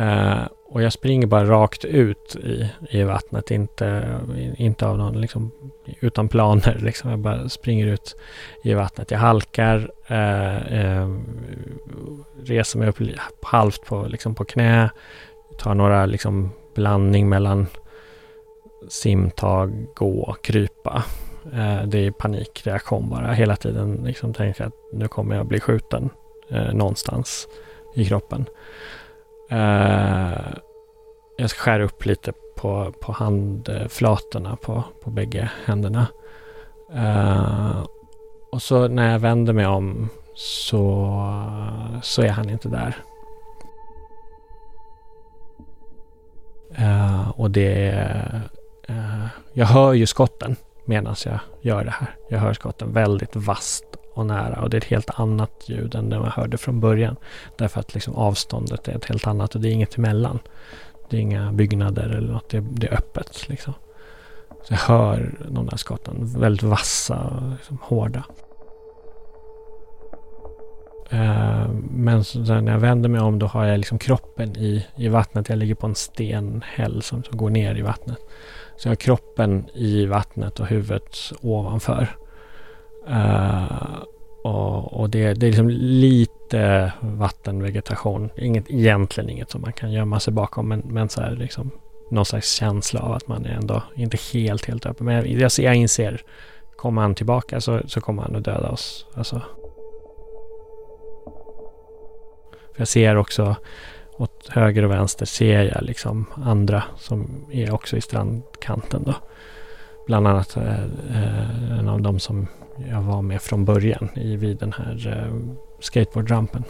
Uh, 0.00 0.46
och 0.68 0.82
jag 0.82 0.92
springer 0.92 1.26
bara 1.26 1.44
rakt 1.44 1.84
ut 1.84 2.36
i, 2.36 2.70
i 2.90 3.02
vattnet, 3.02 3.50
inte, 3.50 4.18
inte 4.56 4.86
av 4.86 4.98
någon, 4.98 5.20
liksom, 5.20 5.52
utan 6.00 6.28
planer. 6.28 6.78
Liksom. 6.82 7.10
Jag 7.10 7.18
bara 7.18 7.48
springer 7.48 7.86
ut 7.86 8.16
i 8.64 8.74
vattnet. 8.74 9.10
Jag 9.10 9.18
halkar, 9.18 9.90
eh, 10.06 10.56
eh, 10.56 11.08
reser 12.44 12.78
mig 12.78 12.88
upp 12.88 12.98
halvt 13.42 13.84
på, 13.84 14.06
liksom, 14.08 14.34
på 14.34 14.44
knä, 14.44 14.90
tar 15.58 15.74
några 15.74 16.06
liksom, 16.06 16.50
blandning 16.74 17.28
mellan 17.28 17.66
simtag, 18.88 19.86
gå, 19.94 20.36
krypa. 20.42 21.04
Eh, 21.52 21.82
det 21.86 21.98
är 21.98 22.10
panikreaktion 22.10 23.10
bara. 23.10 23.32
Hela 23.32 23.56
tiden 23.56 24.00
liksom, 24.04 24.34
tänker 24.34 24.62
jag 24.62 24.68
att 24.68 24.98
nu 24.98 25.08
kommer 25.08 25.36
jag 25.36 25.46
bli 25.46 25.60
skjuten 25.60 26.10
eh, 26.50 26.74
någonstans 26.74 27.48
i 27.94 28.04
kroppen. 28.04 28.46
Uh, 29.52 30.56
jag 31.36 31.50
skär 31.50 31.80
upp 31.80 32.04
lite 32.04 32.32
på, 32.56 32.92
på 33.00 33.12
handflatorna 33.12 34.56
på, 34.56 34.84
på 35.02 35.10
bägge 35.10 35.50
händerna. 35.64 36.06
Uh, 36.94 37.86
och 38.52 38.62
så 38.62 38.88
när 38.88 39.12
jag 39.12 39.18
vänder 39.18 39.52
mig 39.52 39.66
om 39.66 40.08
så, 40.34 41.12
så 42.02 42.22
är 42.22 42.28
han 42.28 42.50
inte 42.50 42.68
där. 42.68 42.96
Uh, 46.78 47.30
och 47.30 47.50
det 47.50 47.88
är... 47.88 48.40
Uh, 48.90 49.26
jag 49.52 49.66
hör 49.66 49.92
ju 49.92 50.06
skotten 50.06 50.56
medan 50.84 51.14
jag 51.24 51.38
gör 51.60 51.84
det 51.84 51.90
här. 51.90 52.14
Jag 52.28 52.38
hör 52.38 52.52
skotten 52.52 52.92
väldigt 52.92 53.36
vasst 53.36 53.84
och 54.16 54.26
nära 54.26 54.60
och 54.62 54.70
det 54.70 54.76
är 54.76 54.80
ett 54.80 54.84
helt 54.84 55.10
annat 55.20 55.64
ljud 55.66 55.94
än 55.94 56.10
det 56.10 56.18
man 56.18 56.30
hörde 56.30 56.58
från 56.58 56.80
början. 56.80 57.16
Därför 57.56 57.80
att 57.80 57.94
liksom 57.94 58.14
avståndet 58.14 58.88
är 58.88 58.96
ett 58.96 59.04
helt 59.04 59.26
annat 59.26 59.54
och 59.54 59.60
det 59.60 59.68
är 59.68 59.72
inget 59.72 59.96
emellan. 59.96 60.38
Det 61.10 61.16
är 61.16 61.20
inga 61.20 61.52
byggnader 61.52 62.08
eller 62.08 62.32
något, 62.32 62.48
det 62.48 62.56
är, 62.56 62.64
det 62.70 62.86
är 62.86 62.94
öppet 62.94 63.48
liksom. 63.48 63.74
Så 64.62 64.72
jag 64.74 64.78
hör 64.78 65.34
de 65.48 65.66
där 65.66 65.76
skotten, 65.76 66.40
väldigt 66.40 66.62
vassa 66.62 67.20
och 67.20 67.50
liksom 67.50 67.78
hårda. 67.82 68.24
Eh, 71.10 71.68
men 71.90 72.24
när 72.36 72.72
jag 72.72 72.78
vänder 72.78 73.08
mig 73.08 73.20
om 73.20 73.38
då 73.38 73.46
har 73.46 73.64
jag 73.64 73.78
liksom 73.78 73.98
kroppen 73.98 74.56
i, 74.56 74.86
i 74.96 75.08
vattnet. 75.08 75.48
Jag 75.48 75.58
ligger 75.58 75.74
på 75.74 75.86
en 75.86 75.94
stenhäll 75.94 77.02
som, 77.02 77.22
som 77.22 77.36
går 77.36 77.50
ner 77.50 77.74
i 77.74 77.82
vattnet. 77.82 78.18
Så 78.76 78.88
jag 78.88 78.90
har 78.90 78.96
kroppen 78.96 79.64
i 79.74 80.06
vattnet 80.06 80.60
och 80.60 80.66
huvudet 80.66 81.16
ovanför. 81.40 82.16
Uh, 83.08 84.02
och, 84.44 85.00
och 85.00 85.10
det, 85.10 85.34
det, 85.34 85.46
är 85.46 85.50
liksom 85.50 85.68
lite 85.68 86.92
vattenvegetation. 87.00 88.30
Inget, 88.36 88.70
egentligen 88.70 89.30
inget 89.30 89.50
som 89.50 89.60
man 89.60 89.72
kan 89.72 89.92
gömma 89.92 90.20
sig 90.20 90.32
bakom. 90.32 90.68
Men, 90.68 90.80
men 90.80 91.08
så 91.08 91.20
här 91.20 91.36
liksom 91.36 91.70
någon 92.10 92.24
slags 92.24 92.52
känsla 92.52 93.00
av 93.00 93.12
att 93.12 93.28
man 93.28 93.46
är 93.46 93.50
ändå 93.50 93.82
inte 93.94 94.18
helt, 94.32 94.66
helt 94.66 94.86
öppen. 94.86 95.06
Men 95.06 95.14
jag, 95.14 95.26
jag, 95.26 95.50
jag 95.58 95.74
inser, 95.74 96.22
kommer 96.76 97.02
han 97.02 97.14
tillbaka 97.14 97.60
så, 97.60 97.80
så 97.86 98.00
kommer 98.00 98.22
han 98.22 98.36
att 98.36 98.44
döda 98.44 98.70
oss. 98.70 99.06
Alltså. 99.14 99.42
För 102.72 102.80
jag 102.80 102.88
ser 102.88 103.16
också 103.16 103.56
åt 104.18 104.48
höger 104.48 104.84
och 104.84 104.90
vänster 104.90 105.26
ser 105.26 105.62
jag 105.62 105.82
liksom 105.82 106.26
andra 106.34 106.82
som 106.96 107.46
är 107.52 107.74
också 107.74 107.96
i 107.96 108.00
strandkanten 108.00 109.02
då. 109.06 109.14
Bland 110.06 110.26
annat 110.26 110.56
eh, 110.56 110.84
eh 110.84 111.78
en 111.78 111.88
av 111.88 112.02
dem 112.02 112.18
som 112.18 112.46
jag 112.90 113.02
var 113.02 113.22
med 113.22 113.42
från 113.42 113.64
början 113.64 114.08
i, 114.14 114.36
vid 114.36 114.56
den 114.56 114.72
här 114.72 115.08
eh, 115.08 115.56
skateboardrampen. 115.80 116.64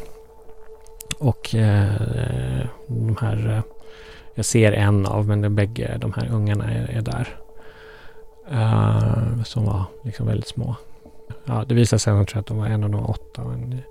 Och 1.18 1.54
eh, 1.54 2.66
de 2.86 3.16
här, 3.20 3.48
eh, 3.48 3.62
jag 4.34 4.44
ser 4.44 4.72
en 4.72 5.06
av, 5.06 5.28
men 5.28 5.40
de 5.40 5.54
bägge 5.54 5.98
de 6.00 6.12
här 6.12 6.28
ungarna 6.32 6.70
är, 6.70 6.90
är 6.90 7.02
där. 7.02 7.36
Uh, 8.52 9.42
som 9.42 9.64
var 9.64 9.84
liksom 10.02 10.26
väldigt 10.26 10.48
små. 10.48 10.76
Ja, 11.44 11.64
det 11.68 11.74
visade 11.74 12.00
sig 12.00 12.12
att, 12.12 12.36
att 12.36 12.46
de 12.46 12.58
var 12.58 12.66
en 12.66 12.84
av 12.84 12.90
de 12.90 13.00
var 13.00 13.10
åtta. 13.10 13.44
Men, 13.44 13.82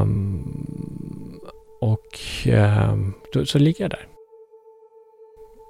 um, 0.00 1.40
och 1.80 2.18
um, 2.46 3.14
då, 3.32 3.46
så 3.46 3.58
ligger 3.58 3.84
jag 3.84 3.90
där. 3.90 4.06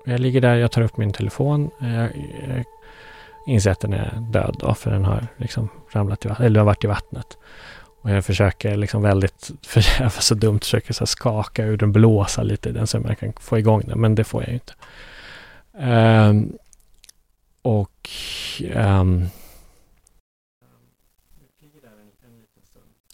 Jag 0.04 0.20
ligger 0.20 0.40
där, 0.40 0.54
jag 0.54 0.72
tar 0.72 0.82
upp 0.82 0.96
min 0.96 1.12
telefon. 1.12 1.70
Jag, 1.78 2.10
jag 2.48 2.64
inser 3.46 3.70
att 3.70 3.80
den 3.80 3.92
är 3.92 4.26
död 4.32 4.56
då, 4.58 4.74
för 4.74 4.90
den 4.90 5.04
har 5.04 5.26
liksom 5.36 5.68
ramlat 5.90 6.24
i 6.24 6.28
vattnet, 6.28 6.46
eller 6.46 6.60
har 6.60 6.66
varit 6.66 6.84
i 6.84 6.86
vattnet. 6.86 7.38
Och 8.02 8.10
jag 8.10 8.24
försöker 8.24 8.76
liksom 8.76 9.02
väldigt, 9.02 9.50
för 9.62 9.86
jag 9.98 10.04
var 10.04 10.20
så 10.20 10.34
dumt, 10.34 10.60
försöker 10.60 10.92
så 10.92 11.06
skaka 11.06 11.64
ur 11.64 11.76
den, 11.76 11.92
blåsa 11.92 12.42
lite 12.42 12.68
i 12.68 12.72
den 12.72 12.86
så 12.86 13.00
man 13.00 13.16
kan 13.16 13.32
få 13.32 13.58
igång 13.58 13.82
den, 13.86 14.00
men 14.00 14.14
det 14.14 14.24
får 14.24 14.42
jag 14.42 14.48
ju 14.48 14.54
inte. 14.54 14.74
Um, 15.72 16.58
och 17.62 18.10
um, 18.74 19.28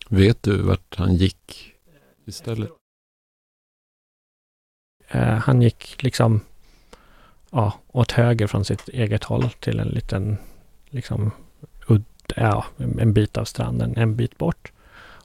Vet 0.09 0.43
du 0.43 0.63
vart 0.63 0.97
han 0.97 1.15
gick 1.15 1.75
istället? 2.25 2.71
Uh, 5.15 5.21
han 5.21 5.63
gick 5.63 6.03
liksom 6.03 6.41
ja, 7.57 7.73
åt 7.93 8.13
höger 8.13 8.47
från 8.47 8.65
sitt 8.65 8.89
eget 8.89 9.25
håll 9.25 9.51
till 9.61 9.81
en 9.81 9.89
liten, 9.89 10.37
liksom, 10.91 11.31
udd, 11.89 12.05
ja, 12.37 12.65
en 12.99 13.13
bit 13.13 13.37
av 13.37 13.45
stranden, 13.45 13.97
en 13.97 14.17
bit 14.17 14.39
bort. 14.39 14.73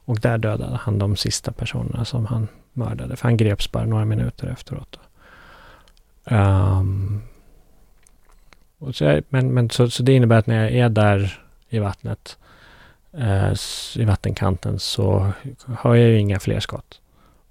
Och 0.05 0.19
där 0.19 0.37
dödade 0.37 0.77
han 0.81 0.99
de 0.99 1.15
sista 1.15 1.51
personerna 1.51 2.05
som 2.05 2.25
han 2.25 2.47
mördade. 2.73 3.15
För 3.15 3.23
han 3.23 3.37
greps 3.37 3.71
bara 3.71 3.85
några 3.85 4.05
minuter 4.05 4.47
efteråt. 4.47 4.99
Um, 6.23 7.21
och 8.77 8.95
så, 8.95 9.21
men 9.29 9.53
men 9.53 9.69
så, 9.69 9.89
så 9.89 10.03
det 10.03 10.13
innebär 10.13 10.37
att 10.37 10.47
när 10.47 10.63
jag 10.63 10.71
är 10.71 10.89
där 10.89 11.43
i 11.69 11.79
vattnet, 11.79 12.37
eh, 13.13 13.53
i 13.95 14.05
vattenkanten, 14.05 14.79
så 14.79 15.31
har 15.67 15.95
jag 15.95 16.09
ju 16.09 16.19
inga 16.19 16.39
fler 16.39 16.59
skott. 16.59 17.01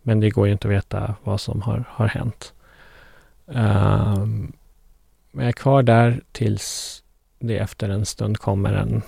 Men 0.02 0.20
det 0.20 0.30
går 0.30 0.46
ju 0.46 0.52
inte 0.52 0.68
att 0.68 0.74
veta 0.74 1.14
vad 1.24 1.40
som 1.40 1.62
har, 1.62 1.84
har 1.88 2.06
hänt. 2.06 2.52
Um, 3.46 4.52
men 5.30 5.44
jag 5.44 5.48
är 5.48 5.52
kvar 5.52 5.82
där 5.82 6.20
tills 6.32 7.02
det 7.38 7.58
efter 7.58 7.88
en 7.88 8.06
stund 8.06 8.38
kommer 8.38 8.72
en, 8.72 9.02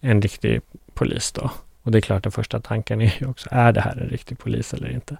en 0.00 0.22
riktig 0.22 0.60
polis 0.94 1.32
då. 1.32 1.50
Och 1.82 1.90
det 1.90 1.98
är 1.98 2.02
klart, 2.02 2.22
den 2.22 2.32
första 2.32 2.60
tanken 2.60 3.00
är 3.00 3.16
ju 3.20 3.26
också, 3.26 3.48
är 3.52 3.72
det 3.72 3.80
här 3.80 3.96
en 3.96 4.08
riktig 4.08 4.38
polis 4.38 4.74
eller 4.74 4.90
inte? 4.90 5.16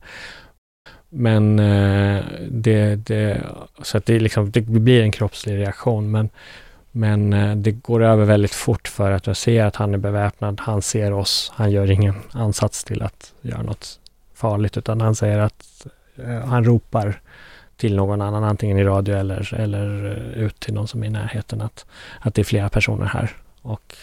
Men 1.09 1.59
eh, 1.59 2.25
det, 2.51 2.97
det, 2.97 3.43
så 3.83 3.99
att 3.99 4.07
det, 4.07 4.21
liksom, 4.21 4.51
det 4.51 4.61
blir 4.61 5.03
en 5.03 5.13
kroppslig 5.13 5.59
reaktion, 5.59 6.11
men, 6.11 6.29
men 6.91 7.33
eh, 7.33 7.57
det 7.57 7.73
går 7.73 8.03
över 8.03 8.25
väldigt 8.25 8.55
fort 8.55 8.89
för 8.89 9.11
att 9.11 9.27
jag 9.27 9.37
ser 9.37 9.65
att 9.65 9.77
han 9.77 9.95
är 9.95 9.99
beväpnad, 9.99 10.61
han 10.61 10.83
ser 10.83 11.13
oss, 11.13 11.53
han 11.55 11.71
gör 11.71 11.91
ingen 11.91 12.15
ansats 12.33 12.85
till 12.85 13.03
att 13.03 13.33
göra 13.43 13.63
något 13.63 14.01
farligt, 14.35 14.77
utan 14.77 15.01
han 15.01 15.15
säger 15.15 15.39
att 15.39 15.87
eh, 16.17 16.41
han 16.41 16.65
ropar 16.65 17.21
till 17.81 17.97
någon 17.97 18.21
annan, 18.21 18.45
antingen 18.45 18.79
i 18.79 18.85
radio 18.85 19.17
eller, 19.17 19.55
eller 19.55 20.05
eh, 20.05 20.43
ut 20.43 20.61
till 20.61 20.75
någon 20.75 20.89
som 20.89 21.03
är 21.03 21.07
i 21.07 21.11
närheten, 21.11 21.61
att, 21.61 21.87
att 22.21 22.35
det 22.35 22.43
är 22.43 22.45
flera 22.45 22.69
personer 22.69 23.07
här. 23.07 23.31
Och 23.63 23.97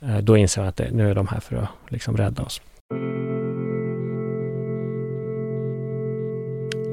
eh, 0.00 0.18
då 0.18 0.36
inser 0.36 0.62
jag 0.62 0.68
att 0.68 0.76
det, 0.76 0.90
nu 0.90 1.10
är 1.10 1.14
de 1.14 1.26
här 1.26 1.40
för 1.40 1.56
att 1.56 1.68
liksom 1.88 2.16
rädda 2.16 2.42
oss. 2.42 2.60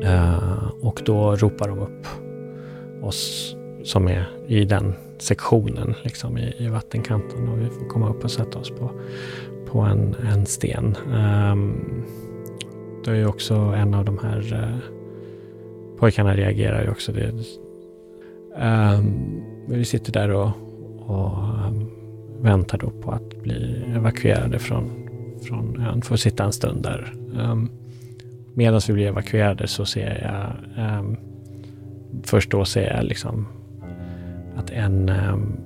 Eh, 0.04 0.68
och 0.82 1.02
då 1.06 1.36
ropar 1.36 1.68
de 1.68 1.80
upp 1.80 2.08
oss 3.02 3.56
som 3.84 4.08
är 4.08 4.30
i 4.48 4.66
den 4.66 4.94
sektionen, 5.20 5.94
liksom 6.04 6.38
i, 6.38 6.54
i 6.58 6.68
vattenkanten 6.68 7.48
och 7.48 7.62
vi 7.62 7.70
får 7.70 7.90
komma 7.90 8.10
upp 8.10 8.24
och 8.24 8.32
sätta 8.32 8.60
oss 8.60 8.70
på, 8.70 8.92
på 9.72 9.80
en, 9.80 10.16
en 10.32 10.46
sten. 10.46 10.96
Um, 11.06 12.04
det 13.06 13.12
är 13.12 13.16
ju 13.16 13.28
också 13.28 13.54
en 13.54 13.94
av 13.94 14.06
de 14.06 14.20
här 14.20 14.54
uh, 14.54 14.97
pojkarna 16.00 16.36
reagerar 16.36 16.84
ju 16.84 16.90
också. 16.90 17.12
Det, 17.12 17.32
um, 18.56 19.44
vi 19.68 19.86
sitter 19.86 20.14
där 20.14 20.30
och, 20.30 20.52
och 21.00 21.38
um, 21.68 21.92
väntar 22.42 22.78
då 22.78 22.90
på 22.90 23.12
att 23.12 23.44
bli 23.44 23.84
evakuerade 23.96 24.60
från, 24.60 25.10
från 25.48 25.82
ön. 25.82 26.02
Får 26.02 26.16
sitta 26.16 26.44
en 26.44 26.54
stund 26.54 26.84
där. 26.84 27.14
Um, 27.34 27.70
Medan 28.54 28.82
vi 28.88 28.94
blir 28.94 29.08
evakuerade 29.08 29.68
så 29.68 29.86
ser 29.86 30.24
jag 30.24 30.86
um, 31.00 31.18
Först 32.24 32.52
då 32.52 32.66
ser 32.66 32.96
jag 32.96 33.06
liksom 33.06 33.48
att 34.56 34.70
en, 34.70 35.10
um, 35.10 35.58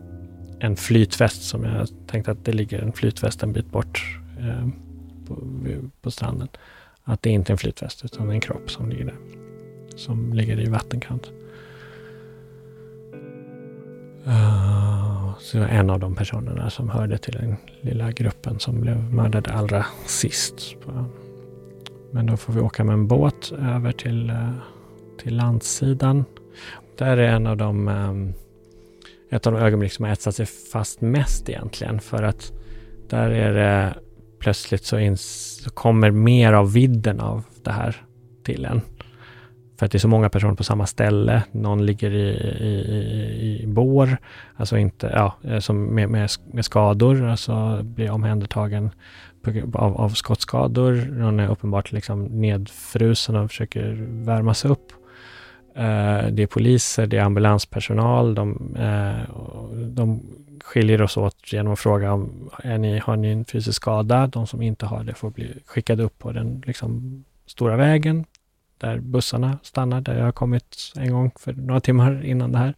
en 0.59 0.75
flytväst 0.75 1.43
som 1.43 1.63
jag 1.63 1.88
tänkte 2.07 2.32
att 2.32 2.45
det 2.45 2.51
ligger 2.51 2.82
en 2.82 2.91
flytväst 2.91 3.43
en 3.43 3.53
bit 3.53 3.71
bort 3.71 4.19
um, 4.39 4.73
på, 5.27 5.38
på 6.01 6.11
stranden. 6.11 6.47
Att 7.03 7.21
det 7.21 7.29
inte 7.29 7.51
är 7.51 7.53
en 7.53 7.57
flytväst 7.57 8.05
utan 8.05 8.29
en 8.29 8.41
kropp 8.41 8.71
som 8.71 8.89
ligger 8.89 9.05
där 9.05 9.41
som 10.02 10.34
ligger 10.34 10.60
i 10.60 10.66
vattenkant. 10.66 11.32
Uh, 14.28 15.39
så 15.39 15.58
det 15.58 15.64
var 15.64 15.70
en 15.70 15.89
av 15.89 15.99
de 15.99 16.16
personerna 16.16 16.70
som 16.70 16.89
hörde 16.89 17.18
till 17.18 17.34
den 17.34 17.56
lilla 17.82 18.12
gruppen 18.12 18.60
som 18.60 18.82
blev 18.82 19.14
mördad 19.14 19.47
allra 19.47 19.86
sist 20.06 20.76
men 22.12 22.26
då 22.26 22.38
får 22.38 22.54
vi 22.54 22.60
åka 22.60 22.84
med 22.84 22.93
en 22.93 23.08
båt 23.08 23.52
över 23.52 23.91
till, 23.91 24.30
eh, 24.30 24.52
till 25.18 25.36
landsidan. 25.36 26.26
Där 26.97 27.18
är 27.18 27.28
en 27.28 27.47
av 27.47 27.58
de, 27.58 27.88
eh, 27.88 29.36
ett 29.36 29.47
av 29.47 29.54
de 29.54 29.62
ögonblick 29.62 29.93
som 29.93 30.06
har 30.06 30.12
etsat 30.12 30.36
sig 30.36 30.45
fast 30.45 31.02
mest 31.02 31.49
egentligen. 31.49 31.99
För 31.99 32.24
att 32.24 32.52
där 33.10 33.30
är 33.30 33.54
det 33.54 33.93
plötsligt 34.39 34.84
så, 34.84 34.99
ins, 34.99 35.22
så 35.64 35.70
kommer 35.70 36.12
mer 36.12 36.54
av 36.54 36.74
vidden 36.74 37.20
av 37.20 37.43
det 37.64 37.72
här 37.72 38.06
till 38.43 38.66
en. 38.66 38.82
För 39.82 39.86
att 39.86 39.91
det 39.91 39.97
är 39.97 39.99
så 39.99 40.07
många 40.07 40.29
personer 40.29 40.53
på 40.53 40.63
samma 40.63 40.86
ställe. 40.86 41.43
Någon 41.51 41.86
ligger 41.86 42.11
i, 42.11 42.29
i, 42.59 43.61
i 43.63 43.67
bår, 43.67 44.17
alltså 44.55 44.77
inte, 44.77 45.11
ja, 45.15 45.36
eh, 45.43 45.59
som 45.59 45.95
med, 45.95 46.09
med, 46.09 46.29
med 46.51 46.65
skador, 46.65 47.25
alltså 47.25 47.84
blir 47.84 48.11
omhändertagen 48.11 48.89
av, 49.73 49.97
av 49.97 50.09
skottskador. 50.09 50.93
Någon 51.11 51.39
är 51.39 51.51
uppenbart 51.51 51.91
liksom 51.91 52.23
nedfrusen 52.23 53.36
och 53.36 53.49
försöker 53.49 53.97
värmas 54.25 54.65
upp. 54.65 54.91
Eh, 55.75 56.27
det 56.32 56.43
är 56.43 56.47
poliser, 56.47 57.07
det 57.07 57.17
är 57.17 57.23
ambulanspersonal. 57.23 58.36
De, 58.36 58.75
eh, 58.75 59.36
de 59.88 60.21
skiljer 60.63 61.01
oss 61.01 61.17
åt 61.17 61.53
genom 61.53 61.73
att 61.73 61.79
fråga 61.79 62.13
om 62.13 62.49
är 62.63 62.77
ni, 62.77 62.99
har 62.99 63.15
ni 63.15 63.32
en 63.32 63.45
fysisk 63.45 63.75
skada? 63.75 64.27
De 64.27 64.47
som 64.47 64.61
inte 64.61 64.86
har 64.86 65.03
det 65.03 65.13
får 65.13 65.29
bli 65.29 65.53
skickade 65.65 66.03
upp 66.03 66.19
på 66.19 66.32
den 66.32 66.63
liksom, 66.65 67.23
stora 67.45 67.75
vägen 67.75 68.25
där 68.82 68.99
bussarna 68.99 69.57
stannar, 69.63 70.01
där 70.01 70.17
jag 70.17 70.25
har 70.25 70.32
kommit 70.32 70.93
en 70.95 71.11
gång 71.11 71.32
för 71.39 71.53
några 71.53 71.79
timmar 71.79 72.25
innan 72.25 72.51
det 72.51 72.57
här. 72.57 72.73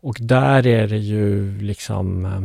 Och 0.00 0.16
där 0.20 0.66
är 0.66 0.88
det 0.88 0.98
ju 0.98 1.58
liksom 1.58 2.24
eh, 2.24 2.42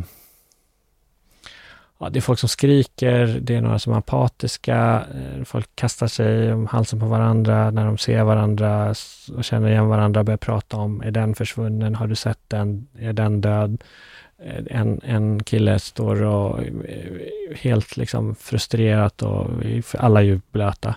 Ja, 1.99 2.09
det 2.09 2.19
är 2.19 2.21
folk 2.21 2.39
som 2.39 2.49
skriker, 2.49 3.39
det 3.41 3.55
är 3.55 3.61
några 3.61 3.79
som 3.79 3.93
är 3.93 3.97
apatiska, 3.97 5.05
eh, 5.15 5.43
folk 5.43 5.75
kastar 5.75 6.07
sig 6.07 6.53
om 6.53 6.67
halsen 6.67 6.99
på 6.99 7.05
varandra 7.05 7.71
när 7.71 7.85
de 7.85 7.97
ser 7.97 8.23
varandra 8.23 8.93
och 9.35 9.43
känner 9.43 9.69
igen 9.69 9.87
varandra, 9.87 10.19
och 10.19 10.25
börjar 10.25 10.37
prata 10.37 10.77
om, 10.77 11.01
är 11.01 11.11
den 11.11 11.35
försvunnen, 11.35 11.95
har 11.95 12.07
du 12.07 12.15
sett 12.15 12.39
den, 12.47 12.87
är 12.99 13.13
den 13.13 13.41
död? 13.41 13.83
Eh, 14.43 14.63
en, 14.69 15.01
en 15.03 15.43
kille 15.43 15.79
står 15.79 16.23
och 16.23 16.59
helt 17.55 17.97
liksom 17.97 18.35
frustrerat 18.35 19.21
och 19.21 19.49
alla 19.97 20.19
är 20.19 20.25
ju 20.25 20.39
blöta 20.51 20.95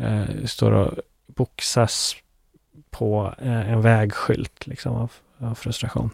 eh, 0.00 0.44
står 0.44 0.72
och 0.72 0.94
boxas 1.26 2.16
på 2.90 3.34
eh, 3.38 3.72
en 3.72 3.80
vägskylt 3.80 4.66
liksom, 4.66 4.94
av, 4.96 5.12
av 5.38 5.54
frustration. 5.54 6.10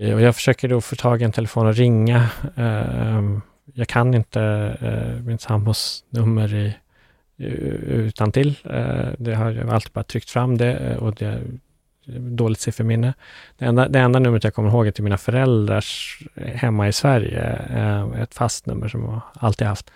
Eh, 0.00 0.14
och 0.14 0.20
jag 0.20 0.34
försöker 0.34 0.68
då 0.68 0.80
få 0.80 0.96
tag 0.96 1.22
i 1.22 1.24
en 1.24 1.32
telefon 1.32 1.66
och 1.66 1.74
ringa. 1.74 2.28
Eh, 2.56 3.22
jag 3.74 3.88
kan 3.88 4.14
inte 4.14 4.42
eh, 4.80 5.24
min 5.24 5.38
sambos 5.38 6.04
nummer 6.10 6.54
i, 6.54 6.76
utan 7.36 8.32
till. 8.32 8.56
Eh, 8.64 9.08
det 9.18 9.34
har 9.34 9.50
jag 9.50 9.70
alltid 9.70 9.92
bara 9.92 10.04
tryckt 10.04 10.30
fram 10.30 10.58
det 10.58 10.72
eh, 10.72 10.96
och 10.96 11.14
det 11.14 11.26
är 11.26 11.42
dåligt 12.18 12.60
sifferminne. 12.60 13.14
Det 13.58 13.64
enda, 13.64 13.88
det 13.88 13.98
enda 13.98 14.18
numret 14.18 14.44
jag 14.44 14.54
kommer 14.54 14.68
ihåg 14.68 14.86
är 14.86 14.90
till 14.90 15.04
mina 15.04 15.18
föräldrars 15.18 16.18
eh, 16.34 16.54
hemma 16.54 16.88
i 16.88 16.92
Sverige. 16.92 17.42
Eh, 17.70 18.20
ett 18.22 18.34
fast 18.34 18.66
nummer 18.66 18.88
som 18.88 19.02
jag 19.02 19.20
alltid 19.34 19.66
haft. 19.66 19.90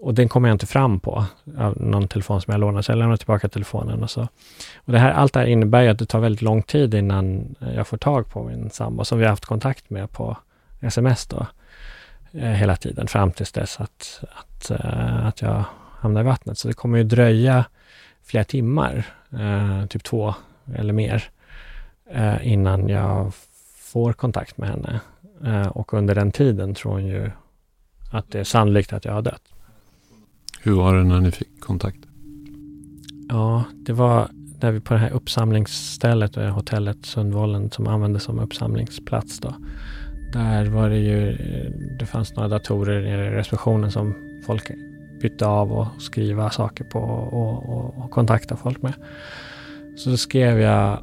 Och 0.00 0.14
den 0.14 0.28
kommer 0.28 0.48
jag 0.48 0.54
inte 0.54 0.66
fram 0.66 1.00
på, 1.00 1.24
av 1.58 1.80
någon 1.80 2.08
telefon 2.08 2.40
som 2.40 2.52
jag 2.52 2.60
lånade, 2.60 2.82
så 2.82 2.92
jag 2.92 2.98
lämnar 2.98 3.16
tillbaka 3.16 3.48
telefonen 3.48 4.02
och 4.02 4.10
så. 4.10 4.28
Och 4.76 4.92
det 4.92 4.98
här, 4.98 5.12
allt 5.12 5.32
det 5.32 5.40
här 5.40 5.46
innebär 5.46 5.82
ju 5.82 5.88
att 5.88 5.98
det 5.98 6.06
tar 6.06 6.20
väldigt 6.20 6.42
lång 6.42 6.62
tid 6.62 6.94
innan 6.94 7.54
jag 7.74 7.86
får 7.86 7.96
tag 7.96 8.30
på 8.30 8.42
min 8.42 8.70
sambo, 8.70 9.04
som 9.04 9.18
vi 9.18 9.24
har 9.24 9.30
haft 9.30 9.44
kontakt 9.44 9.90
med 9.90 10.10
på 10.10 10.36
sms 10.80 11.26
då, 11.26 11.46
eh, 12.32 12.50
hela 12.50 12.76
tiden, 12.76 13.06
fram 13.06 13.32
tills 13.32 13.52
dess 13.52 13.80
att, 13.80 14.24
att, 14.36 14.70
eh, 14.70 15.26
att 15.26 15.42
jag 15.42 15.64
hamnar 15.98 16.20
i 16.20 16.24
vattnet. 16.24 16.58
Så 16.58 16.68
det 16.68 16.74
kommer 16.74 16.98
ju 16.98 17.04
dröja 17.04 17.64
flera 18.24 18.44
timmar, 18.44 19.04
eh, 19.32 19.86
typ 19.86 20.04
två 20.04 20.34
eller 20.74 20.92
mer, 20.92 21.24
eh, 22.10 22.52
innan 22.52 22.88
jag 22.88 23.32
får 23.78 24.12
kontakt 24.12 24.58
med 24.58 24.68
henne. 24.68 25.00
Eh, 25.44 25.68
och 25.68 25.94
under 25.94 26.14
den 26.14 26.32
tiden 26.32 26.74
tror 26.74 26.92
hon 26.92 27.06
ju 27.06 27.30
att 28.12 28.30
det 28.30 28.40
är 28.40 28.44
sannolikt 28.44 28.92
att 28.92 29.04
jag 29.04 29.12
har 29.12 29.22
dött. 29.22 29.42
Hur 30.66 30.74
var 30.74 30.94
det 30.94 31.04
när 31.04 31.20
ni 31.20 31.30
fick 31.30 31.60
kontakt? 31.60 31.98
Ja, 33.28 33.64
det 33.74 33.92
var 33.92 34.28
när 34.60 34.72
vi 34.72 34.80
på 34.80 34.94
det 34.94 35.00
här 35.00 35.10
uppsamlingsstället, 35.10 36.36
hotellet 36.36 37.06
Sundvollen 37.06 37.70
som 37.70 37.86
användes 37.86 38.22
som 38.22 38.38
uppsamlingsplats 38.38 39.40
då. 39.40 39.54
Där 40.32 40.66
var 40.66 40.90
det 40.90 40.98
ju, 40.98 41.36
det 41.98 42.06
fanns 42.06 42.36
några 42.36 42.48
datorer 42.48 43.00
i 43.06 43.30
receptionen 43.30 43.92
som 43.92 44.14
folk 44.46 44.70
bytte 45.22 45.46
av 45.46 45.72
och 45.72 45.86
skriva 45.98 46.50
saker 46.50 46.84
på 46.84 46.98
och, 46.98 47.68
och, 47.68 48.04
och 48.04 48.10
kontakta 48.10 48.56
folk 48.56 48.82
med. 48.82 48.94
Så 49.96 50.10
då 50.10 50.16
skrev 50.16 50.60
jag 50.60 50.98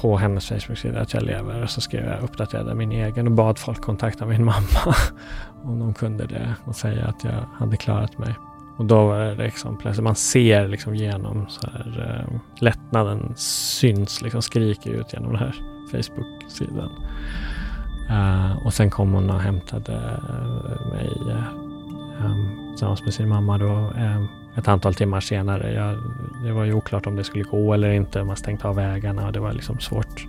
på 0.00 0.16
hennes 0.16 0.48
Facebook-sida 0.48 1.00
att 1.00 1.14
jag 1.14 1.22
lever 1.22 1.62
och 1.62 1.70
så 1.70 1.80
skrev 1.80 2.04
jag 2.06 2.22
uppdaterade 2.22 2.74
min 2.74 2.92
egen 2.92 3.26
och 3.26 3.32
bad 3.32 3.58
folk 3.58 3.80
kontakta 3.80 4.26
min 4.26 4.44
mamma 4.44 4.94
om 5.62 5.78
de 5.78 5.94
kunde 5.94 6.26
det 6.26 6.54
och 6.64 6.76
säga 6.76 7.06
att 7.06 7.24
jag 7.24 7.46
hade 7.58 7.76
klarat 7.76 8.18
mig. 8.18 8.34
Och 8.82 8.88
då 8.88 9.06
var 9.06 9.18
det 9.18 9.34
liksom 9.34 9.76
plötsligt, 9.76 10.04
man 10.04 10.14
ser 10.14 10.68
liksom 10.68 10.94
genom 10.94 11.46
så 11.48 11.70
här, 11.70 12.24
eh, 12.30 12.38
lättnaden 12.62 13.32
syns, 13.36 14.22
liksom 14.22 14.42
skriker 14.42 14.90
ut 14.90 15.12
genom 15.12 15.28
den 15.32 15.38
här 15.38 15.54
Facebook-sidan. 15.92 16.90
Uh, 18.10 18.66
och 18.66 18.74
sen 18.74 18.90
kom 18.90 19.12
hon 19.12 19.30
och 19.30 19.40
hämtade 19.40 19.92
eh, 19.92 20.92
mig 20.92 21.10
um, 22.24 22.70
tillsammans 22.70 23.02
med 23.02 23.14
sin 23.14 23.28
mamma 23.28 23.58
då 23.58 23.66
um, 23.66 24.28
ett 24.56 24.68
antal 24.68 24.94
timmar 24.94 25.20
senare. 25.20 25.72
Jag, 25.72 25.96
det 26.44 26.52
var 26.52 26.64
ju 26.64 26.74
oklart 26.74 27.06
om 27.06 27.16
det 27.16 27.24
skulle 27.24 27.44
gå 27.44 27.74
eller 27.74 27.90
inte. 27.90 28.24
Man 28.24 28.36
stängde 28.36 28.68
av 28.68 28.76
vägarna 28.76 29.26
och 29.26 29.32
det 29.32 29.40
var 29.40 29.52
liksom 29.52 29.78
svårt. 29.78 30.26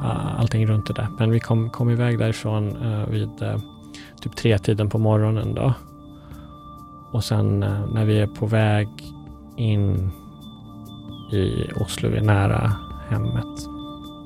Uh, 0.00 0.40
allting 0.40 0.66
runt 0.66 0.86
det 0.86 0.94
där. 0.94 1.08
Men 1.18 1.30
vi 1.30 1.40
kom, 1.40 1.70
kom 1.70 1.90
iväg 1.90 2.18
därifrån 2.18 2.76
vid 3.10 3.30
typ 4.20 4.36
tre 4.36 4.58
tiden 4.58 4.90
på 4.90 4.98
morgonen 4.98 5.54
då. 5.54 5.74
Och 7.12 7.24
sen 7.24 7.62
eh, 7.62 7.86
när 7.92 8.04
vi 8.04 8.20
är 8.20 8.26
på 8.26 8.46
väg 8.46 8.88
in 9.56 10.10
i 11.32 11.72
Oslo, 11.80 12.08
vi 12.08 12.16
är 12.16 12.22
nära 12.22 12.72
hemmet, 13.08 13.68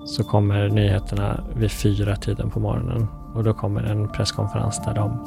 så 0.05 0.25
kommer 0.25 0.69
nyheterna 0.69 1.45
vid 1.55 1.71
fyra 1.71 2.17
tiden 2.17 2.51
på 2.51 2.61
morgonen. 2.61 3.07
Och 3.35 3.45
då 3.45 3.55
kommer 3.55 3.83
en 3.83 4.09
presskonferens 4.09 4.81
där, 4.85 4.95
de, 4.95 5.19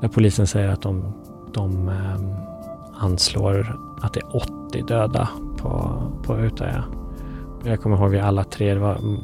där 0.00 0.08
polisen 0.08 0.46
säger 0.46 0.68
att 0.68 0.82
de, 0.82 1.12
de 1.52 1.88
eh, 1.88 3.04
anslår 3.04 3.76
att 4.02 4.12
det 4.12 4.20
är 4.20 4.36
80 4.36 4.82
döda 4.82 5.28
på, 5.56 6.02
på 6.22 6.38
Utøya. 6.38 6.84
Jag 7.64 7.80
kommer 7.80 7.96
ihåg 7.96 8.10
vi 8.10 8.20
alla 8.20 8.44
tre, 8.44 8.74
det 8.74 8.80
var 8.80 8.96
mm, 8.96 9.20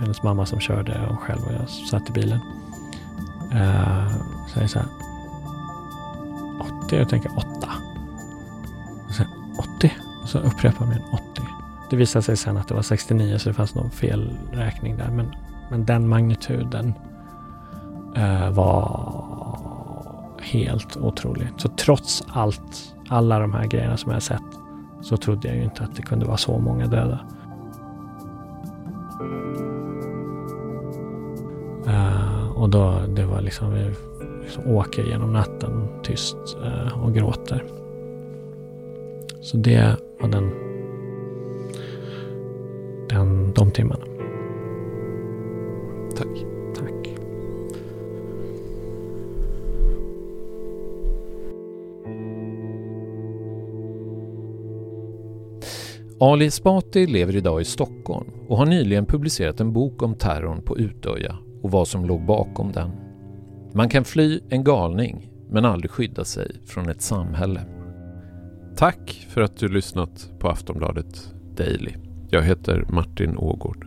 hennes 0.00 0.22
mamma 0.22 0.46
som 0.46 0.60
körde 0.60 1.08
och 1.10 1.20
själv 1.20 1.40
och 1.46 1.52
jag 1.52 1.68
satt 1.68 2.10
i 2.10 2.12
bilen. 2.12 2.38
Uh, 3.52 4.08
så 4.48 4.60
jag 4.60 4.70
så 4.70 4.78
här, 4.78 4.88
80 6.88 7.02
och 7.02 7.08
tänker 7.08 7.30
8. 7.36 7.46
Och 9.08 9.14
sen 9.14 9.26
80 9.76 9.92
och 10.22 10.28
så 10.28 10.38
upprepar 10.38 10.86
man 10.86 10.94
80. 11.12 11.42
Det 11.90 11.96
visade 11.96 12.22
sig 12.22 12.36
sen 12.36 12.56
att 12.56 12.68
det 12.68 12.74
var 12.74 12.82
69 12.82 13.38
så 13.38 13.48
det 13.48 13.54
fanns 13.54 13.74
någon 13.74 13.90
felräkning 13.90 14.96
där. 14.96 15.10
Men, 15.10 15.34
men 15.70 15.84
den 15.84 16.08
magnituden 16.08 16.94
uh, 18.18 18.50
var 18.50 19.14
helt 20.42 20.96
otrolig. 20.96 21.48
Så 21.56 21.68
trots 21.68 22.24
allt, 22.28 22.94
alla 23.08 23.38
de 23.38 23.54
här 23.54 23.66
grejerna 23.66 23.96
som 23.96 24.12
jag 24.12 24.22
sett 24.22 24.42
så 25.00 25.16
trodde 25.16 25.48
jag 25.48 25.56
ju 25.56 25.62
inte 25.62 25.82
att 25.82 25.96
det 25.96 26.02
kunde 26.02 26.26
vara 26.26 26.36
så 26.36 26.58
många 26.58 26.86
döda. 26.86 27.20
Uh, 31.86 32.48
och 32.48 32.70
då, 32.70 33.00
det 33.08 33.24
var 33.24 33.40
liksom 33.40 33.74
liksom 34.48 34.76
åker 34.76 35.04
genom 35.04 35.32
natten 35.32 35.88
tyst 36.02 36.36
eh, 36.64 37.04
och 37.04 37.14
gråter. 37.14 37.64
Så 39.40 39.56
det 39.56 39.96
var 40.20 40.28
den, 40.28 40.50
den, 43.08 43.52
de 43.54 43.70
timmarna. 43.70 44.04
Tack. 46.16 46.44
Tack. 46.74 47.14
Ali 56.20 56.46
Esbati 56.46 57.06
lever 57.06 57.36
idag 57.36 57.60
i 57.60 57.64
Stockholm 57.64 58.30
och 58.48 58.56
har 58.56 58.66
nyligen 58.66 59.06
publicerat 59.06 59.60
en 59.60 59.72
bok 59.72 60.02
om 60.02 60.14
terrorn 60.14 60.62
på 60.62 60.78
Utöja 60.78 61.36
och 61.62 61.70
vad 61.70 61.88
som 61.88 62.04
låg 62.04 62.26
bakom 62.26 62.72
den. 62.72 63.07
Man 63.72 63.88
kan 63.88 64.04
fly 64.04 64.40
en 64.48 64.64
galning, 64.64 65.30
men 65.50 65.64
aldrig 65.64 65.90
skydda 65.90 66.24
sig 66.24 66.60
från 66.66 66.88
ett 66.88 67.02
samhälle. 67.02 67.60
Tack 68.76 69.26
för 69.30 69.40
att 69.40 69.56
du 69.56 69.68
lyssnat 69.68 70.30
på 70.38 70.48
Aftonbladet 70.48 71.34
Daily. 71.56 71.94
Jag 72.30 72.42
heter 72.42 72.86
Martin 72.88 73.36
Ågård. 73.36 73.86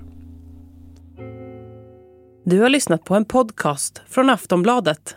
Du 2.43 2.61
har 2.61 2.69
lyssnat 2.69 3.03
på 3.03 3.15
en 3.15 3.25
podcast 3.25 4.01
från 4.07 4.29
Aftonbladet. 4.29 5.15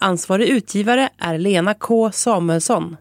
Ansvarig 0.00 0.48
utgivare 0.48 1.08
är 1.18 1.38
Lena 1.38 1.74
K 1.74 2.12
Samuelsson. 2.12 2.96